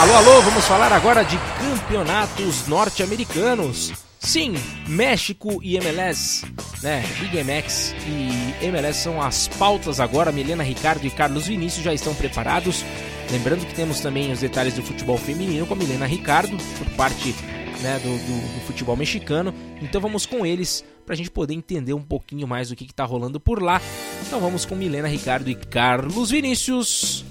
Alô, 0.00 0.14
alô, 0.14 0.40
vamos 0.40 0.64
falar 0.64 0.90
agora 0.94 1.22
de 1.22 1.36
campeonatos 1.58 2.66
norte-americanos. 2.66 3.92
Sim, 4.18 4.54
México 4.88 5.60
e 5.62 5.76
MLS, 5.76 6.46
né? 6.82 7.04
Liga 7.20 7.44
MX 7.44 7.94
e 8.06 8.64
MLS 8.64 9.00
são 9.02 9.20
as 9.20 9.46
pautas 9.46 10.00
agora. 10.00 10.32
Milena 10.32 10.62
Ricardo 10.62 11.06
e 11.06 11.10
Carlos 11.10 11.48
Vinícius 11.48 11.84
já 11.84 11.92
estão 11.92 12.14
preparados. 12.14 12.82
Lembrando 13.30 13.66
que 13.66 13.74
temos 13.74 14.00
também 14.00 14.32
os 14.32 14.40
detalhes 14.40 14.72
do 14.72 14.82
futebol 14.82 15.18
feminino 15.18 15.66
com 15.66 15.74
a 15.74 15.76
Milena 15.76 16.06
Ricardo, 16.06 16.56
por 16.78 16.88
parte 16.96 17.34
né, 17.82 18.00
do, 18.02 18.08
do, 18.08 18.54
do, 18.54 18.60
futebol 18.66 18.96
mexicano. 18.96 19.52
Então 19.82 20.00
vamos 20.00 20.24
com 20.24 20.46
eles 20.46 20.82
para 21.04 21.12
a 21.12 21.16
gente 21.16 21.30
poder 21.30 21.52
entender 21.52 21.92
um 21.92 22.02
pouquinho 22.02 22.48
mais 22.48 22.70
do 22.70 22.74
que 22.74 22.84
está 22.84 23.04
rolando 23.04 23.38
por 23.38 23.62
lá. 23.62 23.82
Então 24.26 24.40
vamos 24.40 24.64
com 24.64 24.74
Milena 24.74 25.08
Ricardo 25.08 25.50
e 25.50 25.54
Carlos 25.54 26.30
Vinícius. 26.30 27.22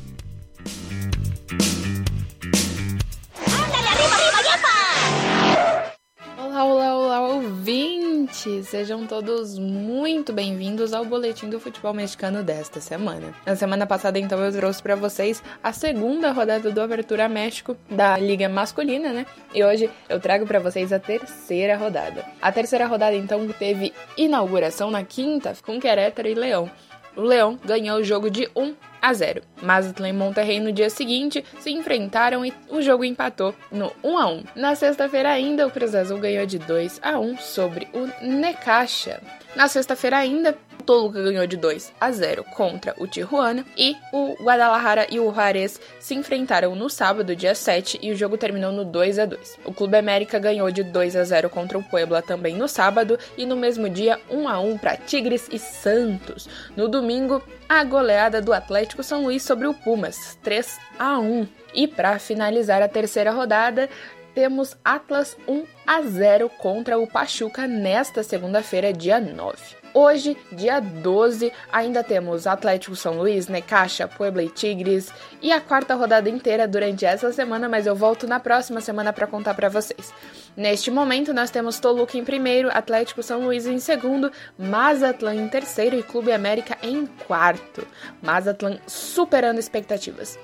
Ouvintes! 7.69 8.67
Sejam 8.67 9.05
todos 9.05 9.59
muito 9.59 10.33
bem-vindos 10.33 10.91
ao 10.91 11.05
Boletim 11.05 11.47
do 11.47 11.59
Futebol 11.59 11.93
Mexicano 11.93 12.41
desta 12.41 12.81
semana. 12.81 13.31
Na 13.45 13.55
semana 13.55 13.85
passada, 13.85 14.17
então, 14.17 14.39
eu 14.39 14.51
trouxe 14.51 14.81
para 14.81 14.95
vocês 14.95 15.43
a 15.63 15.71
segunda 15.71 16.31
rodada 16.31 16.71
do 16.71 16.81
Abertura 16.81 17.29
México 17.29 17.77
da 17.87 18.17
Liga 18.17 18.49
Masculina, 18.49 19.13
né? 19.13 19.27
E 19.53 19.63
hoje 19.63 19.87
eu 20.09 20.19
trago 20.19 20.47
para 20.47 20.59
vocês 20.59 20.91
a 20.91 20.97
terceira 20.97 21.77
rodada. 21.77 22.25
A 22.41 22.51
terceira 22.51 22.87
rodada, 22.87 23.15
então, 23.15 23.47
teve 23.49 23.93
inauguração 24.17 24.89
na 24.89 25.03
quinta 25.03 25.53
com 25.63 25.79
Querétaro 25.79 26.27
e 26.27 26.33
Leão. 26.33 26.71
o 27.15 27.21
Leão 27.21 27.59
ganhou 27.63 27.99
o 27.99 28.03
jogo 28.03 28.31
de 28.31 28.49
1 28.55 28.73
a 29.01 29.13
0. 29.13 29.41
Mazatlan 29.61 30.09
e 30.09 30.13
Monterrey 30.13 30.59
no 30.59 30.71
dia 30.71 30.89
seguinte 30.89 31.43
se 31.59 31.71
enfrentaram 31.71 32.45
e 32.45 32.53
o 32.69 32.81
jogo 32.81 33.03
empatou 33.03 33.53
no 33.71 33.91
1 34.03 34.17
a 34.17 34.27
1. 34.27 34.43
Na 34.55 34.75
sexta-feira 34.75 35.29
ainda, 35.29 35.67
o 35.67 35.71
Cruz 35.71 35.95
Azul 35.95 36.19
ganhou 36.19 36.45
de 36.45 36.59
2 36.59 36.99
a 37.01 37.19
1 37.19 37.37
sobre 37.37 37.87
o 37.93 38.25
Necaxa. 38.25 39.21
Na 39.55 39.67
sexta-feira 39.67 40.17
ainda, 40.17 40.55
o 40.79 40.83
Toluca 40.83 41.23
ganhou 41.23 41.45
de 41.47 41.57
2 41.57 41.91
a 41.99 42.11
0 42.11 42.43
contra 42.55 42.93
o 42.97 43.07
Tijuana 43.07 43.65
e 43.75 43.95
o 44.13 44.35
Guadalajara 44.41 45.07
e 45.09 45.19
o 45.19 45.33
Juarez 45.33 45.79
se 45.99 46.13
enfrentaram 46.13 46.75
no 46.75 46.89
sábado, 46.89 47.35
dia 47.35 47.55
7, 47.55 47.99
e 48.01 48.11
o 48.11 48.15
jogo 48.15 48.37
terminou 48.37 48.71
no 48.71 48.85
2 48.85 49.19
a 49.19 49.25
2. 49.25 49.59
O 49.65 49.73
Clube 49.73 49.97
América 49.97 50.37
ganhou 50.37 50.69
de 50.71 50.83
2 50.83 51.15
a 51.15 51.23
0 51.23 51.49
contra 51.49 51.77
o 51.77 51.83
Puebla 51.83 52.21
também 52.21 52.55
no 52.55 52.67
sábado 52.67 53.17
e 53.37 53.45
no 53.45 53.55
mesmo 53.55 53.89
dia 53.89 54.19
1 54.29 54.47
a 54.47 54.59
1 54.59 54.77
para 54.77 54.97
Tigres 54.97 55.47
e 55.51 55.57
Santos. 55.57 56.47
No 56.75 56.87
domingo, 56.87 57.43
a 57.67 57.83
goleada 57.83 58.41
do 58.41 58.53
Atlético 58.53 59.03
São 59.03 59.23
Luís 59.23 59.41
sobre 59.41 59.67
o 59.67 59.73
Pumas, 59.73 60.37
3 60.43 60.79
a 60.97 61.19
1. 61.19 61.47
E 61.73 61.87
para 61.87 62.17
finalizar 62.17 62.81
a 62.81 62.87
terceira 62.87 63.31
rodada, 63.31 63.89
temos 64.33 64.77
Atlas 64.83 65.37
1 65.47 65.65
a 65.85 66.01
0 66.01 66.49
contra 66.49 66.97
o 66.97 67.07
Pachuca 67.07 67.67
nesta 67.67 68.23
segunda-feira, 68.23 68.93
dia 68.93 69.19
9. 69.19 69.79
Hoje, 69.93 70.37
dia 70.51 70.79
12, 70.79 71.51
ainda 71.71 72.03
temos 72.03 72.45
Atlético 72.45 72.95
São 72.95 73.17
Luís, 73.17 73.47
Necaxa, 73.47 74.07
Puebla 74.07 74.43
e 74.43 74.49
Tigres 74.49 75.11
e 75.41 75.51
a 75.51 75.59
quarta 75.59 75.95
rodada 75.95 76.29
inteira 76.29 76.67
durante 76.67 77.05
essa 77.05 77.31
semana, 77.33 77.67
mas 77.67 77.87
eu 77.87 77.95
volto 77.95 78.27
na 78.27 78.39
próxima 78.39 78.81
semana 78.81 79.11
para 79.11 79.25
contar 79.25 79.55
para 79.55 79.67
vocês. 79.67 80.13
Neste 80.55 80.91
momento, 80.91 81.33
nós 81.33 81.49
temos 81.49 81.79
Toluca 81.79 82.17
em 82.17 82.23
primeiro, 82.23 82.69
Atlético 82.71 83.23
São 83.23 83.41
Luís 83.41 83.65
em 83.65 83.79
segundo, 83.79 84.31
Mazatlan 84.57 85.35
em 85.35 85.47
terceiro 85.47 85.97
e 85.97 86.03
Clube 86.03 86.31
América 86.31 86.77
em 86.83 87.07
quarto. 87.27 87.87
Mazatlan 88.21 88.77
superando 88.85 89.59
expectativas. 89.59 90.37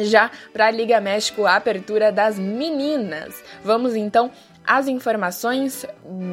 Já 0.00 0.30
para 0.52 0.66
a 0.66 0.70
Liga 0.70 1.00
México, 1.00 1.44
a 1.46 1.56
abertura 1.56 2.10
das 2.10 2.38
meninas. 2.38 3.42
Vamos 3.64 3.94
então 3.94 4.30
às 4.66 4.88
informações 4.88 5.84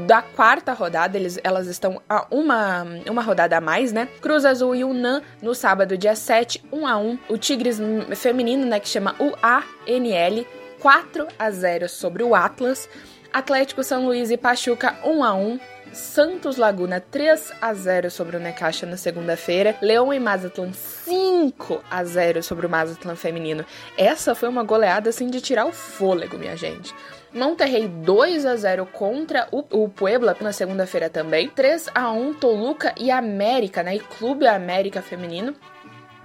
da 0.05 0.21
quarta 0.21 0.73
rodada, 0.73 1.17
eles, 1.17 1.39
elas 1.43 1.67
estão 1.67 2.01
a 2.07 2.27
uma, 2.29 2.85
uma 3.09 3.21
rodada 3.21 3.57
a 3.57 3.61
mais, 3.61 3.91
né? 3.91 4.07
Cruz 4.21 4.45
Azul 4.45 4.75
e 4.75 4.83
UNAM 4.83 5.21
no 5.41 5.55
sábado, 5.55 5.97
dia 5.97 6.15
7, 6.15 6.63
1 6.71 6.87
a 6.87 6.97
1 6.97 7.19
O 7.27 7.37
Tigres 7.37 7.79
feminino, 8.15 8.65
né, 8.65 8.79
que 8.79 8.87
chama 8.87 9.15
UANL, 9.19 10.45
4 10.79 11.27
a 11.37 11.51
0 11.51 11.89
sobre 11.89 12.23
o 12.23 12.35
Atlas. 12.35 12.87
Atlético 13.31 13.83
São 13.83 14.05
Luís 14.05 14.31
e 14.31 14.37
Pachuca 14.37 14.97
1 15.05 15.23
a 15.23 15.33
1 15.33 15.59
Santos 15.93 16.57
Laguna 16.57 16.99
3 16.99 17.53
a 17.61 17.73
0 17.73 18.11
sobre 18.11 18.37
o 18.37 18.39
Necaxa 18.39 18.85
na 18.85 18.97
segunda-feira, 18.97 19.75
Leão 19.81 20.13
e 20.13 20.19
Mazatlan 20.19 20.71
5 20.73 21.83
a 21.89 22.03
0 22.03 22.43
sobre 22.43 22.65
o 22.65 22.69
Mazatlan 22.69 23.15
feminino. 23.15 23.65
Essa 23.97 24.35
foi 24.35 24.49
uma 24.49 24.63
goleada 24.63 25.09
assim 25.09 25.27
de 25.27 25.41
tirar 25.41 25.65
o 25.65 25.71
fôlego, 25.71 26.37
minha 26.37 26.55
gente. 26.55 26.93
Monterrey 27.33 27.87
2 27.87 28.45
a 28.45 28.55
0 28.55 28.87
contra 28.87 29.47
o, 29.51 29.87
Puebla 29.87 30.35
na 30.41 30.51
segunda-feira 30.51 31.09
também. 31.09 31.49
3 31.49 31.89
a 31.93 32.11
1 32.11 32.33
Toluca 32.35 32.93
e 32.97 33.11
América, 33.11 33.83
né? 33.83 33.95
E 33.95 33.99
Clube 33.99 34.47
América 34.47 35.01
feminino. 35.01 35.55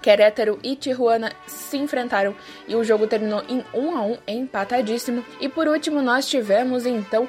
Querétaro 0.04 0.58
e 0.62 0.76
Tijuana 0.76 1.32
se 1.46 1.78
enfrentaram 1.78 2.36
e 2.68 2.76
o 2.76 2.84
jogo 2.84 3.06
terminou 3.06 3.42
em 3.48 3.64
1 3.72 3.96
a 3.96 4.02
1 4.02 4.18
empatadíssimo. 4.28 5.24
E 5.40 5.48
por 5.48 5.66
último 5.66 6.02
nós 6.02 6.28
tivemos 6.28 6.84
então 6.84 7.26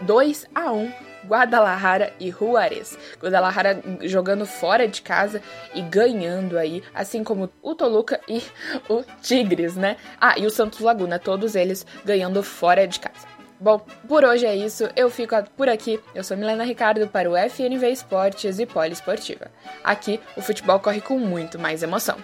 2 0.00 0.46
a 0.54 0.70
1 0.70 0.92
Guadalajara 1.26 2.14
e 2.20 2.30
Juarez. 2.30 2.96
Guadalajara 3.20 3.82
jogando 4.02 4.46
fora 4.46 4.86
de 4.86 5.02
casa 5.02 5.42
e 5.74 5.82
ganhando 5.82 6.56
aí, 6.56 6.84
assim 6.94 7.24
como 7.24 7.50
o 7.60 7.74
Toluca 7.74 8.20
e 8.28 8.40
o 8.88 9.02
Tigres, 9.20 9.74
né? 9.74 9.96
Ah, 10.20 10.38
e 10.38 10.46
o 10.46 10.50
Santos 10.50 10.78
Laguna, 10.78 11.18
todos 11.18 11.56
eles 11.56 11.84
ganhando 12.04 12.44
fora 12.44 12.86
de 12.86 13.00
casa. 13.00 13.37
Bom, 13.60 13.80
por 14.06 14.24
hoje 14.24 14.46
é 14.46 14.54
isso, 14.54 14.88
eu 14.94 15.10
fico 15.10 15.34
por 15.56 15.68
aqui. 15.68 16.00
Eu 16.14 16.22
sou 16.22 16.36
Milena 16.36 16.62
Ricardo 16.62 17.08
para 17.08 17.28
o 17.28 17.36
FNV 17.36 17.90
Esportes 17.90 18.58
e 18.60 18.66
Poliesportiva. 18.66 19.50
Aqui, 19.82 20.20
o 20.36 20.42
futebol 20.42 20.78
corre 20.78 21.00
com 21.00 21.18
muito 21.18 21.58
mais 21.58 21.82
emoção. 21.82 22.16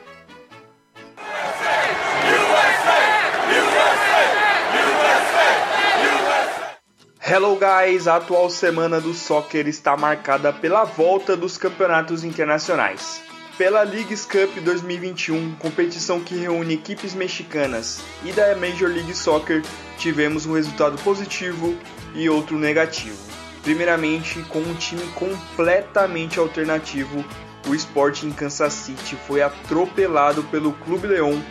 Hello 7.27 7.59
guys, 7.59 8.07
a 8.07 8.17
atual 8.17 8.49
semana 8.49 9.01
do 9.01 9.13
soccer 9.13 9.67
está 9.67 9.97
marcada 9.97 10.53
pela 10.53 10.85
volta 10.85 11.37
dos 11.37 11.59
campeonatos 11.59 12.23
internacionais. 12.23 13.34
Pela 13.57 13.83
Leagues 13.83 14.25
Cup 14.27 14.57
2021, 14.63 15.55
competição 15.57 16.21
que 16.21 16.35
reúne 16.35 16.75
equipes 16.75 17.15
mexicanas, 17.15 18.01
e 18.25 18.33
da 18.33 18.55
Major 18.57 18.89
League 18.89 19.15
Soccer, 19.15 19.63
tivemos 19.97 20.45
um 20.45 20.55
resultado 20.55 21.01
positivo 21.03 21.77
e 22.15 22.29
outro 22.29 22.59
negativo. 22.59 23.19
Primeiramente, 23.63 24.43
com 24.49 24.59
um 24.59 24.75
time 24.75 25.07
completamente 25.15 26.39
alternativo, 26.39 27.25
o 27.69 27.75
Sporting 27.75 28.33
Kansas 28.33 28.73
City 28.73 29.17
foi 29.27 29.41
atropelado 29.41 30.43
pelo 30.45 30.73
Clube 30.73 31.07
Leão 31.07 31.43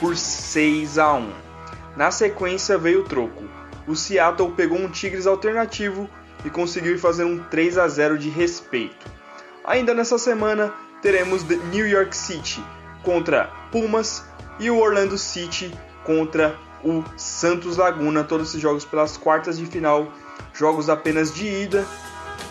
por 0.00 0.16
6 0.16 0.98
a 0.98 1.14
1. 1.14 1.32
Na 1.96 2.10
sequência 2.10 2.76
veio 2.76 3.00
o 3.00 3.04
troco 3.04 3.62
o 3.86 3.96
Seattle 3.96 4.52
pegou 4.52 4.78
um 4.78 4.88
Tigres 4.88 5.26
alternativo 5.26 6.08
e 6.44 6.50
conseguiu 6.50 6.98
fazer 6.98 7.24
um 7.24 7.38
3 7.38 7.78
a 7.78 7.88
0 7.88 8.18
de 8.18 8.28
respeito. 8.28 9.10
Ainda 9.64 9.94
nessa 9.94 10.18
semana 10.18 10.72
teremos 11.02 11.42
New 11.44 11.86
York 11.86 12.16
City 12.16 12.64
contra 13.02 13.50
Pumas 13.70 14.24
e 14.58 14.70
o 14.70 14.78
Orlando 14.78 15.18
City 15.18 15.76
contra 16.04 16.56
o 16.84 17.04
Santos 17.16 17.76
Laguna, 17.76 18.24
todos 18.24 18.48
esses 18.48 18.60
jogos 18.60 18.84
pelas 18.84 19.16
quartas 19.16 19.58
de 19.58 19.66
final, 19.66 20.08
jogos 20.54 20.88
apenas 20.88 21.34
de 21.34 21.46
ida. 21.46 21.84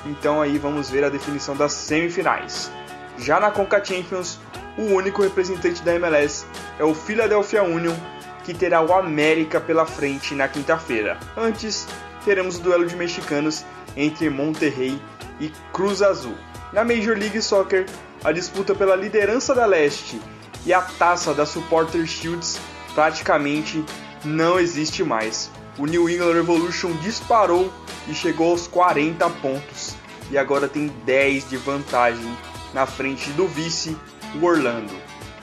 Então 0.06 0.42
aí 0.42 0.58
vamos 0.58 0.90
ver 0.90 1.04
a 1.04 1.10
definição 1.10 1.56
das 1.56 1.72
semifinais. 1.72 2.72
Já 3.18 3.40
na 3.40 3.52
Conca 3.52 3.84
Champions, 3.84 4.40
o 4.78 4.84
único 4.94 5.22
representante 5.22 5.82
da 5.82 5.96
MLS 5.96 6.46
é 6.78 6.84
o 6.84 6.94
Philadelphia 6.94 7.64
Union 7.64 7.96
que 8.44 8.54
terá 8.54 8.82
o 8.82 8.94
América 8.94 9.62
pela 9.62 9.86
frente 9.86 10.34
na 10.34 10.48
quinta-feira. 10.48 11.18
Antes, 11.38 11.88
teremos 12.26 12.58
o 12.58 12.62
duelo 12.62 12.86
de 12.88 12.96
mexicanos 12.96 13.64
entre 13.96 14.30
Monterrey 14.30 15.00
e 15.40 15.52
Cruz 15.72 16.02
Azul. 16.02 16.36
Na 16.74 16.84
Major 16.84 17.18
League 17.18 17.42
Soccer, 17.42 17.86
a 18.24 18.32
disputa 18.32 18.76
pela 18.76 18.96
liderança 18.96 19.54
da 19.54 19.66
leste 19.66 20.20
e 20.66 20.74
a 20.74 20.82
taça 20.82 21.34
da 21.34 21.46
Supporter 21.46 22.06
Shields 22.06 22.60
praticamente 22.94 23.84
não 24.24 24.60
existe 24.60 25.04
mais. 25.04 25.50
O 25.78 25.86
New 25.86 26.10
England 26.10 26.34
Revolution 26.34 26.92
disparou 27.02 27.72
e 28.08 28.14
chegou 28.14 28.52
aos 28.52 28.68
40 28.68 29.30
pontos 29.30 29.96
e 30.30 30.38
agora 30.38 30.68
tem 30.68 30.88
10 31.06 31.50
de 31.50 31.58
vantagem 31.58 32.38
na 32.74 32.86
frente 32.86 33.30
do 33.32 33.48
vice, 33.48 33.98
o 34.40 34.46
Orlando, 34.46 34.94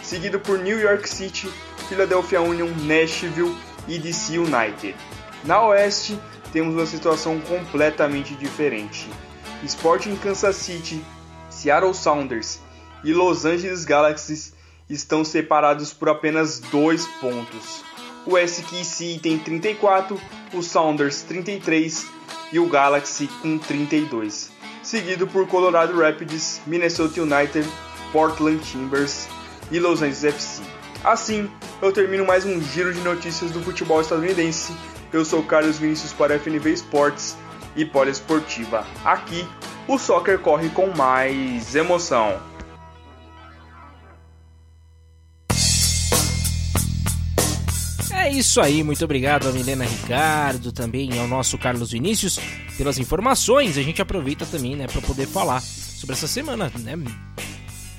seguido 0.03 0.39
por 0.39 0.59
New 0.59 0.79
York 0.79 1.09
City 1.09 1.51
Philadelphia 1.89 2.43
Union, 2.43 2.69
Nashville 2.85 3.57
e 3.89 3.99
DC 3.99 4.39
United. 4.39 4.95
Na 5.45 5.63
Oeste, 5.63 6.19
temos 6.53 6.75
uma 6.75 6.87
situação 6.87 7.41
completamente 7.41 8.35
diferente. 8.35 9.09
Sporting 9.65 10.17
Kansas 10.17 10.57
City, 10.57 11.03
Seattle 11.49 11.95
Sounders 11.95 12.61
e 13.05 13.13
Los 13.13 13.45
Angeles 13.45 13.85
Galaxy 13.85 14.53
estão 14.89 15.25
separados 15.25 15.93
por 15.93 16.09
apenas 16.09 16.59
dois 16.59 17.07
pontos. 17.21 17.85
O 18.27 18.37
SKC 18.37 19.19
tem 19.23 19.39
34, 19.39 20.21
o 20.53 20.63
Sounders 20.63 21.23
33 21.23 22.07
e 22.53 22.59
o 22.59 22.69
Galaxy 22.69 23.29
com 23.41 23.59
32, 23.59 24.51
seguido 24.83 25.27
por 25.27 25.47
Colorado 25.47 25.99
Rapids, 25.99 26.61
Minnesota 26.67 27.23
United, 27.23 27.69
Portland 28.13 28.63
Timbers 28.65 29.29
e 29.71 29.79
Los 29.79 30.03
Angeles 30.03 30.25
FC. 30.25 30.63
Assim, 31.05 31.49
eu 31.81 31.93
termino 31.93 32.27
mais 32.27 32.45
um 32.45 32.61
giro 32.61 32.93
de 32.93 33.01
notícias 33.01 33.51
do 33.51 33.63
futebol 33.63 34.01
estadunidense. 34.01 34.73
Eu 35.13 35.25
sou 35.25 35.43
Carlos 35.43 35.79
Vinícius 35.79 36.13
para 36.13 36.39
FNV 36.39 36.73
Esportes 36.73 37.37
e 37.77 37.85
Poliesportiva. 37.85 38.85
Aqui, 39.05 39.47
o 39.87 39.99
soccer 39.99 40.39
corre 40.39 40.69
com 40.71 40.89
mais 40.89 41.75
emoção. 41.75 42.39
É 48.19 48.31
isso 48.31 48.61
aí, 48.61 48.83
muito 48.83 49.03
obrigado 49.05 49.49
a 49.49 49.53
Milena 49.53 49.85
Ricardo, 49.85 50.73
também 50.73 51.17
ao 51.19 51.29
nosso 51.29 51.57
Carlos 51.57 51.93
Vinícius 51.93 52.39
pelas 52.77 52.99
informações. 52.99 53.79
A 53.79 53.83
gente 53.83 54.03
aproveita 54.03 54.45
também, 54.45 54.75
né, 54.75 54.89
para 54.89 55.01
poder 55.01 55.27
falar 55.27 55.61
sobre 55.61 56.15
essa 56.15 56.27
semana, 56.27 56.71
né? 56.81 56.99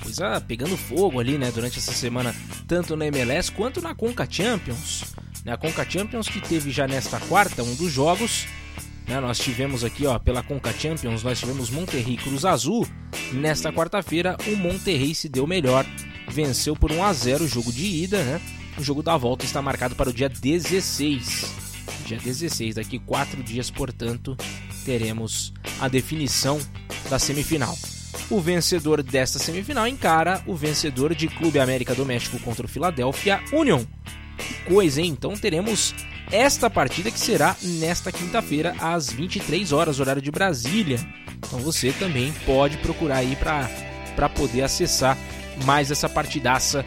coisa 0.02 0.40
pegando 0.40 0.76
fogo 0.76 1.18
ali, 1.20 1.38
né, 1.38 1.50
durante 1.50 1.78
essa 1.78 1.92
semana, 1.92 2.34
tanto 2.68 2.96
na 2.96 3.06
MLS 3.06 3.50
quanto 3.50 3.80
na 3.80 3.94
Conca 3.94 4.26
Champions. 4.30 5.04
Né, 5.44 5.52
a 5.52 5.56
Conca 5.56 5.88
Champions 5.88 6.28
que 6.28 6.40
teve 6.40 6.70
já 6.70 6.86
nesta 6.86 7.18
quarta 7.20 7.62
um 7.62 7.74
dos 7.74 7.90
jogos 7.90 8.46
Né? 9.08 9.18
Nós 9.20 9.38
tivemos 9.38 9.82
aqui, 9.82 10.06
ó, 10.06 10.18
pela 10.18 10.42
Conca 10.42 10.72
Champions, 10.72 11.22
nós 11.24 11.40
tivemos 11.40 11.70
Monterrey 11.70 12.16
Cruz 12.18 12.44
Azul. 12.44 12.86
Nesta 13.32 13.72
quarta-feira, 13.72 14.36
o 14.46 14.54
Monterrey 14.54 15.14
se 15.14 15.28
deu 15.28 15.46
melhor, 15.46 15.84
venceu 16.28 16.76
por 16.76 16.92
1 16.92 17.04
a 17.04 17.12
0 17.12 17.44
o 17.44 17.48
jogo 17.48 17.72
de 17.72 17.84
ida, 17.84 18.22
né? 18.22 18.40
O 18.78 18.82
jogo 18.82 19.02
da 19.02 19.16
volta 19.16 19.44
está 19.44 19.60
marcado 19.60 19.94
para 19.94 20.10
o 20.10 20.12
dia 20.12 20.28
16. 20.28 21.54
Dia 22.06 22.18
16, 22.18 22.76
daqui 22.76 22.98
quatro 22.98 23.42
dias, 23.42 23.70
portanto, 23.70 24.36
teremos 24.84 25.52
a 25.80 25.88
definição 25.88 26.60
da 27.08 27.18
semifinal. 27.18 27.76
O 28.28 28.40
vencedor 28.40 29.02
desta 29.02 29.38
semifinal 29.38 29.86
encara 29.86 30.42
o 30.46 30.54
vencedor 30.54 31.14
de 31.14 31.28
Clube 31.28 31.58
América 31.58 31.94
do 31.94 32.06
México 32.06 32.38
contra 32.40 32.64
o 32.64 32.68
Philadelphia 32.68 33.40
Union. 33.52 33.84
Que 34.38 34.54
coisa, 34.72 35.00
hein? 35.00 35.08
Então 35.08 35.32
teremos 35.34 35.94
esta 36.30 36.70
partida 36.70 37.10
que 37.10 37.18
será 37.18 37.56
nesta 37.60 38.12
quinta-feira 38.12 38.74
às 38.78 39.10
23 39.10 39.72
horas, 39.72 40.00
horário 40.00 40.22
de 40.22 40.30
Brasília. 40.30 40.98
Então 41.36 41.58
você 41.58 41.92
também 41.92 42.32
pode 42.46 42.76
procurar 42.78 43.18
aí 43.18 43.36
para 43.36 44.28
poder 44.28 44.62
acessar 44.62 45.18
mais 45.64 45.90
essa 45.90 46.08
partidaça 46.08 46.84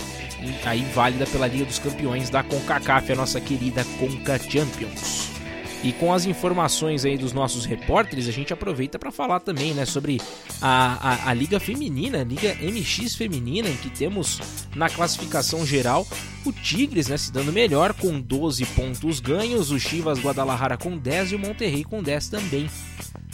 aí 0.65 0.83
válida 0.93 1.25
pela 1.25 1.47
Liga 1.47 1.65
dos 1.65 1.79
Campeões 1.79 2.29
da 2.29 2.43
CONCACAF, 2.43 3.11
a 3.11 3.15
nossa 3.15 3.39
querida 3.39 3.85
CONCA 3.99 4.39
Champions. 4.39 5.32
E 5.83 5.91
com 5.91 6.13
as 6.13 6.25
informações 6.25 7.03
aí 7.03 7.17
dos 7.17 7.33
nossos 7.33 7.65
repórteres, 7.65 8.29
a 8.29 8.31
gente 8.31 8.53
aproveita 8.53 8.97
para 8.97 9.11
falar 9.11 9.41
também, 9.41 9.73
né, 9.73 9.85
sobre 9.85 10.21
a, 10.61 11.25
a, 11.27 11.29
a, 11.29 11.33
Liga 11.33 11.59
Feminina, 11.59 12.21
a 12.21 12.23
Liga 12.23 12.55
MX 12.55 13.15
Feminina, 13.15 13.67
em 13.67 13.75
que 13.75 13.89
temos 13.89 14.39
na 14.73 14.89
classificação 14.89 15.65
geral 15.65 16.07
o 16.45 16.53
Tigres, 16.53 17.07
né, 17.09 17.17
se 17.17 17.31
dando 17.31 17.51
melhor 17.51 17.93
com 17.93 18.19
12 18.19 18.65
pontos 18.67 19.19
ganhos, 19.19 19.71
o 19.71 19.79
Chivas 19.79 20.19
Guadalajara 20.19 20.77
com 20.77 20.97
10 20.97 21.33
e 21.33 21.35
o 21.35 21.39
Monterrey 21.39 21.83
com 21.83 22.01
10 22.01 22.29
também. 22.29 22.69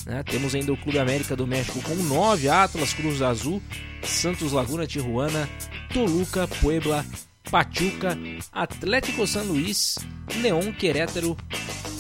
Né? 0.06 0.24
Temos 0.24 0.56
ainda 0.56 0.74
o 0.74 0.78
Clube 0.78 0.98
América 0.98 1.36
do 1.36 1.46
México 1.46 1.80
com 1.82 1.96
9, 1.96 2.50
Atlas, 2.50 2.94
Cruz 2.94 3.22
Azul, 3.22 3.62
Santos 4.04 4.52
Laguna, 4.54 4.88
Tijuana, 4.88 5.48
Toluca, 5.94 6.48
Puebla, 6.48 7.06
Pachuca, 7.50 8.18
Atlético 8.52 9.26
San 9.26 9.44
Luís, 9.44 9.98
León 10.42 10.72
Querétaro, 10.74 11.36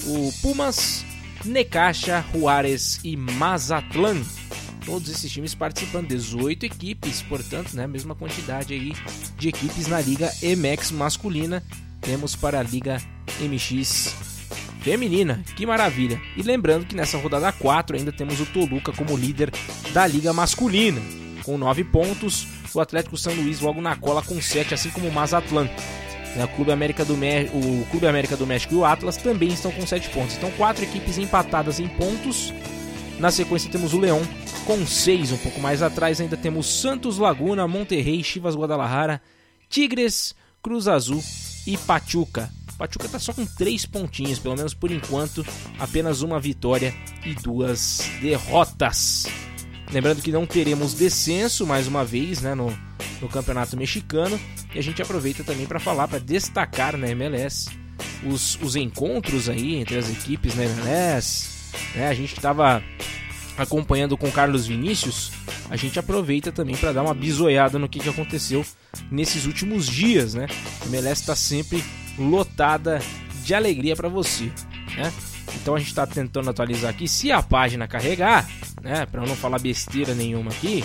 o 0.05 0.31
Pumas, 0.41 1.05
Necaxa, 1.43 2.23
Juárez 2.33 2.99
e 3.03 3.15
Mazatlan. 3.17 4.21
Todos 4.85 5.09
esses 5.09 5.31
times 5.31 5.53
participando, 5.53 6.07
18 6.07 6.65
equipes, 6.65 7.21
portanto, 7.21 7.73
né, 7.73 7.85
mesma 7.85 8.15
quantidade 8.15 8.73
aí 8.73 8.93
de 9.37 9.49
equipes 9.49 9.87
na 9.87 9.99
Liga 10.01 10.31
MX 10.41 10.91
masculina. 10.91 11.63
Temos 12.01 12.35
para 12.35 12.59
a 12.59 12.63
Liga 12.63 13.01
MX 13.39 14.15
feminina. 14.81 15.43
Que 15.55 15.65
maravilha! 15.65 16.21
E 16.35 16.41
lembrando 16.41 16.85
que 16.85 16.95
nessa 16.95 17.17
rodada 17.17 17.51
4 17.51 17.97
ainda 17.97 18.11
temos 18.11 18.39
o 18.39 18.45
Toluca 18.45 18.91
como 18.93 19.17
líder 19.17 19.51
da 19.93 20.07
Liga 20.07 20.33
masculina, 20.33 21.01
com 21.43 21.57
9 21.57 21.83
pontos. 21.85 22.47
O 22.73 22.79
Atlético 22.79 23.17
São 23.17 23.33
Luís 23.33 23.59
logo 23.59 23.81
na 23.81 23.95
cola 23.95 24.21
com 24.21 24.41
7, 24.41 24.73
assim 24.73 24.89
como 24.89 25.07
o 25.07 25.11
Mazatlan. 25.11 25.69
O, 26.35 26.47
Clube 26.55 26.71
América 26.71 27.03
do 27.03 27.15
o 27.15 27.85
Clube 27.89 28.07
América 28.07 28.37
do 28.37 28.45
México 28.45 28.73
e 28.73 28.77
o 28.77 28.85
Atlas 28.85 29.17
também 29.17 29.49
estão 29.49 29.71
com 29.71 29.85
7 29.85 30.09
pontos. 30.09 30.35
Então, 30.35 30.51
quatro 30.51 30.83
equipes 30.83 31.17
empatadas 31.17 31.79
em 31.79 31.87
pontos. 31.87 32.53
Na 33.19 33.31
sequência 33.31 33.69
temos 33.69 33.93
o 33.93 33.99
Leão 33.99 34.21
com 34.65 34.85
6, 34.85 35.31
um 35.31 35.37
pouco 35.37 35.59
mais 35.59 35.81
atrás 35.81 36.21
ainda 36.21 36.37
temos 36.37 36.67
Santos 36.67 37.17
Laguna, 37.17 37.67
Monterrey, 37.67 38.23
Chivas 38.23 38.55
Guadalajara, 38.55 39.21
Tigres, 39.67 40.35
Cruz 40.61 40.87
Azul 40.87 41.21
e 41.65 41.77
Pachuca. 41.77 42.49
Pachuca 42.77 43.07
está 43.07 43.19
só 43.19 43.33
com 43.33 43.45
3 43.45 43.85
pontinhos, 43.87 44.39
pelo 44.39 44.55
menos 44.55 44.73
por 44.73 44.91
enquanto, 44.91 45.45
apenas 45.77 46.21
uma 46.21 46.39
vitória 46.39 46.95
e 47.25 47.33
duas 47.33 48.09
derrotas. 48.21 49.25
Lembrando 49.91 50.21
que 50.21 50.31
não 50.31 50.45
teremos 50.45 50.93
descenso 50.93 51.65
mais 51.65 51.87
uma 51.87 52.05
vez 52.05 52.41
né, 52.41 52.53
no, 52.53 52.75
no 53.21 53.27
Campeonato 53.27 53.75
Mexicano. 53.75 54.39
E 54.73 54.79
a 54.79 54.83
gente 54.83 55.01
aproveita 55.01 55.43
também 55.43 55.65
para 55.65 55.79
falar, 55.79 56.07
para 56.07 56.19
destacar 56.19 56.95
na 56.95 57.09
MLS 57.09 57.69
os, 58.23 58.59
os 58.61 58.75
encontros 58.75 59.49
aí 59.49 59.75
entre 59.75 59.97
as 59.97 60.09
equipes 60.09 60.55
na 60.55 60.65
MLS. 60.65 61.73
Né? 61.95 62.07
A 62.07 62.13
gente 62.13 62.35
estava 62.35 62.83
acompanhando 63.57 64.17
com 64.17 64.31
Carlos 64.31 64.67
Vinícius, 64.67 65.31
a 65.69 65.75
gente 65.75 65.99
aproveita 65.99 66.51
também 66.51 66.75
para 66.77 66.93
dar 66.93 67.03
uma 67.03 67.13
bisoiada 67.13 67.77
no 67.77 67.89
que, 67.89 67.99
que 67.99 68.09
aconteceu 68.09 68.65
nesses 69.11 69.45
últimos 69.45 69.85
dias, 69.85 70.33
né? 70.33 70.47
A 70.81 70.85
MLS 70.85 71.21
está 71.21 71.35
sempre 71.35 71.83
lotada 72.17 73.01
de 73.43 73.53
alegria 73.53 73.97
para 73.97 74.07
você, 74.07 74.45
né? 74.95 75.11
Então 75.55 75.75
a 75.75 75.79
gente 75.79 75.89
está 75.89 76.07
tentando 76.07 76.49
atualizar 76.49 76.89
aqui, 76.89 77.07
se 77.07 77.31
a 77.31 77.43
página 77.43 77.87
carregar, 77.87 78.49
né? 78.81 79.05
Para 79.05 79.25
não 79.25 79.35
falar 79.35 79.59
besteira 79.59 80.13
nenhuma 80.13 80.51
aqui, 80.51 80.83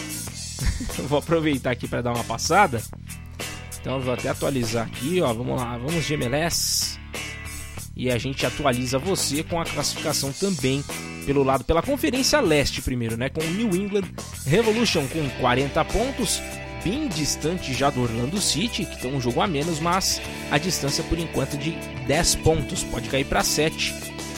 vou 1.09 1.19
aproveitar 1.19 1.71
aqui 1.71 1.89
para 1.89 2.03
dar 2.03 2.13
uma 2.13 2.25
passada. 2.25 2.83
Então 3.81 4.01
vou 4.01 4.15
até 4.15 4.29
atualizar 4.29 4.87
aqui, 4.87 5.21
ó. 5.21 5.33
Vamos 5.33 5.61
lá, 5.61 5.77
vamos 5.77 6.05
de. 6.05 6.99
E 7.97 8.11
a 8.11 8.19
gente 8.19 8.45
atualiza 8.45 8.99
você 8.99 9.43
com 9.43 9.61
a 9.61 9.65
classificação 9.65 10.33
também 10.33 10.83
pelo 11.25 11.43
lado 11.43 11.65
pela 11.65 11.83
Conferência 11.83 12.41
Leste 12.41 12.83
primeiro, 12.83 13.17
né? 13.17 13.29
Com 13.29 13.41
o 13.41 13.51
New 13.51 13.75
England 13.75 14.05
Revolution 14.47 15.07
com 15.07 15.29
40 15.41 15.85
pontos, 15.85 16.41
bem 16.83 17.09
distante 17.09 17.73
já 17.73 17.91
do 17.91 18.03
Orlando 18.03 18.41
City, 18.41 18.85
que 18.85 19.01
tem 19.01 19.15
um 19.15 19.21
jogo 19.21 19.41
a 19.41 19.47
menos, 19.47 19.81
mas 19.81 20.21
a 20.51 20.59
distância 20.59 21.05
por 21.05 21.19
enquanto 21.19 21.55
é 21.55 21.59
de 21.59 21.71
10 22.07 22.37
pontos, 22.37 22.83
pode 22.85 23.09
cair 23.09 23.25
para 23.25 23.43
7, 23.43 23.95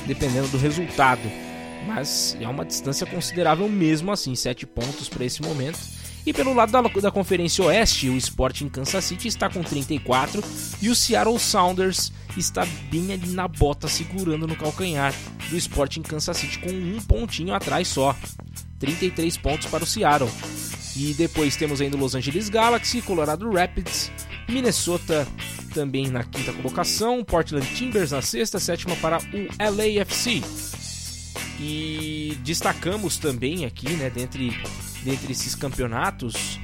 dependendo 0.06 0.48
do 0.48 0.58
resultado. 0.58 1.45
Mas 1.86 2.36
é 2.40 2.48
uma 2.48 2.64
distância 2.64 3.06
considerável 3.06 3.68
mesmo 3.68 4.10
assim, 4.10 4.34
7 4.34 4.66
pontos 4.66 5.08
para 5.08 5.24
esse 5.24 5.42
momento. 5.42 5.78
E 6.26 6.32
pelo 6.32 6.52
lado 6.52 6.72
da, 6.72 6.82
da 6.82 7.10
Conferência 7.10 7.64
Oeste, 7.64 8.08
o 8.08 8.16
Sporting 8.16 8.68
Kansas 8.68 9.04
City 9.04 9.28
está 9.28 9.48
com 9.48 9.62
34 9.62 10.42
e 10.82 10.88
o 10.88 10.94
Seattle 10.94 11.38
Sounders 11.38 12.12
está 12.36 12.66
bem 12.90 13.12
ali 13.12 13.28
na 13.28 13.46
bota, 13.46 13.86
segurando 13.86 14.44
no 14.44 14.56
calcanhar 14.56 15.14
do 15.48 15.56
Sporting 15.56 16.02
Kansas 16.02 16.36
City 16.36 16.58
com 16.58 16.70
um 16.70 17.00
pontinho 17.00 17.54
atrás 17.54 17.86
só. 17.86 18.14
33 18.80 19.36
pontos 19.36 19.68
para 19.68 19.84
o 19.84 19.86
Seattle. 19.86 20.28
E 20.96 21.14
depois 21.14 21.54
temos 21.54 21.80
ainda 21.80 21.96
o 21.96 22.00
Los 22.00 22.14
Angeles 22.16 22.48
Galaxy, 22.48 23.00
Colorado 23.02 23.48
Rapids, 23.50 24.10
Minnesota 24.48 25.28
também 25.72 26.08
na 26.08 26.24
quinta 26.24 26.52
colocação, 26.52 27.22
Portland 27.22 27.66
Timbers 27.74 28.10
na 28.10 28.22
sexta, 28.22 28.58
sétima 28.58 28.96
para 28.96 29.18
o 29.18 29.46
LAFC. 29.60 30.42
E 31.58 32.36
destacamos 32.42 33.16
também 33.16 33.64
aqui, 33.64 33.88
né, 33.90 34.10
dentre 34.10 34.52
dentre 35.02 35.32
esses 35.32 35.54
campeonatos, 35.54 36.58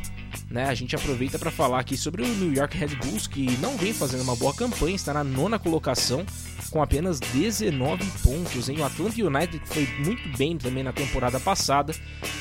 né, 0.50 0.64
a 0.64 0.74
gente 0.74 0.96
aproveita 0.96 1.38
para 1.38 1.50
falar 1.50 1.78
aqui 1.78 1.96
sobre 1.96 2.22
o 2.22 2.26
New 2.26 2.52
York 2.52 2.76
Red 2.76 2.96
Bulls, 2.96 3.26
que 3.26 3.56
não 3.58 3.76
vem 3.76 3.94
fazendo 3.94 4.22
uma 4.22 4.34
boa 4.34 4.52
campanha, 4.52 4.96
está 4.96 5.14
na 5.14 5.22
nona 5.22 5.58
colocação 5.58 6.26
com 6.70 6.82
apenas 6.82 7.20
19 7.20 8.04
pontos. 8.22 8.68
Em 8.68 8.78
o 8.78 8.84
Atlanta 8.84 9.24
United, 9.24 9.58
que 9.60 9.68
foi 9.68 9.86
muito 10.04 10.36
bem 10.36 10.58
também 10.58 10.82
na 10.82 10.92
temporada 10.92 11.38
passada, 11.38 11.94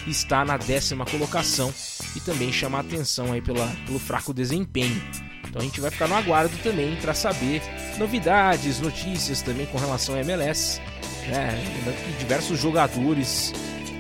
está 0.07 0.43
na 0.43 0.57
décima 0.57 1.05
colocação 1.05 1.71
e 2.15 2.19
também 2.19 2.51
chama 2.51 2.79
a 2.79 2.81
atenção 2.81 3.31
aí 3.31 3.41
pela, 3.41 3.67
pelo 3.85 3.99
fraco 3.99 4.33
desempenho. 4.33 5.01
Então 5.47 5.61
a 5.61 5.65
gente 5.65 5.81
vai 5.81 5.91
ficar 5.91 6.07
no 6.07 6.15
aguardo 6.15 6.57
também 6.63 6.95
para 6.95 7.13
saber 7.13 7.61
novidades, 7.97 8.79
notícias 8.79 9.41
também 9.41 9.65
com 9.65 9.77
relação 9.77 10.15
ao 10.15 10.21
MLS. 10.21 10.81
Né? 11.27 11.57
Diversos 12.19 12.59
jogadores 12.59 13.53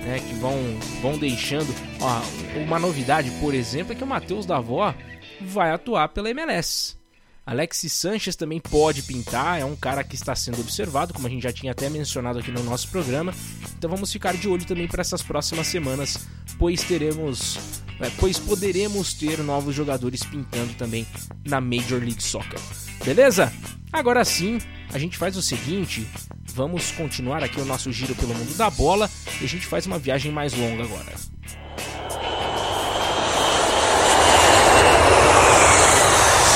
né, 0.05 0.19
que 0.19 0.33
vão, 0.35 0.57
vão 1.01 1.17
deixando. 1.17 1.73
Ó, 1.99 2.21
uma 2.59 2.79
novidade, 2.79 3.31
por 3.39 3.53
exemplo, 3.53 3.93
é 3.93 3.95
que 3.95 4.03
o 4.03 4.07
Matheus 4.07 4.45
Davó 4.45 4.93
vai 5.41 5.71
atuar 5.71 6.09
pela 6.09 6.29
MLS. 6.29 6.99
Alexis 7.45 7.91
Sanches 7.93 8.35
também 8.35 8.59
pode 8.59 9.01
pintar, 9.01 9.59
é 9.59 9.65
um 9.65 9.75
cara 9.75 10.03
que 10.03 10.15
está 10.15 10.35
sendo 10.35 10.61
observado, 10.61 11.13
como 11.13 11.25
a 11.25 11.29
gente 11.29 11.41
já 11.41 11.51
tinha 11.51 11.71
até 11.71 11.89
mencionado 11.89 12.39
aqui 12.39 12.51
no 12.51 12.63
nosso 12.63 12.87
programa. 12.89 13.33
Então 13.77 13.89
vamos 13.89 14.11
ficar 14.11 14.35
de 14.35 14.47
olho 14.47 14.63
também 14.63 14.87
para 14.87 15.01
essas 15.01 15.23
próximas 15.23 15.67
semanas, 15.67 16.27
pois 16.59 16.83
teremos, 16.83 17.57
é, 17.99 18.09
pois 18.19 18.37
poderemos 18.37 19.13
ter 19.15 19.39
novos 19.39 19.73
jogadores 19.73 20.23
pintando 20.23 20.73
também 20.75 21.05
na 21.43 21.59
Major 21.59 21.99
League 21.99 22.23
Soccer. 22.23 22.59
Beleza? 23.03 23.51
Agora 23.91 24.23
sim, 24.23 24.59
a 24.93 24.99
gente 24.99 25.17
faz 25.17 25.37
o 25.37 25.41
seguinte, 25.41 26.07
vamos 26.53 26.91
continuar 26.91 27.43
aqui 27.43 27.59
o 27.59 27.65
nosso 27.65 27.91
giro 27.91 28.13
pelo 28.15 28.35
mundo 28.35 28.55
da 28.57 28.69
bola 28.69 29.09
e 29.39 29.45
a 29.45 29.47
gente 29.47 29.65
faz 29.65 29.85
uma 29.85 29.97
viagem 29.97 30.31
mais 30.31 30.53
longa 30.53 30.83
agora. 30.83 31.13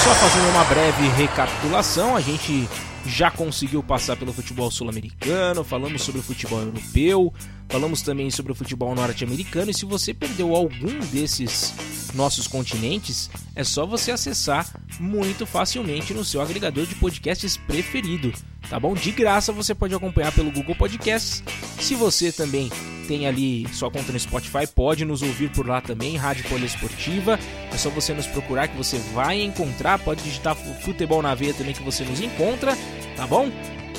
Só 0.04 0.14
fazendo 0.16 0.50
uma 0.50 0.64
breve 0.66 1.08
recapitulação, 1.18 2.16
a 2.16 2.22
gente 2.22 2.68
já 3.06 3.30
conseguiu 3.30 3.84
passar 3.84 4.16
pelo 4.16 4.34
futebol 4.34 4.70
sul-americano, 4.72 5.64
falamos 5.64 6.02
sobre 6.02 6.20
o 6.22 6.24
futebol 6.24 6.60
europeu, 6.60 7.34
falamos 7.70 8.02
também 8.02 8.30
sobre 8.32 8.52
o 8.52 8.56
futebol 8.56 8.94
norte-americano. 8.96 9.72
E 9.72 9.74
se 9.74 9.86
você 9.86 10.14
perdeu 10.14 10.56
algum 10.56 11.00
desses 11.12 11.74
nossos 12.14 12.48
continentes, 12.48 13.30
é 13.56 13.64
só 13.64 13.86
você 13.86 14.12
acessar 14.12 14.68
muito 15.00 15.46
facilmente 15.46 16.14
no 16.14 16.24
seu 16.24 16.42
agregador 16.42 16.86
de 16.86 16.96
podcasts 16.96 17.58
preferido, 17.58 18.34
tá 18.70 18.80
bom? 18.80 18.94
De 18.94 19.12
graça 19.12 19.52
você 19.52 19.74
pode 19.74 19.94
acompanhar 19.94 20.32
pelo 20.32 20.52
Google 20.52 20.76
Podcasts. 20.76 21.44
Se 21.80 21.96
você 21.96 22.32
também 22.32 22.70
tem 23.08 23.28
ali 23.28 23.68
sua 23.74 23.92
conta 23.92 24.12
no 24.12 24.20
Spotify, 24.20 24.68
pode 24.68 25.06
nos 25.06 25.22
ouvir 25.22 25.50
por 25.50 25.68
lá 25.68 25.82
também, 25.82 26.18
Rádio 26.18 26.48
Poliesportiva. 26.50 27.40
É 27.72 27.78
só 27.78 27.90
você 27.90 28.14
nos 28.14 28.28
procurar 28.28 28.68
que 28.68 28.78
você 28.78 28.98
vai 29.14 29.42
encontrar, 29.42 30.00
pode 30.00 30.24
digitar 30.24 30.56
Futebol 30.56 31.22
na 31.22 31.36
Veia 31.36 31.54
também 31.54 31.74
que 31.74 31.84
você 31.84 32.04
nos 32.04 32.20
encontra, 32.20 32.76
tá 33.16 33.28
bom? 33.28 33.52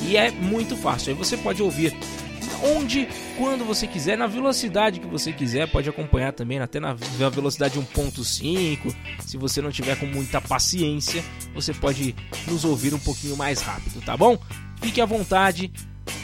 E 0.02 0.16
é 0.16 0.30
muito 0.30 0.76
fácil. 0.76 1.10
Aí 1.10 1.18
você 1.18 1.36
pode 1.36 1.62
ouvir 1.62 1.94
onde, 2.62 3.08
quando 3.36 3.64
você 3.64 3.86
quiser, 3.86 4.16
na 4.16 4.26
velocidade 4.26 5.00
que 5.00 5.06
você 5.06 5.32
quiser, 5.32 5.70
pode 5.70 5.88
acompanhar 5.88 6.32
também 6.32 6.58
até 6.58 6.80
na 6.80 6.94
velocidade 6.94 7.78
1.5. 7.78 8.94
Se 9.26 9.36
você 9.36 9.60
não 9.60 9.70
tiver 9.70 9.98
com 9.98 10.06
muita 10.06 10.40
paciência, 10.40 11.22
você 11.54 11.72
pode 11.72 12.14
nos 12.46 12.64
ouvir 12.64 12.94
um 12.94 12.98
pouquinho 12.98 13.36
mais 13.36 13.62
rápido, 13.62 14.02
tá 14.04 14.16
bom? 14.16 14.38
Fique 14.80 15.00
à 15.00 15.06
vontade, 15.06 15.72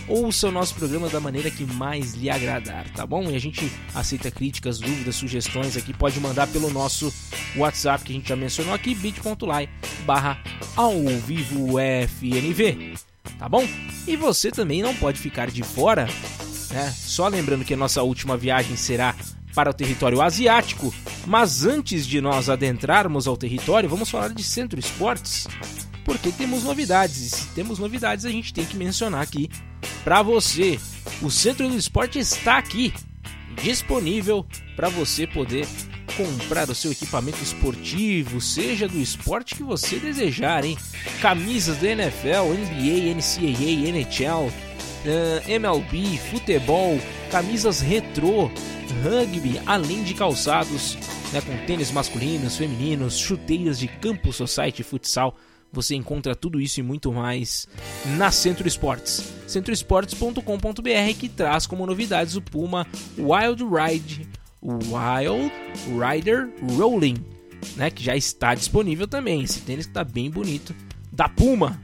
ouça 0.09 0.49
o 0.49 0.53
nosso 0.53 0.75
programa 0.75 1.09
da 1.09 1.21
maneira 1.21 1.51
que 1.51 1.65
mais 1.65 2.15
lhe 2.15 2.29
agradar, 2.29 2.89
tá 2.91 3.07
bom? 3.07 3.31
E 3.31 3.35
a 3.35 3.39
gente 3.39 3.71
aceita 3.95 4.31
críticas, 4.31 4.79
dúvidas, 4.79 5.17
sugestões 5.17 5.77
aqui, 5.77 5.93
pode 5.93 6.21
mandar 6.21 6.47
pelo 6.49 6.71
nosso 6.71 7.13
WhatsApp 7.57 8.05
que 8.05 8.13
a 8.13 8.17
gente 8.17 8.29
já 8.29 8.37
mencionou 8.37 8.75
aqui, 8.75 8.95
bit.ly 8.95 9.69
barra 10.05 10.39
ao 10.77 10.99
vivo 11.27 11.77
FNV, 11.79 12.95
tá 13.39 13.49
bom? 13.49 13.67
E 14.07 14.17
você 14.17 14.51
também 14.51 14.83
não 14.83 14.95
pode 14.95 15.19
ficar 15.19 15.51
de 15.51 15.63
fora, 15.63 16.09
né? 16.71 16.93
Só 16.97 17.29
lembrando 17.29 17.65
que 17.65 17.75
a 17.75 17.77
nossa 17.77 18.03
última 18.03 18.37
viagem 18.37 18.77
será 18.77 19.15
para 19.55 19.71
o 19.71 19.75
território 19.75 20.23
asiático, 20.23 20.95
mas 21.27 21.65
antes 21.65 22.07
de 22.07 22.21
nós 22.21 22.49
adentrarmos 22.49 23.27
ao 23.27 23.37
território, 23.37 23.89
vamos 23.89 24.11
falar 24.11 24.29
de 24.33 24.43
Centro 24.43 24.81
Esportes, 24.81 25.47
porque 26.05 26.33
temos 26.33 26.65
novidades. 26.65 27.21
E 27.21 27.31
se 27.31 27.47
temos 27.49 27.79
novidades, 27.79 28.25
a 28.25 28.31
gente 28.31 28.53
tem 28.53 28.65
que 28.65 28.77
mencionar 28.77 29.23
aqui 29.23 29.51
para 30.03 30.23
você. 30.23 30.81
O 31.21 31.31
Centro 31.31 31.69
do 31.69 31.77
Esporte 31.77 32.19
está 32.19 32.59
aqui, 32.59 32.93
disponível 33.63 34.47
para 34.75 34.89
você 34.89 35.27
poder 35.27 35.67
comprar 36.17 36.69
o 36.71 36.75
seu 36.75 36.93
equipamento 36.93 37.43
esportivo, 37.43 38.41
seja 38.41 38.89
do 38.89 38.99
esporte 38.99 39.55
que 39.55 39.63
você 39.63 39.99
desejar, 39.99 40.65
hein? 40.65 40.77
Camisas 41.21 41.79
da 41.79 41.89
NFL, 41.89 42.53
NBA, 42.53 43.15
NCAA, 43.15 43.89
NHL, 43.89 44.53
MLB, 45.49 46.19
futebol, 46.31 46.99
camisas 47.31 47.81
retrô, 47.81 48.51
rugby, 49.03 49.61
além 49.67 50.03
de 50.03 50.15
calçados, 50.15 50.97
né, 51.33 51.41
com 51.41 51.57
tênis 51.67 51.91
masculinos, 51.91 52.57
femininos, 52.57 53.19
chuteiras 53.19 53.79
de 53.79 53.89
campo, 53.89 54.33
society, 54.33 54.83
futsal. 54.83 55.37
Você 55.73 55.95
encontra 55.95 56.37
tudo 56.37 56.61
isso 56.61 56.81
e 56.81 56.83
muito 56.83 57.11
mais 57.11 57.67
na 58.19 58.31
Centro 58.31 58.69
Esportes. 58.69 59.33
centroesportes.com.br 59.47 61.19
que 61.19 61.31
traz 61.31 61.67
como 61.67 61.87
novidades 61.87 62.37
o 62.37 62.43
Puma 62.43 62.87
Wild 63.17 63.65
Ride 63.65 64.29
Wild 64.63 65.53
Rider 65.89 66.49
Rolling, 66.77 67.17
né, 67.77 67.91
que 67.91 68.03
já 68.03 68.17
está 68.17 68.55
disponível 68.55 69.09
também. 69.09 69.43
Esse 69.43 69.61
tênis 69.61 69.87
está 69.87 70.05
bem 70.05 70.31
bonito, 70.31 70.75
da 71.11 71.29
Puma. 71.29 71.81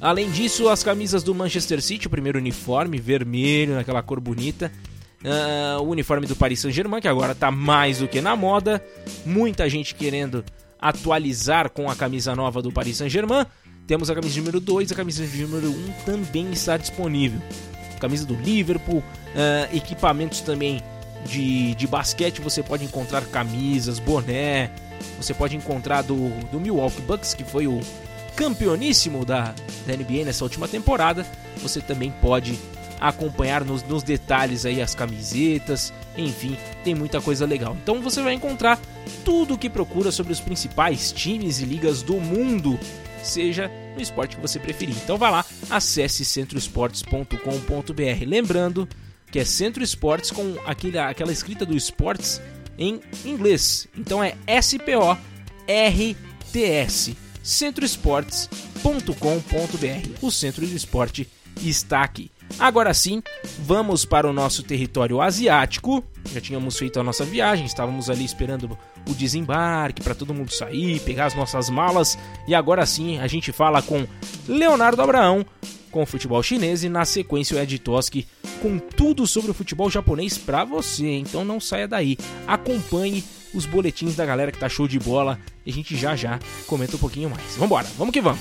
Além 0.00 0.30
disso, 0.30 0.68
as 0.68 0.82
camisas 0.82 1.22
do 1.22 1.34
Manchester 1.34 1.82
City, 1.82 2.06
o 2.06 2.10
primeiro 2.10 2.38
uniforme 2.38 2.98
vermelho, 2.98 3.74
naquela 3.74 4.02
cor 4.02 4.18
bonita. 4.18 4.72
Uh, 5.22 5.82
o 5.82 5.90
uniforme 5.90 6.26
do 6.26 6.34
Paris 6.34 6.60
Saint-Germain, 6.60 7.02
que 7.02 7.08
agora 7.08 7.32
está 7.32 7.50
mais 7.50 7.98
do 7.98 8.08
que 8.08 8.22
na 8.22 8.34
moda. 8.34 8.82
Muita 9.26 9.68
gente 9.68 9.94
querendo 9.94 10.42
atualizar 10.80 11.68
com 11.68 11.90
a 11.90 11.94
camisa 11.94 12.34
nova 12.34 12.62
do 12.62 12.72
Paris 12.72 12.96
Saint-Germain. 12.96 13.44
Temos 13.86 14.08
a 14.08 14.14
camisa 14.14 14.38
número 14.38 14.58
2, 14.58 14.92
a 14.92 14.94
camisa 14.94 15.22
número 15.22 15.68
1 15.68 15.72
um 15.72 15.92
também 16.06 16.50
está 16.52 16.78
disponível. 16.78 17.40
Camisa 18.00 18.24
do 18.24 18.34
Liverpool, 18.34 19.00
uh, 19.00 19.76
equipamentos 19.76 20.40
também 20.40 20.80
de, 21.24 21.74
de 21.74 21.86
basquete 21.86 22.40
você 22.40 22.62
pode 22.62 22.84
encontrar 22.84 23.24
camisas, 23.26 23.98
boné, 23.98 24.70
você 25.16 25.34
pode 25.34 25.56
encontrar 25.56 26.02
do, 26.02 26.30
do 26.50 26.60
Milwaukee 26.60 27.02
Bucks, 27.02 27.34
que 27.34 27.44
foi 27.44 27.66
o 27.66 27.80
campeoníssimo 28.36 29.24
da, 29.24 29.54
da 29.86 29.96
NBA 29.96 30.24
nessa 30.24 30.44
última 30.44 30.68
temporada. 30.68 31.26
Você 31.62 31.80
também 31.80 32.10
pode 32.10 32.58
acompanhar 33.00 33.64
nos, 33.64 33.82
nos 33.82 34.02
detalhes 34.02 34.66
aí 34.66 34.82
as 34.82 34.94
camisetas, 34.94 35.92
enfim, 36.16 36.56
tem 36.84 36.94
muita 36.94 37.20
coisa 37.20 37.46
legal. 37.46 37.76
Então 37.82 38.02
você 38.02 38.22
vai 38.22 38.34
encontrar 38.34 38.78
tudo 39.24 39.54
o 39.54 39.58
que 39.58 39.70
procura 39.70 40.12
sobre 40.12 40.32
os 40.32 40.40
principais 40.40 41.10
times 41.10 41.60
e 41.60 41.64
ligas 41.64 42.02
do 42.02 42.14
mundo, 42.14 42.78
seja 43.22 43.70
no 43.94 44.02
esporte 44.02 44.36
que 44.36 44.42
você 44.42 44.58
preferir. 44.58 44.94
Então 45.02 45.16
vá 45.16 45.30
lá, 45.30 45.44
acesse 45.70 46.24
centroesportes.com.br. 46.24 48.26
Lembrando 48.26 48.86
que 49.30 49.38
é 49.38 49.44
Centro 49.44 49.82
Esportes 49.82 50.30
com 50.30 50.56
aquele, 50.66 50.98
aquela 50.98 51.32
escrita 51.32 51.66
do 51.66 51.76
esportes 51.76 52.40
em 52.78 53.00
inglês. 53.24 53.88
Então 53.96 54.22
é 54.22 54.36
S-P-O-R-T-S, 54.46 55.16
centroesportes.com.br. 57.42 60.10
O 60.22 60.30
Centro 60.30 60.66
de 60.66 60.76
Esporte 60.76 61.26
está 61.62 62.02
aqui. 62.02 62.30
Agora 62.58 62.92
sim, 62.92 63.22
vamos 63.60 64.04
para 64.04 64.28
o 64.28 64.32
nosso 64.32 64.62
território 64.62 65.20
asiático. 65.20 66.04
Já 66.32 66.40
tínhamos 66.40 66.76
feito 66.76 66.98
a 66.98 67.02
nossa 67.02 67.24
viagem, 67.24 67.64
estávamos 67.64 68.10
ali 68.10 68.24
esperando 68.24 68.76
o 69.08 69.14
desembarque 69.14 70.02
para 70.02 70.14
todo 70.14 70.34
mundo 70.34 70.52
sair, 70.52 71.00
pegar 71.00 71.26
as 71.26 71.34
nossas 71.34 71.70
malas. 71.70 72.18
E 72.48 72.54
agora 72.54 72.84
sim, 72.84 73.18
a 73.18 73.26
gente 73.26 73.52
fala 73.52 73.80
com 73.80 74.06
Leonardo 74.48 75.00
Abraão, 75.00 75.46
com 75.90 76.02
o 76.02 76.06
futebol 76.06 76.42
chinês 76.42 76.82
e 76.84 76.88
na 76.88 77.04
sequência 77.04 77.56
o 77.56 77.60
Ed 77.60 77.78
Toski 77.78 78.26
com 78.62 78.78
tudo 78.78 79.26
sobre 79.26 79.50
o 79.50 79.54
futebol 79.54 79.90
japonês 79.90 80.38
para 80.38 80.64
você. 80.64 81.18
Então 81.18 81.44
não 81.44 81.60
saia 81.60 81.88
daí. 81.88 82.16
Acompanhe 82.46 83.24
os 83.52 83.66
boletins 83.66 84.14
da 84.16 84.24
galera 84.24 84.52
que 84.52 84.58
tá 84.58 84.68
show 84.68 84.86
de 84.86 84.98
bola 84.98 85.38
e 85.66 85.70
a 85.70 85.72
gente 85.72 85.96
já 85.96 86.14
já 86.14 86.38
comenta 86.66 86.96
um 86.96 87.00
pouquinho 87.00 87.30
mais. 87.30 87.56
Vambora, 87.56 87.86
vamos 87.98 88.12
que 88.12 88.20
vamos. 88.20 88.40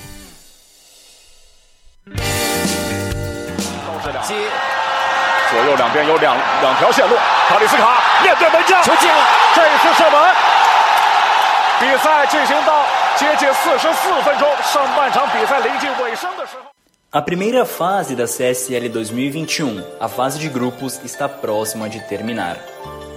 A 17.11 17.23
primeira 17.23 17.65
fase 17.65 18.15
da 18.15 18.25
CSL 18.25 18.87
2021, 18.87 19.83
a 19.99 20.07
fase 20.07 20.37
de 20.37 20.47
grupos, 20.47 21.01
está 21.03 21.27
próxima 21.27 21.89
de 21.89 21.99
terminar. 22.01 22.63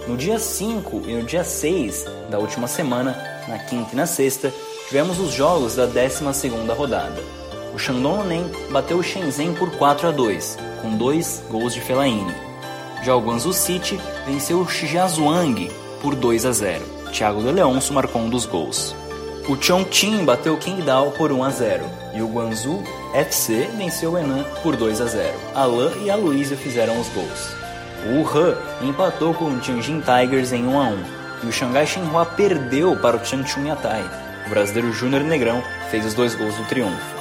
No 0.08 0.16
dia 0.16 0.38
5 0.38 1.02
e 1.06 1.12
no 1.14 1.24
dia 1.24 1.44
6 1.44 2.06
da 2.30 2.38
última 2.38 2.66
semana, 2.66 3.14
na 3.46 3.58
quinta 3.58 3.90
e 3.92 3.96
na 3.96 4.06
sexta, 4.06 4.50
tivemos 4.88 5.20
os 5.20 5.34
jogos 5.34 5.76
da 5.76 5.84
12 5.84 6.48
rodada. 6.74 7.22
O 7.74 7.78
Shandong 7.78 8.26
Nen 8.26 8.50
bateu 8.70 8.96
o 8.96 9.02
Shenzhen 9.02 9.52
por 9.52 9.70
4 9.72 10.08
a 10.08 10.10
2, 10.10 10.58
com 10.80 10.96
dois 10.96 11.44
gols 11.50 11.74
de 11.74 11.82
Fellaini. 11.82 12.34
Já 13.04 13.14
o 13.14 13.20
Guangzhou 13.20 13.52
City 13.52 14.00
venceu 14.24 14.60
o 14.60 14.68
Shijiazhuang 14.70 15.70
por 16.00 16.14
2 16.14 16.46
a 16.46 16.52
0. 16.52 16.82
Thiago 17.12 17.42
de 17.42 17.52
Leonso 17.52 17.92
marcou 17.92 18.22
um 18.22 18.30
dos 18.30 18.46
gols. 18.46 18.96
O 19.46 19.62
Chongqing 19.62 20.24
bateu 20.24 20.54
o 20.54 20.58
Qingdao 20.58 21.10
por 21.10 21.30
1 21.30 21.44
a 21.44 21.50
0 21.50 21.84
e 22.14 22.22
o 22.22 22.28
Guangzhou 22.28 22.82
FC 23.14 23.68
venceu 23.76 24.12
o 24.12 24.18
Henan 24.18 24.42
por 24.62 24.74
2 24.74 25.00
a 25.02 25.06
0. 25.06 25.34
Alain 25.54 26.04
e 26.04 26.10
Aloysio 26.10 26.56
fizeram 26.56 26.98
os 26.98 27.08
gols. 27.08 27.54
O 28.06 28.20
Wuhan 28.20 28.56
empatou 28.80 29.34
com 29.34 29.44
o 29.44 29.58
Tianjin 29.60 30.00
Tigers 30.00 30.52
em 30.52 30.66
1 30.66 30.80
a 30.80 30.84
1 30.88 31.04
e 31.44 31.46
o 31.46 31.52
Shanghai 31.52 31.86
Shenhua 31.86 32.24
perdeu 32.24 32.96
para 32.96 33.16
o 33.16 33.24
Changchun 33.24 33.66
Yatai. 33.66 34.02
O 34.46 34.50
brasileiro 34.50 34.92
Júnior 34.92 35.22
Negrão 35.24 35.62
fez 35.90 36.06
os 36.06 36.14
dois 36.14 36.34
gols 36.34 36.54
do 36.56 36.64
triunfo. 36.64 37.16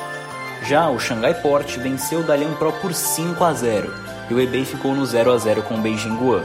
Já 0.64 0.90
o 0.90 0.98
Shanghai 0.98 1.34
Port 1.34 1.78
venceu 1.78 2.22
o 2.22 2.24
Dalian 2.24 2.54
Pro 2.54 2.72
por 2.74 2.94
5 2.94 3.44
a 3.44 3.52
0 3.52 3.94
e 4.30 4.34
o 4.34 4.40
Ebay 4.40 4.64
ficou 4.64 4.96
no 4.96 5.06
0 5.06 5.34
a 5.34 5.38
0 5.38 5.64
com 5.64 5.76
o 5.76 5.82
Beijing 5.82 6.16
Guan. 6.16 6.44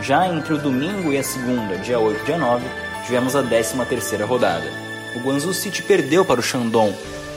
Já 0.00 0.26
entre 0.28 0.54
o 0.54 0.58
domingo 0.58 1.12
e 1.12 1.18
a 1.18 1.22
segunda, 1.22 1.76
dia 1.76 2.00
8 2.00 2.20
e 2.20 2.24
dia 2.26 2.36
9, 2.36 2.64
tivemos 3.04 3.36
a 3.36 3.42
13 3.42 3.84
terceira 3.86 4.26
rodada. 4.26 4.66
O 5.14 5.20
Guangzhou 5.20 5.54
City 5.54 5.82
perdeu 5.82 6.24
para 6.24 6.40
o 6.40 6.42
Shandong 6.42 6.94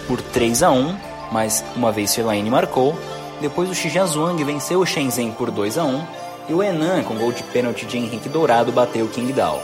por 0.08 0.22
3 0.22 0.64
a 0.64 0.72
1 0.72 1.09
mas 1.32 1.64
uma 1.76 1.92
vez 1.92 2.14
Fellaini 2.14 2.50
marcou. 2.50 2.98
Depois 3.42 3.70
o 3.70 3.76
Shijiazhuang 3.76 4.44
venceu 4.44 4.80
o 4.80 4.86
Shenzhen 4.86 5.32
por 5.32 5.50
2 5.50 5.78
a 5.78 5.84
1 5.84 6.04
e 6.50 6.54
o 6.54 6.64
Henan, 6.64 7.04
com 7.04 7.16
gol 7.16 7.32
de 7.32 7.44
pênalti 7.44 7.86
de 7.86 7.98
Henrique 7.98 8.28
Dourado, 8.28 8.72
bateu 8.72 9.06
o 9.06 9.10
Qingdao. 9.10 9.62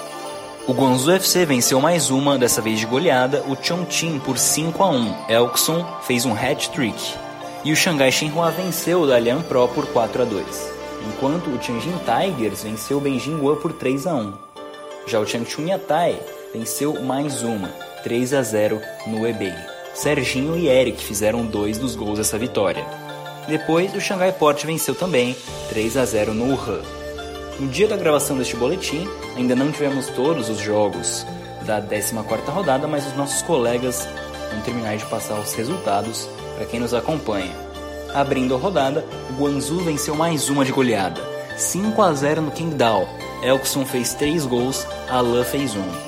O 0.67 0.73
Guangzhou 0.73 1.13
FC 1.13 1.45
venceu 1.45 1.79
mais 1.79 2.09
uma, 2.09 2.37
dessa 2.37 2.61
vez 2.61 2.79
de 2.79 2.85
goleada, 2.85 3.43
o 3.47 3.55
Chongqing 3.55 4.19
por 4.19 4.37
5 4.37 4.83
a 4.83 4.89
1. 4.89 5.15
Elkson 5.29 5.85
fez 6.01 6.25
um 6.25 6.33
hat-trick. 6.33 7.13
E 7.63 7.71
o 7.71 7.75
Shanghai 7.75 8.11
Shenhua 8.11 8.51
venceu 8.51 9.01
o 9.01 9.07
Dalian 9.07 9.41
Pro 9.41 9.67
por 9.67 9.87
4 9.87 10.21
a 10.21 10.25
2. 10.25 10.73
Enquanto 11.07 11.51
o 11.51 11.57
Tianjin 11.57 11.93
Tigers 11.99 12.63
venceu 12.63 12.97
o 12.97 13.01
Beijing 13.01 13.37
Guo 13.37 13.55
por 13.57 13.73
3 13.73 14.07
a 14.07 14.13
1. 14.15 14.33
Já 15.07 15.19
o 15.19 15.25
Changchun 15.25 15.67
Yatai 15.67 16.19
venceu 16.53 16.99
mais 17.03 17.43
uma, 17.43 17.69
3 18.03 18.33
a 18.33 18.41
0 18.41 18.81
no 19.05 19.27
Ebei. 19.27 19.74
Serginho 19.95 20.57
e 20.57 20.67
Eric 20.67 21.01
fizeram 21.01 21.45
dois 21.45 21.77
dos 21.77 21.95
gols 21.95 22.17
dessa 22.17 22.37
vitória. 22.37 22.85
Depois, 23.47 23.95
o 23.95 24.01
Shanghai 24.01 24.31
Port 24.33 24.63
venceu 24.65 24.93
também, 24.93 25.35
3 25.69 25.95
a 25.95 26.05
0 26.05 26.33
no 26.33 26.51
Wuhan. 26.51 26.81
No 27.59 27.67
dia 27.69 27.87
da 27.87 27.95
gravação 27.95 28.37
deste 28.37 28.57
boletim, 28.57 29.07
ainda 29.37 29.55
não 29.55 29.71
tivemos 29.71 30.07
todos 30.07 30.49
os 30.49 30.59
jogos 30.59 31.25
da 31.65 31.81
14ª 31.81 32.49
rodada, 32.49 32.87
mas 32.87 33.07
os 33.07 33.15
nossos 33.15 33.41
colegas 33.43 34.05
vão 34.51 34.61
terminar 34.61 34.97
de 34.97 35.05
passar 35.05 35.39
os 35.39 35.53
resultados 35.53 36.27
para 36.57 36.65
quem 36.65 36.81
nos 36.81 36.93
acompanha. 36.93 37.55
Abrindo 38.13 38.53
a 38.53 38.57
rodada, 38.57 39.05
o 39.29 39.41
Guangzhou 39.41 39.79
venceu 39.79 40.13
mais 40.13 40.49
uma 40.49 40.65
de 40.65 40.73
goleada, 40.73 41.21
5 41.55 42.01
a 42.01 42.13
0 42.13 42.41
no 42.41 42.51
Qingdao. 42.51 43.07
Elkson 43.41 43.85
fez 43.85 44.13
3 44.13 44.45
gols, 44.45 44.85
Alain 45.09 45.43
fez 45.45 45.73
um. 45.75 46.04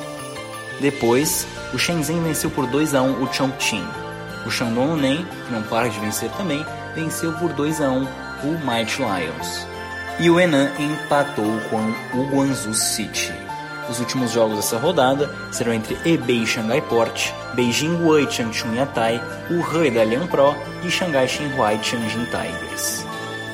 Depois, 0.80 1.48
o 1.74 1.78
Shenzhen 1.78 2.22
venceu 2.22 2.50
por 2.50 2.68
2 2.68 2.96
a 2.96 3.02
1 3.02 3.24
o 3.24 3.34
Chongqing. 3.34 3.86
O 4.46 4.52
Shandong 4.52 4.92
Luneng, 4.92 5.26
que 5.26 5.52
não 5.52 5.64
para 5.64 5.90
de 5.90 6.00
vencer 6.00 6.30
também, 6.32 6.66
venceu 6.96 7.34
por 7.34 7.52
2 7.54 7.82
a 7.82 7.90
1 7.90 8.04
o 8.44 8.66
Mighty 8.66 9.02
Lions 9.02 9.68
e 10.20 10.30
o 10.30 10.40
Henan 10.40 10.72
empatou 10.80 11.60
com 11.70 12.18
o 12.18 12.24
Guangzhou 12.30 12.74
City. 12.74 13.32
Os 13.90 14.00
últimos 14.00 14.32
jogos 14.32 14.58
dessa 14.58 14.78
rodada 14.78 15.30
serão 15.52 15.74
entre 15.74 15.98
Hebei 16.04 16.46
Shanghai 16.46 16.82
Port, 16.82 17.32
Beijing 17.54 17.96
Guo 17.98 18.20
e 18.20 18.30
Changchun 18.30 18.74
Yatai, 18.76 19.22
Wuhan 19.50 19.94
Dalian 19.94 20.28
Pro 20.28 20.56
e 20.84 20.92
Shanghai 20.92 21.26
e 21.26 21.78
Tianjin 21.78 22.26
Tigers. 22.26 23.06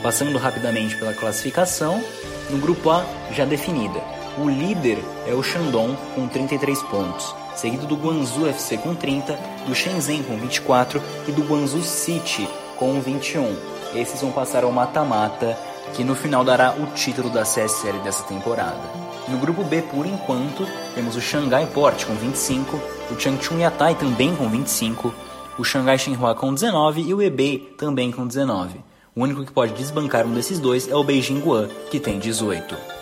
Passando 0.01 0.37
rapidamente 0.37 0.95
pela 0.95 1.13
classificação, 1.13 2.03
no 2.49 2.57
grupo 2.57 2.89
A 2.89 3.05
já 3.31 3.45
definida. 3.45 4.01
O 4.35 4.49
líder 4.49 4.97
é 5.27 5.33
o 5.33 5.43
Shandong 5.43 5.95
com 6.15 6.27
33 6.27 6.81
pontos, 6.83 7.35
seguido 7.55 7.85
do 7.85 7.95
Guangzhou 7.95 8.47
FC 8.47 8.79
com 8.79 8.95
30, 8.95 9.37
do 9.67 9.75
Shenzhen 9.75 10.23
com 10.23 10.35
24 10.37 10.99
e 11.27 11.31
do 11.31 11.43
Guangzhou 11.43 11.83
City 11.83 12.49
com 12.75 12.99
21. 12.99 13.55
Esses 13.93 14.21
vão 14.21 14.31
passar 14.31 14.63
ao 14.63 14.71
mata-mata 14.71 15.55
que 15.93 16.03
no 16.03 16.15
final 16.15 16.43
dará 16.43 16.73
o 16.73 16.87
título 16.95 17.29
da 17.29 17.43
CSL 17.43 17.99
dessa 18.03 18.23
temporada. 18.23 18.81
No 19.27 19.37
grupo 19.37 19.63
B, 19.63 19.83
por 19.83 20.07
enquanto, 20.07 20.67
temos 20.95 21.15
o 21.15 21.21
Shanghai 21.21 21.67
Port 21.67 22.03
com 22.05 22.15
25, 22.15 22.81
o 23.11 23.19
Changchun 23.19 23.59
Yatai 23.59 23.93
também 23.93 24.35
com 24.35 24.49
25, 24.49 25.13
o 25.59 25.63
Shanghai 25.63 25.99
Shenhua 25.99 26.33
com 26.33 26.51
19 26.51 27.01
e 27.01 27.13
o 27.13 27.21
Hebei 27.21 27.75
também 27.77 28.11
com 28.11 28.25
19. 28.25 28.79
O 29.15 29.21
único 29.21 29.45
que 29.45 29.51
pode 29.51 29.73
desbancar 29.73 30.25
um 30.25 30.33
desses 30.33 30.59
dois 30.59 30.89
é 30.89 30.95
o 30.95 31.03
Beijing 31.03 31.39
Guan, 31.39 31.69
que 31.91 31.99
tem 31.99 32.17
18. 32.17 32.92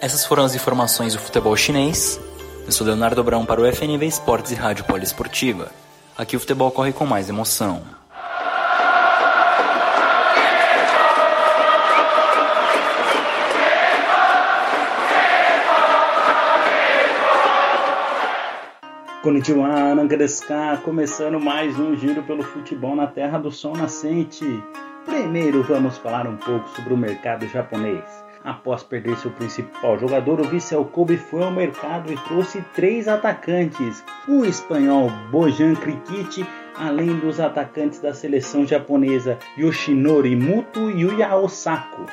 Essas 0.00 0.24
foram 0.24 0.44
as 0.44 0.54
informações 0.54 1.12
do 1.12 1.18
futebol 1.18 1.54
chinês. 1.54 2.18
Eu 2.64 2.72
sou 2.72 2.86
Leonardo 2.86 3.22
Brão 3.22 3.44
para 3.44 3.60
o 3.60 3.70
FNV 3.70 4.06
Esportes 4.06 4.50
e 4.50 4.54
Rádio 4.54 4.84
Poliesportiva. 4.84 5.70
Aqui 6.16 6.34
o 6.36 6.40
futebol 6.40 6.70
corre 6.70 6.90
com 6.90 7.04
mais 7.04 7.28
emoção. 7.28 7.82
Konnichiwa, 19.22 19.94
Nangadeska, 19.94 20.80
começando 20.82 21.38
mais 21.38 21.78
um 21.78 21.94
giro 21.94 22.22
pelo 22.22 22.42
futebol 22.42 22.96
na 22.96 23.06
Terra 23.06 23.36
do 23.36 23.50
Sol 23.50 23.76
Nascente. 23.76 24.46
Primeiro 25.04 25.62
vamos 25.62 25.98
falar 25.98 26.26
um 26.26 26.38
pouco 26.38 26.66
sobre 26.70 26.94
o 26.94 26.96
mercado 26.96 27.46
japonês. 27.46 28.19
Após 28.42 28.82
perder 28.82 29.16
seu 29.18 29.30
principal 29.32 29.98
jogador, 29.98 30.40
o 30.40 30.44
Vissel 30.44 30.84
Kobe 30.86 31.18
foi 31.18 31.42
ao 31.42 31.50
mercado 31.50 32.10
e 32.10 32.16
trouxe 32.16 32.64
três 32.74 33.06
atacantes. 33.06 34.02
O 34.26 34.46
espanhol 34.46 35.10
Bojan 35.30 35.74
Krikic, 35.74 36.46
além 36.74 37.18
dos 37.18 37.38
atacantes 37.38 38.00
da 38.00 38.14
seleção 38.14 38.66
japonesa 38.66 39.38
Yoshinori 39.58 40.34
Muto 40.36 40.90
e 40.90 41.02
Yuya 41.02 41.36
Osako. 41.36 42.06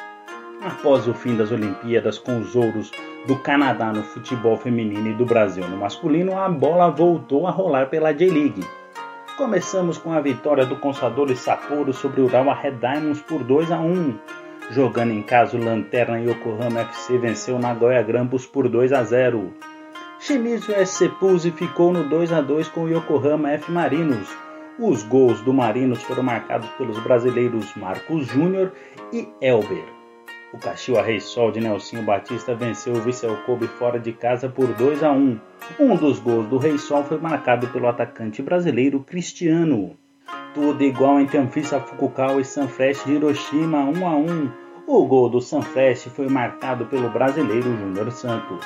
Após 0.61 1.07
o 1.07 1.13
fim 1.13 1.37
das 1.37 1.49
Olimpíadas 1.49 2.19
com 2.19 2.39
os 2.39 2.57
ouros 2.57 2.91
do 3.25 3.37
Canadá 3.37 3.93
no 3.93 4.03
futebol 4.03 4.57
feminino 4.57 5.07
e 5.07 5.13
do 5.13 5.25
Brasil 5.25 5.65
no 5.65 5.77
masculino, 5.77 6.37
a 6.37 6.49
bola 6.49 6.89
voltou 6.89 7.47
a 7.47 7.51
rolar 7.51 7.85
pela 7.85 8.11
J-League. 8.11 8.67
Começamos 9.37 9.97
com 9.97 10.11
a 10.11 10.19
vitória 10.19 10.65
do 10.65 10.75
Consadole 10.75 11.37
Sapporo 11.37 11.93
sobre 11.93 12.19
o 12.19 12.25
Urawa 12.25 12.53
Red 12.53 12.71
Diamonds 12.71 13.21
por 13.21 13.43
2 13.43 13.71
a 13.71 13.79
1. 13.79 14.46
Jogando 14.69 15.13
em 15.13 15.21
casa, 15.21 15.55
o 15.55 15.63
Lanterna 15.63 16.19
Yokohama 16.19 16.81
FC 16.81 17.17
venceu 17.17 17.57
Nagoya 17.57 18.03
Grampus 18.03 18.45
por 18.45 18.67
2 18.67 18.91
a 18.91 19.01
0. 19.01 19.53
Shimizu 20.19 20.73
SC 20.85 21.07
Pulse 21.19 21.51
ficou 21.51 21.93
no 21.93 22.03
2 22.09 22.33
a 22.33 22.41
2 22.41 22.67
com 22.67 22.83
o 22.83 22.89
Yokohama 22.89 23.51
F 23.51 23.71
Marinos. 23.71 24.27
Os 24.77 25.03
gols 25.03 25.39
do 25.41 25.53
Marinos 25.53 26.03
foram 26.03 26.21
marcados 26.21 26.69
pelos 26.71 26.99
brasileiros 26.99 27.73
Marcos 27.75 28.27
Júnior 28.27 28.73
e 29.13 29.27
Elber. 29.41 29.85
O 30.53 30.57
Caxiwa 30.57 31.01
Rei 31.01 31.21
Sol 31.21 31.51
de 31.51 31.61
Nelsinho 31.61 32.03
Batista 32.03 32.53
venceu 32.53 32.93
o 32.93 33.01
Vissel 33.01 33.37
Kobe 33.45 33.67
fora 33.67 33.99
de 33.99 34.11
casa 34.11 34.49
por 34.49 34.67
2 34.73 35.01
a 35.01 35.11
1. 35.11 35.39
Um 35.79 35.95
dos 35.95 36.19
gols 36.19 36.47
do 36.47 36.57
Rei 36.57 36.77
Sol 36.77 37.03
foi 37.05 37.17
marcado 37.19 37.67
pelo 37.67 37.87
atacante 37.87 38.41
brasileiro 38.41 38.99
Cristiano. 38.99 39.97
Tudo 40.57 40.83
igual 40.83 41.19
entre 41.19 41.37
Anfisa 41.37 41.79
Fukukawa 41.79 42.41
e 42.41 42.43
Sanfresh 42.43 43.05
de 43.05 43.13
Hiroshima 43.13 43.77
1 43.77 44.07
a 44.07 44.15
1. 44.15 44.51
O 44.87 45.05
gol 45.05 45.29
do 45.29 45.39
Sanfresh 45.39 46.05
foi 46.05 46.27
marcado 46.27 46.87
pelo 46.87 47.11
brasileiro 47.11 47.77
Júnior 47.77 48.11
Santos. 48.11 48.65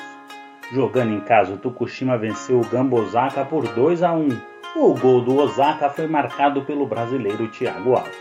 Jogando 0.72 1.12
em 1.12 1.20
casa, 1.20 1.52
o 1.52 2.18
venceu 2.18 2.60
o 2.60 2.66
Gamba 2.66 2.96
Osaka 2.96 3.44
por 3.44 3.68
2 3.68 4.02
a 4.02 4.10
1. 4.14 4.28
O 4.74 4.94
gol 4.94 5.20
do 5.20 5.36
Osaka 5.36 5.90
foi 5.90 6.06
marcado 6.06 6.62
pelo 6.62 6.86
brasileiro 6.86 7.46
Thiago 7.48 7.94
Alves. 7.94 8.16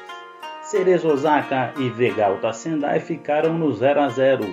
Cerezo 0.64 1.08
Osaka 1.08 1.72
e 1.78 1.88
Vegalta 1.88 2.52
Sendai 2.52 3.00
ficaram 3.00 3.54
no 3.54 3.72
0 3.72 4.02
a 4.02 4.10
0. 4.10 4.44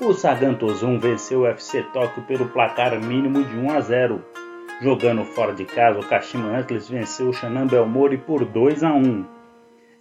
O 0.00 0.14
Sagan 0.14 0.54
Tozun 0.54 0.98
venceu 0.98 1.40
o 1.40 1.46
FC 1.46 1.82
Tóquio 1.92 2.22
pelo 2.22 2.46
placar 2.46 2.98
mínimo 2.98 3.44
de 3.44 3.58
1 3.58 3.70
a 3.72 3.80
0. 3.82 4.24
Jogando 4.80 5.24
fora 5.24 5.54
de 5.54 5.64
casa, 5.64 6.00
o 6.00 6.04
Kashima 6.04 6.58
Antlers 6.58 6.88
venceu 6.88 7.28
o 7.28 7.32
Shannon 7.32 7.66
Belmori 7.66 8.18
por 8.18 8.44
2 8.44 8.82
a 8.82 8.92
1. 8.92 9.24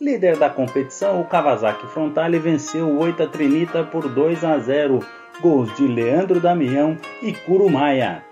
Líder 0.02 0.38
da 0.38 0.50
competição, 0.50 1.22
o 1.22 1.26
Kawasaki 1.26 1.88
Frontale 1.88 2.40
venceu 2.40 2.88
o 2.88 3.00
Oita 3.00 3.28
Trinita 3.28 3.84
por 3.84 4.10
2 4.10 4.44
a 4.44 4.58
0, 4.58 5.00
gols 5.42 5.74
de 5.76 5.88
Leandro 5.88 6.40
Damião 6.40 6.98
e 7.22 7.32
Kurumaya. 7.32 8.24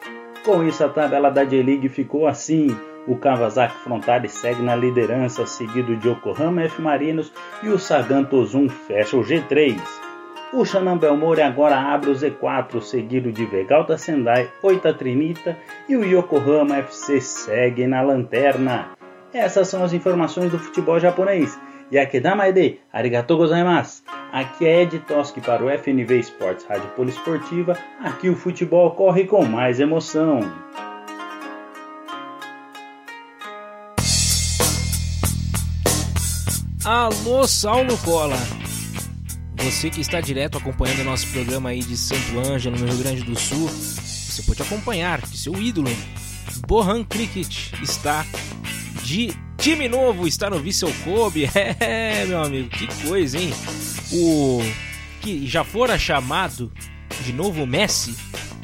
Com 0.44 0.64
isso, 0.64 0.84
a 0.84 0.90
tabela 0.90 1.30
da 1.30 1.46
J-League 1.46 1.88
ficou 1.88 2.28
assim: 2.28 2.76
o 3.08 3.16
Kawasaki 3.16 3.78
Frontale 3.78 4.28
segue 4.28 4.64
na 4.64 4.76
liderança, 4.76 5.46
seguido 5.46 5.96
de 5.96 6.10
Yokohama 6.10 6.64
F 6.64 6.82
Marinos 6.82 7.32
e 7.62 7.70
o 7.70 7.78
Sagan 7.78 8.24
Tozun 8.24 8.68
fecha 8.68 9.16
o 9.16 9.22
G3. 9.22 9.80
O 10.54 10.66
Shannon 10.66 10.98
Belmore 10.98 11.42
agora 11.42 11.78
abre 11.80 12.10
o 12.10 12.14
Z4, 12.14 12.82
seguido 12.82 13.32
de 13.32 13.46
Vegalta 13.46 13.98
Sendai, 13.98 14.52
Oita 14.62 14.94
Trinita 14.94 15.58
e 15.88 15.96
o 15.96 16.04
Yokohama 16.04 16.76
FC 16.76 17.22
segue 17.22 17.88
na 17.88 18.02
lanterna. 18.02 18.90
Essas 19.34 19.70
são 19.70 19.82
as 19.82 19.94
informações 19.94 20.52
do 20.52 20.60
futebol 20.60 21.00
japonês. 21.00 21.58
Yakedamaide, 21.90 22.82
arigatou 22.92 23.38
gozaimasu. 23.38 24.04
Aqui 24.34 24.68
é 24.68 24.82
Ed 24.82 25.00
Toski 25.00 25.40
para 25.40 25.64
o 25.64 25.70
FNV 25.70 26.20
Esportes 26.20 26.66
Rádio 26.66 26.90
Poliesportiva. 26.98 27.78
Aqui 28.04 28.28
o 28.28 28.36
futebol 28.36 28.92
corre 28.92 29.24
com 29.24 29.46
mais 29.46 29.80
emoção. 29.80 30.42
Alô, 36.84 37.48
Saulo 37.48 37.98
Cola! 38.00 38.61
Você 39.64 39.92
que 39.92 40.02
está 40.02 40.20
direto 40.20 40.58
acompanhando 40.58 41.02
o 41.02 41.04
nosso 41.04 41.28
programa 41.28 41.70
aí 41.70 41.82
de 41.82 41.96
Santo 41.96 42.40
Ângelo, 42.40 42.78
no 42.80 42.86
Rio 42.88 42.98
Grande 42.98 43.22
do 43.22 43.40
Sul, 43.40 43.70
você 43.70 44.42
pode 44.42 44.62
acompanhar 44.62 45.22
que 45.22 45.38
seu 45.38 45.54
ídolo, 45.62 45.90
Bohan 46.68 47.04
Cricket, 47.04 47.72
está 47.82 48.26
de 49.04 49.32
time 49.58 49.88
novo, 49.88 50.28
está 50.28 50.50
no 50.50 50.60
Vissel 50.60 50.92
Kobe. 51.04 51.48
É, 51.80 52.26
meu 52.26 52.42
amigo, 52.42 52.70
que 52.70 52.88
coisa, 53.08 53.38
hein? 53.38 53.54
O 54.12 54.62
que 55.22 55.46
já 55.46 55.64
fora 55.64 55.98
chamado 55.98 56.72
de 57.24 57.32
novo 57.32 57.66
Messi, 57.68 58.16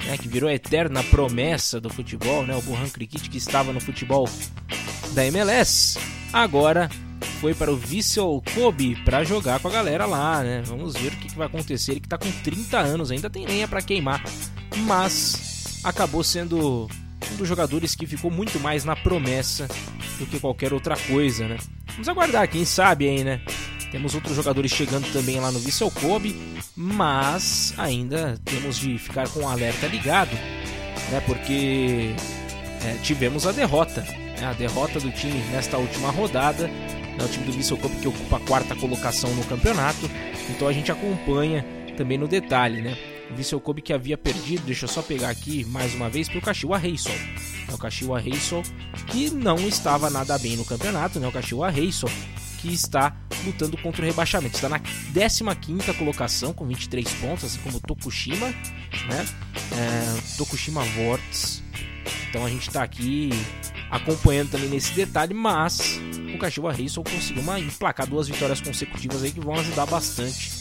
né, 0.06 0.18
que 0.18 0.28
virou 0.28 0.50
a 0.50 0.54
eterna 0.54 1.04
promessa 1.04 1.80
do 1.80 1.90
futebol, 1.90 2.46
né? 2.46 2.56
O 2.56 2.62
Bohan 2.62 2.90
Cricket 2.90 3.30
que 3.30 3.38
estava 3.38 3.72
no 3.72 3.80
futebol 3.80 4.28
da 5.14 5.26
MLS, 5.28 6.00
agora 6.34 6.90
foi 7.40 7.54
para 7.54 7.72
o 7.72 7.78
Vissel 7.78 8.42
Kobe 8.54 8.96
para 9.04 9.24
jogar 9.24 9.60
com 9.60 9.68
a 9.68 9.72
galera 9.72 10.06
lá, 10.06 10.44
né? 10.44 10.64
Vamos 10.66 10.96
ver 10.96 11.14
o 11.14 11.18
que, 11.18 11.30
que 11.30 11.38
vai 11.38 11.48
acontecer. 11.48 11.92
Ele 11.92 12.00
que 12.00 12.08
tá 12.08 12.18
com 12.18 12.32
30 12.44 12.78
anos, 12.78 13.12
ainda 13.12 13.30
tem 13.30 13.46
lenha 13.46 13.68
para 13.68 13.82
queimar. 13.82 14.24
Mas 14.86 15.80
acabou 15.84 16.24
sendo 16.24 16.88
um 17.32 17.36
dos 17.38 17.48
jogadores 17.48 17.96
que 17.96 18.08
ficou 18.08 18.32
muito 18.32 18.60
mais 18.60 18.84
na 18.84 18.96
promessa 18.96 19.68
do 20.18 20.26
que 20.26 20.40
qualquer 20.40 20.74
outra 20.74 20.98
coisa, 20.98 21.48
né? 21.48 21.58
Vamos 21.92 22.10
aguardar, 22.10 22.48
quem 22.48 22.66
sabe 22.66 23.08
aí, 23.08 23.24
né? 23.24 23.42
Temos 23.92 24.16
outros 24.16 24.36
jogadores 24.36 24.72
chegando 24.72 25.12
também 25.14 25.40
lá 25.40 25.52
no 25.52 25.60
Vissel 25.60 25.90
Kobe, 25.92 26.36
mas 26.76 27.74
ainda 27.78 28.38
temos 28.44 28.78
de 28.78 28.98
ficar 28.98 29.30
com 29.30 29.42
o 29.42 29.48
alerta 29.48 29.88
ligado, 29.88 30.34
né? 31.12 31.22
Porque 31.26 32.14
é, 32.84 32.94
tivemos 33.02 33.48
a 33.48 33.52
derrota, 33.52 34.02
né? 34.02 34.46
a 34.46 34.54
derrota 34.54 35.00
do 35.00 35.12
time 35.12 35.40
nesta 35.52 35.78
última 35.78 36.12
rodada, 36.12 36.70
né? 37.18 37.26
o 37.26 37.28
time 37.28 37.46
do 37.46 37.52
Vissel 37.52 37.78
Kobe 37.78 37.96
que 37.96 38.08
ocupa 38.08 38.38
a 38.38 38.40
quarta 38.40 38.76
colocação 38.76 39.34
no 39.36 39.44
campeonato, 39.46 40.10
então 40.50 40.68
a 40.68 40.74
gente 40.74 40.92
acompanha 40.92 41.66
também 41.96 42.18
no 42.18 42.28
detalhe, 42.28 42.82
né? 42.82 42.98
O 43.32 43.36
Vissel 43.36 43.60
Kobe 43.60 43.82
que 43.82 43.92
havia 43.92 44.18
perdido, 44.18 44.66
deixa 44.66 44.86
eu 44.86 44.90
só 44.90 45.02
pegar 45.02 45.30
aqui 45.30 45.66
mais 45.66 45.94
uma 45.94 46.10
vez, 46.10 46.30
para 46.30 46.38
o 46.38 46.42
Kashiwa 46.42 46.78
Reysol. 46.78 47.16
É 47.70 47.74
o 47.74 47.78
Kashiwa 47.78 48.20
Reysol 48.20 48.64
que 49.08 49.30
não 49.30 49.58
estava 49.68 50.10
nada 50.10 50.38
bem 50.38 50.56
no 50.56 50.64
campeonato, 50.64 51.20
né? 51.20 51.28
O 51.28 51.32
Kashiwa 51.32 51.70
Reysol 51.70 52.10
que 52.58 52.74
está 52.74 53.16
lutando 53.46 53.78
contra 53.78 54.02
o 54.02 54.06
rebaixamento. 54.06 54.56
Está 54.56 54.70
na 54.70 54.80
15ª 54.80 55.96
colocação 55.98 56.54
com 56.54 56.66
23 56.66 57.08
pontos, 57.16 57.46
assim 57.46 57.60
como 57.60 57.80
Tokushima, 57.80 58.48
né? 58.48 59.26
É, 59.74 60.38
Tokushima 60.38 60.84
Vortex. 60.84 61.64
Então 62.30 62.46
a 62.46 62.50
gente 62.50 62.68
está 62.68 62.84
aqui 62.84 63.30
acompanhando 63.90 64.52
também 64.52 64.70
nesse 64.70 64.94
detalhe, 64.94 65.34
mas 65.34 66.00
o 66.34 66.38
Kashiwa 66.38 66.72
Reysol 66.72 67.04
conseguiu 67.04 67.42
uma, 67.42 67.60
emplacar 67.60 68.08
duas 68.08 68.28
vitórias 68.28 68.62
consecutivas 68.62 69.24
aí 69.24 69.32
que 69.32 69.40
vão 69.40 69.56
ajudar 69.56 69.86
bastante 69.86 70.52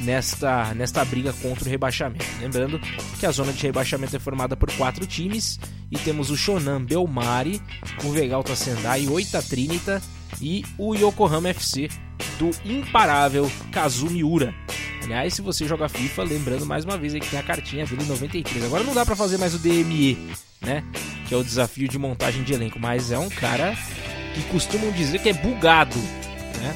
nesta, 0.00 0.74
nesta 0.74 1.04
briga 1.04 1.32
contra 1.34 1.64
o 1.64 1.70
rebaixamento. 1.70 2.26
Lembrando 2.40 2.78
que 3.18 3.26
a 3.26 3.30
zona 3.30 3.52
de 3.52 3.62
rebaixamento 3.62 4.14
é 4.16 4.18
formada 4.18 4.56
por 4.56 4.70
quatro 4.72 5.06
times 5.06 5.58
e 5.90 5.98
temos 5.98 6.30
o 6.30 6.36
Shonan 6.36 6.84
Belmari, 6.84 7.60
o 8.04 8.10
Vegalta 8.10 8.54
Sendai, 8.54 9.06
Oita 9.06 9.42
Trinita 9.42 10.02
e 10.40 10.64
o 10.78 10.94
Yokohama 10.94 11.48
FC 11.48 11.88
do 12.38 12.50
imparável 12.64 13.50
Kazumi 13.72 14.22
Ura. 14.22 14.54
Aliás, 15.06 15.34
se 15.34 15.40
você 15.40 15.64
joga 15.68 15.88
FIFA, 15.88 16.24
lembrando 16.24 16.66
mais 16.66 16.84
uma 16.84 16.98
vez 16.98 17.14
aí 17.14 17.20
que 17.20 17.30
tem 17.30 17.38
a 17.38 17.42
cartinha 17.42 17.86
dele 17.86 18.04
93. 18.08 18.64
Agora 18.64 18.82
não 18.82 18.92
dá 18.92 19.06
para 19.06 19.14
fazer 19.14 19.38
mais 19.38 19.54
o 19.54 19.58
DME, 19.58 20.18
né? 20.60 20.82
Que 21.28 21.34
é 21.34 21.36
o 21.36 21.44
desafio 21.44 21.86
de 21.86 21.96
montagem 21.96 22.42
de 22.42 22.52
elenco, 22.52 22.80
mas 22.80 23.12
é 23.12 23.18
um 23.18 23.28
cara 23.28 23.78
que 24.34 24.42
costumam 24.50 24.90
dizer 24.90 25.20
que 25.20 25.28
é 25.28 25.32
bugado, 25.32 25.96
né? 26.60 26.74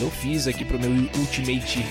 Eu 0.00 0.10
fiz 0.10 0.48
aqui 0.48 0.64
pro 0.64 0.78
meu 0.78 0.90
Ultimate 0.90 1.86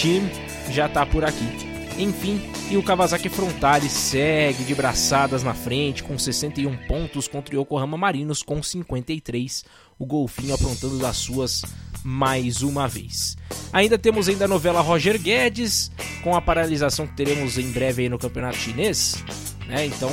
Team, 0.00 0.28
já 0.70 0.90
tá 0.90 1.06
por 1.06 1.24
aqui. 1.24 1.69
Enfim, 2.00 2.40
e 2.70 2.78
o 2.78 2.82
Kawasaki 2.82 3.28
Frontale 3.28 3.90
segue 3.90 4.64
de 4.64 4.74
braçadas 4.74 5.42
na 5.42 5.52
frente 5.52 6.02
com 6.02 6.18
61 6.18 6.74
pontos 6.86 7.28
contra 7.28 7.54
o 7.54 7.60
Yokohama 7.60 7.98
Marinos 7.98 8.42
com 8.42 8.62
53. 8.62 9.66
O 9.98 10.06
Golfinho 10.06 10.54
aprontando 10.54 10.98
das 10.98 11.18
suas 11.18 11.60
mais 12.02 12.62
uma 12.62 12.88
vez. 12.88 13.36
Ainda 13.70 13.98
temos 13.98 14.30
ainda 14.30 14.46
a 14.46 14.48
novela 14.48 14.80
Roger 14.80 15.20
Guedes, 15.20 15.92
com 16.24 16.34
a 16.34 16.40
paralisação 16.40 17.06
que 17.06 17.16
teremos 17.16 17.58
em 17.58 17.70
breve 17.70 18.08
no 18.08 18.18
campeonato 18.18 18.56
chinês. 18.56 19.22
Né? 19.68 19.84
Então, 19.84 20.10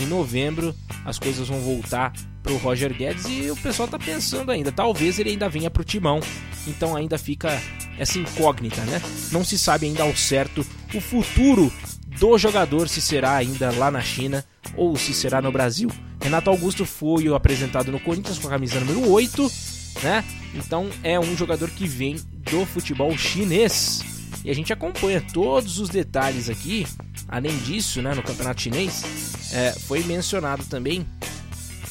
em 0.00 0.06
novembro, 0.06 0.74
as 1.04 1.18
coisas 1.18 1.46
vão 1.46 1.60
voltar 1.60 2.10
para 2.46 2.54
o 2.54 2.58
Roger 2.58 2.94
Guedes 2.94 3.24
e 3.28 3.50
o 3.50 3.56
pessoal 3.56 3.86
está 3.86 3.98
pensando 3.98 4.52
ainda. 4.52 4.70
Talvez 4.70 5.18
ele 5.18 5.30
ainda 5.30 5.48
venha 5.48 5.68
para 5.68 5.82
o 5.82 5.84
timão. 5.84 6.20
Então 6.64 6.94
ainda 6.94 7.18
fica 7.18 7.60
essa 7.98 8.18
incógnita, 8.20 8.80
né? 8.82 9.02
Não 9.32 9.44
se 9.44 9.58
sabe 9.58 9.86
ainda 9.86 10.04
ao 10.04 10.14
certo 10.14 10.64
o 10.94 11.00
futuro 11.00 11.72
do 12.20 12.38
jogador, 12.38 12.88
se 12.88 13.00
será 13.00 13.34
ainda 13.34 13.72
lá 13.72 13.90
na 13.90 14.00
China 14.00 14.44
ou 14.76 14.96
se 14.96 15.12
será 15.12 15.42
no 15.42 15.50
Brasil. 15.50 15.90
Renato 16.22 16.48
Augusto 16.48 16.86
foi 16.86 17.26
apresentado 17.34 17.90
no 17.90 17.98
Corinthians 17.98 18.38
com 18.38 18.46
a 18.46 18.50
camisa 18.50 18.78
número 18.78 19.10
8, 19.10 19.52
né? 20.04 20.24
Então 20.54 20.88
é 21.02 21.18
um 21.18 21.36
jogador 21.36 21.68
que 21.70 21.86
vem 21.88 22.14
do 22.32 22.64
futebol 22.64 23.16
chinês. 23.18 24.04
E 24.44 24.50
a 24.50 24.54
gente 24.54 24.72
acompanha 24.72 25.20
todos 25.20 25.80
os 25.80 25.88
detalhes 25.88 26.48
aqui. 26.48 26.86
Além 27.28 27.56
disso, 27.58 28.00
né, 28.00 28.14
no 28.14 28.22
campeonato 28.22 28.62
chinês, 28.62 29.02
é, 29.52 29.72
foi 29.72 30.04
mencionado 30.04 30.64
também 30.66 31.04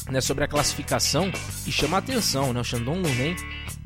né, 0.10 0.22
sobre 0.22 0.44
a 0.44 0.48
classificação 0.48 1.32
e 1.66 1.72
chama 1.72 1.98
a 1.98 2.00
atenção, 2.00 2.54
né, 2.54 2.60
o 2.60 2.64
Shandong 2.64 3.02
Luneng 3.02 3.36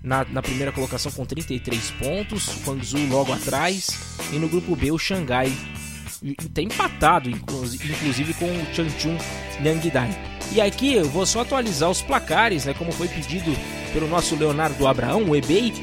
na, 0.03 0.25
na, 0.25 0.41
primeira 0.41 0.71
colocação 0.71 1.11
com 1.11 1.25
33 1.25 1.91
pontos, 1.91 2.47
o 2.47 2.59
Guangzhou 2.65 3.05
logo 3.07 3.33
atrás, 3.33 3.89
e 4.31 4.37
no 4.37 4.47
grupo 4.47 4.75
B 4.75 4.91
o 4.91 4.97
Xangai 4.97 5.51
tem 6.53 6.65
empatado, 6.65 7.29
inclusive 7.29 8.33
com 8.33 8.45
o 8.45 8.73
Changchun 8.73 9.17
Liangdai. 9.61 10.09
E 10.51 10.59
aqui 10.59 10.95
eu 10.95 11.05
vou 11.05 11.25
só 11.25 11.41
atualizar 11.41 11.89
os 11.89 12.01
placares, 12.01 12.65
né, 12.65 12.73
como 12.73 12.91
foi 12.91 13.07
pedido 13.07 13.51
pelo 13.93 14.07
nosso 14.07 14.35
Leonardo 14.35 14.87
Abraão, 14.87 15.23
o 15.23 15.35
eBay 15.35 15.73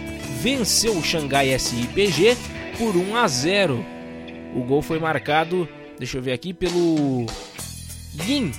venceu 0.42 0.96
o 0.96 1.02
Xangai 1.02 1.58
SIPG 1.58 2.36
por 2.78 2.96
1 2.96 3.16
a 3.16 3.28
0. 3.28 3.84
O 4.54 4.62
gol 4.62 4.82
foi 4.82 4.98
marcado, 4.98 5.68
deixa 5.98 6.18
eu 6.18 6.22
ver 6.22 6.32
aqui, 6.32 6.52
pelo 6.52 7.26
Yin 8.26 8.52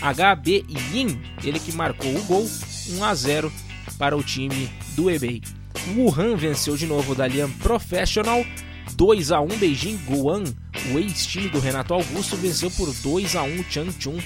HB 0.00 0.64
Yin, 0.92 1.20
ele 1.44 1.58
que 1.58 1.72
marcou 1.72 2.14
o 2.14 2.22
gol 2.24 2.50
1 2.90 3.04
a 3.04 3.14
0 3.14 3.52
para 3.98 4.16
o 4.16 4.22
time 4.22 4.70
do 4.96 5.10
eBay. 5.10 5.42
Wuhan 5.96 6.36
venceu 6.36 6.76
de 6.76 6.86
novo 6.86 7.12
o 7.12 7.14
Dalian 7.14 7.50
Professional 7.62 8.44
2 8.96 9.32
a 9.32 9.40
1 9.40 9.48
Beijing 9.58 9.98
Guan, 10.06 10.44
o 10.92 10.98
ex-time 10.98 11.48
do 11.48 11.58
Renato 11.58 11.94
Augusto 11.94 12.36
venceu 12.36 12.70
por 12.70 12.92
2 12.92 13.36
a 13.36 13.42
1 13.42 13.64
Changchun 13.70 14.18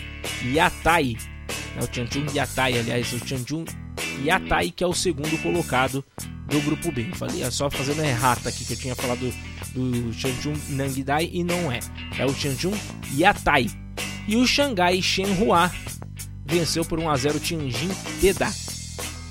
Yatai. 0.44 1.16
É 1.76 1.84
o 1.84 1.94
Changchun 1.94 2.26
Yatai, 2.34 2.78
aliás, 2.78 3.12
o 3.12 3.24
Changchun 3.24 3.64
Yatai 4.24 4.70
que 4.70 4.82
é 4.82 4.86
o 4.86 4.94
segundo 4.94 5.40
colocado 5.42 6.04
do 6.48 6.60
grupo 6.62 6.90
B. 6.90 7.10
Falei, 7.14 7.42
é 7.42 7.50
só 7.50 7.70
fazendo 7.70 8.02
errata 8.02 8.48
aqui 8.48 8.64
que 8.64 8.72
eu 8.72 8.78
tinha 8.78 8.94
falado 8.94 9.32
do, 9.72 9.90
do 9.90 10.12
Changchun 10.12 10.54
Nangdai 10.70 11.30
e 11.32 11.44
não 11.44 11.70
é. 11.70 11.80
É 12.18 12.24
o 12.24 12.34
Changchun 12.34 12.72
Yatai. 13.14 13.83
E 14.26 14.36
o 14.36 14.46
Xangai 14.46 15.02
Shenhua 15.02 15.70
venceu 16.46 16.82
por 16.84 16.98
1 16.98 17.10
a 17.10 17.16
0 17.16 17.36
o 17.36 17.40
Tianjin 17.40 17.90
Teda. 18.20 18.50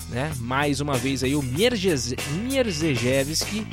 Né? 0.10 0.32
Mais 0.40 0.80
uma 0.80 0.96
vez 0.96 1.24
aí 1.24 1.36
o 1.36 1.42
Mierzejewski 1.42 3.66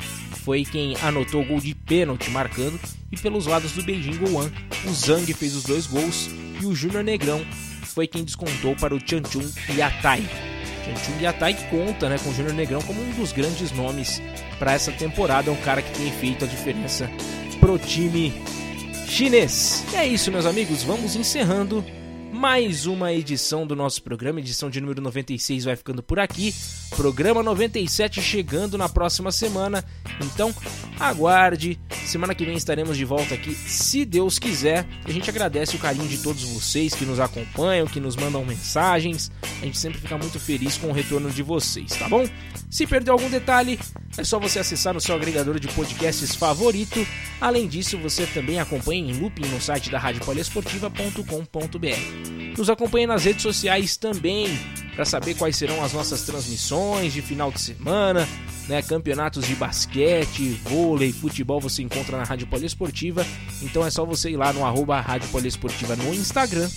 foi 0.43 0.65
quem 0.65 0.95
anotou 1.03 1.41
o 1.41 1.45
gol 1.45 1.59
de 1.59 1.75
pênalti 1.75 2.31
marcando 2.31 2.79
e 3.11 3.17
pelos 3.17 3.45
lados 3.45 3.73
do 3.73 3.83
Beijing 3.83 4.17
Goan, 4.17 4.51
o 4.85 4.93
Zhang 4.93 5.31
fez 5.33 5.55
os 5.55 5.63
dois 5.63 5.85
gols 5.85 6.29
e 6.59 6.65
o 6.65 6.73
Júnior 6.73 7.03
Negrão 7.03 7.45
foi 7.83 8.07
quem 8.07 8.23
descontou 8.23 8.75
para 8.75 8.95
o 8.95 8.99
Chanchun 8.99 9.47
Yatai. 9.69 10.27
Chanchun 10.85 11.21
Yatai 11.21 11.53
conta 11.69 12.09
né, 12.09 12.17
com 12.17 12.29
o 12.29 12.33
Júnior 12.33 12.55
Negrão 12.55 12.81
como 12.81 12.99
um 13.01 13.11
dos 13.11 13.31
grandes 13.31 13.71
nomes 13.71 14.21
para 14.57 14.73
essa 14.73 14.91
temporada, 14.91 15.51
é 15.51 15.53
um 15.53 15.61
cara 15.61 15.81
que 15.81 15.91
tem 15.91 16.11
feito 16.13 16.45
a 16.45 16.47
diferença 16.47 17.09
pro 17.59 17.77
time 17.77 18.33
chinês. 19.11 19.83
E 19.91 19.97
é 19.97 20.07
isso, 20.07 20.31
meus 20.31 20.45
amigos, 20.45 20.83
vamos 20.83 21.17
encerrando 21.17 21.83
mais 22.31 22.85
uma 22.85 23.11
edição 23.11 23.67
do 23.67 23.75
nosso 23.75 24.01
programa, 24.01 24.39
edição 24.39 24.69
de 24.69 24.79
número 24.79 25.01
96 25.01 25.65
vai 25.65 25.75
ficando 25.75 26.01
por 26.01 26.17
aqui. 26.17 26.55
Programa 26.95 27.43
97 27.43 28.21
chegando 28.21 28.77
na 28.77 28.87
próxima 28.87 29.31
semana. 29.31 29.83
Então, 30.21 30.55
aguarde. 30.99 31.77
Semana 32.05 32.33
que 32.33 32.45
vem 32.45 32.55
estaremos 32.55 32.97
de 32.97 33.03
volta 33.05 33.35
aqui, 33.35 33.53
se 33.53 34.05
Deus 34.05 34.39
quiser. 34.39 34.87
A 35.05 35.11
gente 35.11 35.29
agradece 35.29 35.75
o 35.75 35.79
carinho 35.79 36.07
de 36.07 36.17
todos 36.17 36.43
vocês 36.43 36.95
que 36.95 37.05
nos 37.05 37.19
acompanham, 37.19 37.85
que 37.85 37.99
nos 37.99 38.15
mandam 38.15 38.45
mensagens. 38.45 39.29
A 39.61 39.65
gente 39.65 39.77
sempre 39.77 39.99
fica 39.99 40.17
muito 40.17 40.39
feliz 40.39 40.77
com 40.77 40.87
o 40.87 40.93
retorno 40.93 41.29
de 41.29 41.43
vocês, 41.43 41.91
tá 41.91 42.07
bom? 42.07 42.25
Se 42.69 42.87
perdeu 42.87 43.13
algum 43.13 43.29
detalhe, 43.29 43.77
é 44.17 44.23
só 44.23 44.39
você 44.39 44.59
acessar 44.59 44.93
no 44.93 45.01
seu 45.01 45.15
agregador 45.15 45.59
de 45.59 45.67
podcasts 45.69 46.35
favorito. 46.35 47.05
Além 47.39 47.67
disso, 47.67 47.97
você 47.97 48.25
também 48.25 48.59
acompanha 48.59 49.11
em 49.11 49.19
looping 49.19 49.47
no 49.47 49.61
site 49.61 49.89
da 49.89 49.97
radiopoliesportiva.com.br. 49.97 52.57
Nos 52.57 52.69
acompanhe 52.69 53.07
nas 53.07 53.23
redes 53.23 53.41
sociais 53.41 53.95
também 53.95 54.47
para 54.95 55.05
saber 55.05 55.35
quais 55.35 55.55
serão 55.55 55.83
as 55.83 55.93
nossas 55.93 56.23
transmissões 56.23 57.13
de 57.13 57.21
final 57.21 57.51
de 57.51 57.61
semana, 57.61 58.27
né? 58.67 58.81
Campeonatos 58.81 59.47
de 59.47 59.55
basquete, 59.55 60.59
vôlei, 60.65 61.13
futebol 61.13 61.61
você 61.61 61.81
encontra 61.81 62.17
na 62.17 62.23
Rádio 62.23 62.47
Poliesportiva. 62.47 63.25
Então 63.61 63.85
é 63.85 63.89
só 63.89 64.05
você 64.05 64.31
ir 64.31 64.37
lá 64.37 64.51
no 64.51 64.65
arroba 64.65 64.99
Rádio 64.99 65.29
Poliesportiva 65.29 65.95
no 65.95 66.13
Instagram, 66.13 66.69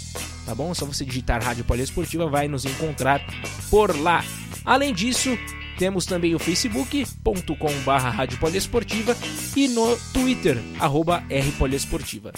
tá 0.47 0.55
bom? 0.55 0.71
É 0.71 0.75
só 0.75 0.87
você 0.87 1.05
digitar 1.05 1.43
Rádio 1.43 1.65
Poliesportiva, 1.65 2.31
vai 2.31 2.47
nos 2.47 2.65
encontrar 2.65 3.21
por 3.69 4.01
lá. 4.01 4.25
Além 4.65 4.95
disso, 4.95 5.37
temos 5.79 6.07
também 6.07 6.35
o 6.35 6.39
facebook.com.br 6.39 7.91
Rádio 7.91 8.39
Poliesportiva 8.39 9.17
e 9.57 9.69
no 9.69 9.97
Twitter, 10.13 10.59
arroba 10.79 11.23
Rpoliesportiva. 11.31 12.33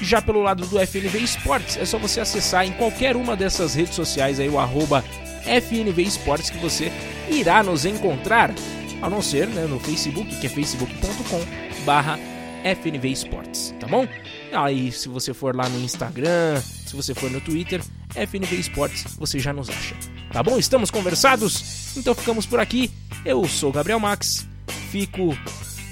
Já 0.00 0.20
pelo 0.20 0.42
lado 0.42 0.66
do 0.66 0.78
FNV 0.78 1.18
Esportes, 1.18 1.76
é 1.76 1.84
só 1.84 1.98
você 1.98 2.20
acessar 2.20 2.66
em 2.66 2.72
qualquer 2.72 3.16
uma 3.16 3.36
dessas 3.36 3.74
redes 3.74 3.94
sociais 3.94 4.40
aí 4.40 4.48
o 4.48 4.58
arroba 4.58 5.04
FNV 5.44 6.02
Esportes 6.02 6.50
que 6.50 6.58
você 6.58 6.92
irá 7.30 7.62
nos 7.62 7.84
encontrar, 7.84 8.52
a 9.00 9.08
não 9.08 9.22
ser 9.22 9.46
né, 9.48 9.64
no 9.64 9.78
Facebook, 9.80 10.36
que 10.40 10.46
é 10.46 10.50
facebook.com 10.50 11.40
barra 11.84 12.18
FNV 12.62 13.08
Esportes, 13.08 13.74
tá 13.80 13.86
bom? 13.86 14.06
Aí, 14.52 14.92
se 14.92 15.08
você 15.08 15.34
for 15.34 15.56
lá 15.56 15.68
no 15.68 15.80
Instagram, 15.80 16.60
se 16.60 16.94
você 16.94 17.14
for 17.14 17.30
no 17.30 17.40
Twitter, 17.40 17.80
FNV 18.14 18.54
Esportes, 18.56 19.16
você 19.16 19.38
já 19.38 19.52
nos 19.52 19.68
acha. 19.68 19.96
Tá 20.32 20.42
bom? 20.42 20.58
Estamos 20.58 20.90
conversados? 20.90 21.94
Então 21.96 22.14
ficamos 22.14 22.46
por 22.46 22.58
aqui. 22.58 22.90
Eu 23.24 23.46
sou 23.46 23.68
o 23.68 23.72
Gabriel 23.72 24.00
Max, 24.00 24.48
fico 24.90 25.36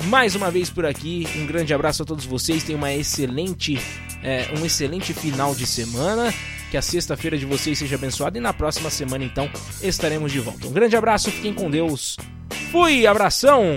mais 0.05 0.35
uma 0.35 0.51
vez 0.51 0.71
por 0.71 0.87
aqui. 0.87 1.29
Um 1.37 1.47
grande 1.47 1.75
abraço 1.75 2.03
a 2.03 2.07
todos 2.07 2.25
vocês. 2.25 2.65
Tenham 2.65 2.79
uma 2.79 2.93
excelente, 2.93 3.79
é, 4.23 4.49
um 4.59 4.65
excelente 4.65 5.13
final 5.13 5.55
de 5.55 5.67
semana. 5.67 6.33
Que 6.71 6.77
a 6.77 6.83
sexta-feira 6.83 7.37
de 7.37 7.45
vocês 7.45 7.79
seja 7.79 7.97
abençoada 7.97 8.39
e 8.39 8.41
na 8.41 8.53
próxima 8.53 8.89
semana 8.89 9.25
então 9.25 9.51
estaremos 9.83 10.33
de 10.33 10.41
volta. 10.41 10.69
Um 10.69 10.73
grande 10.73 10.97
abraço, 10.97 11.31
fiquem 11.31 11.53
com 11.53 11.69
Deus. 11.69 12.17
Fui, 12.71 13.07
abração. 13.07 13.77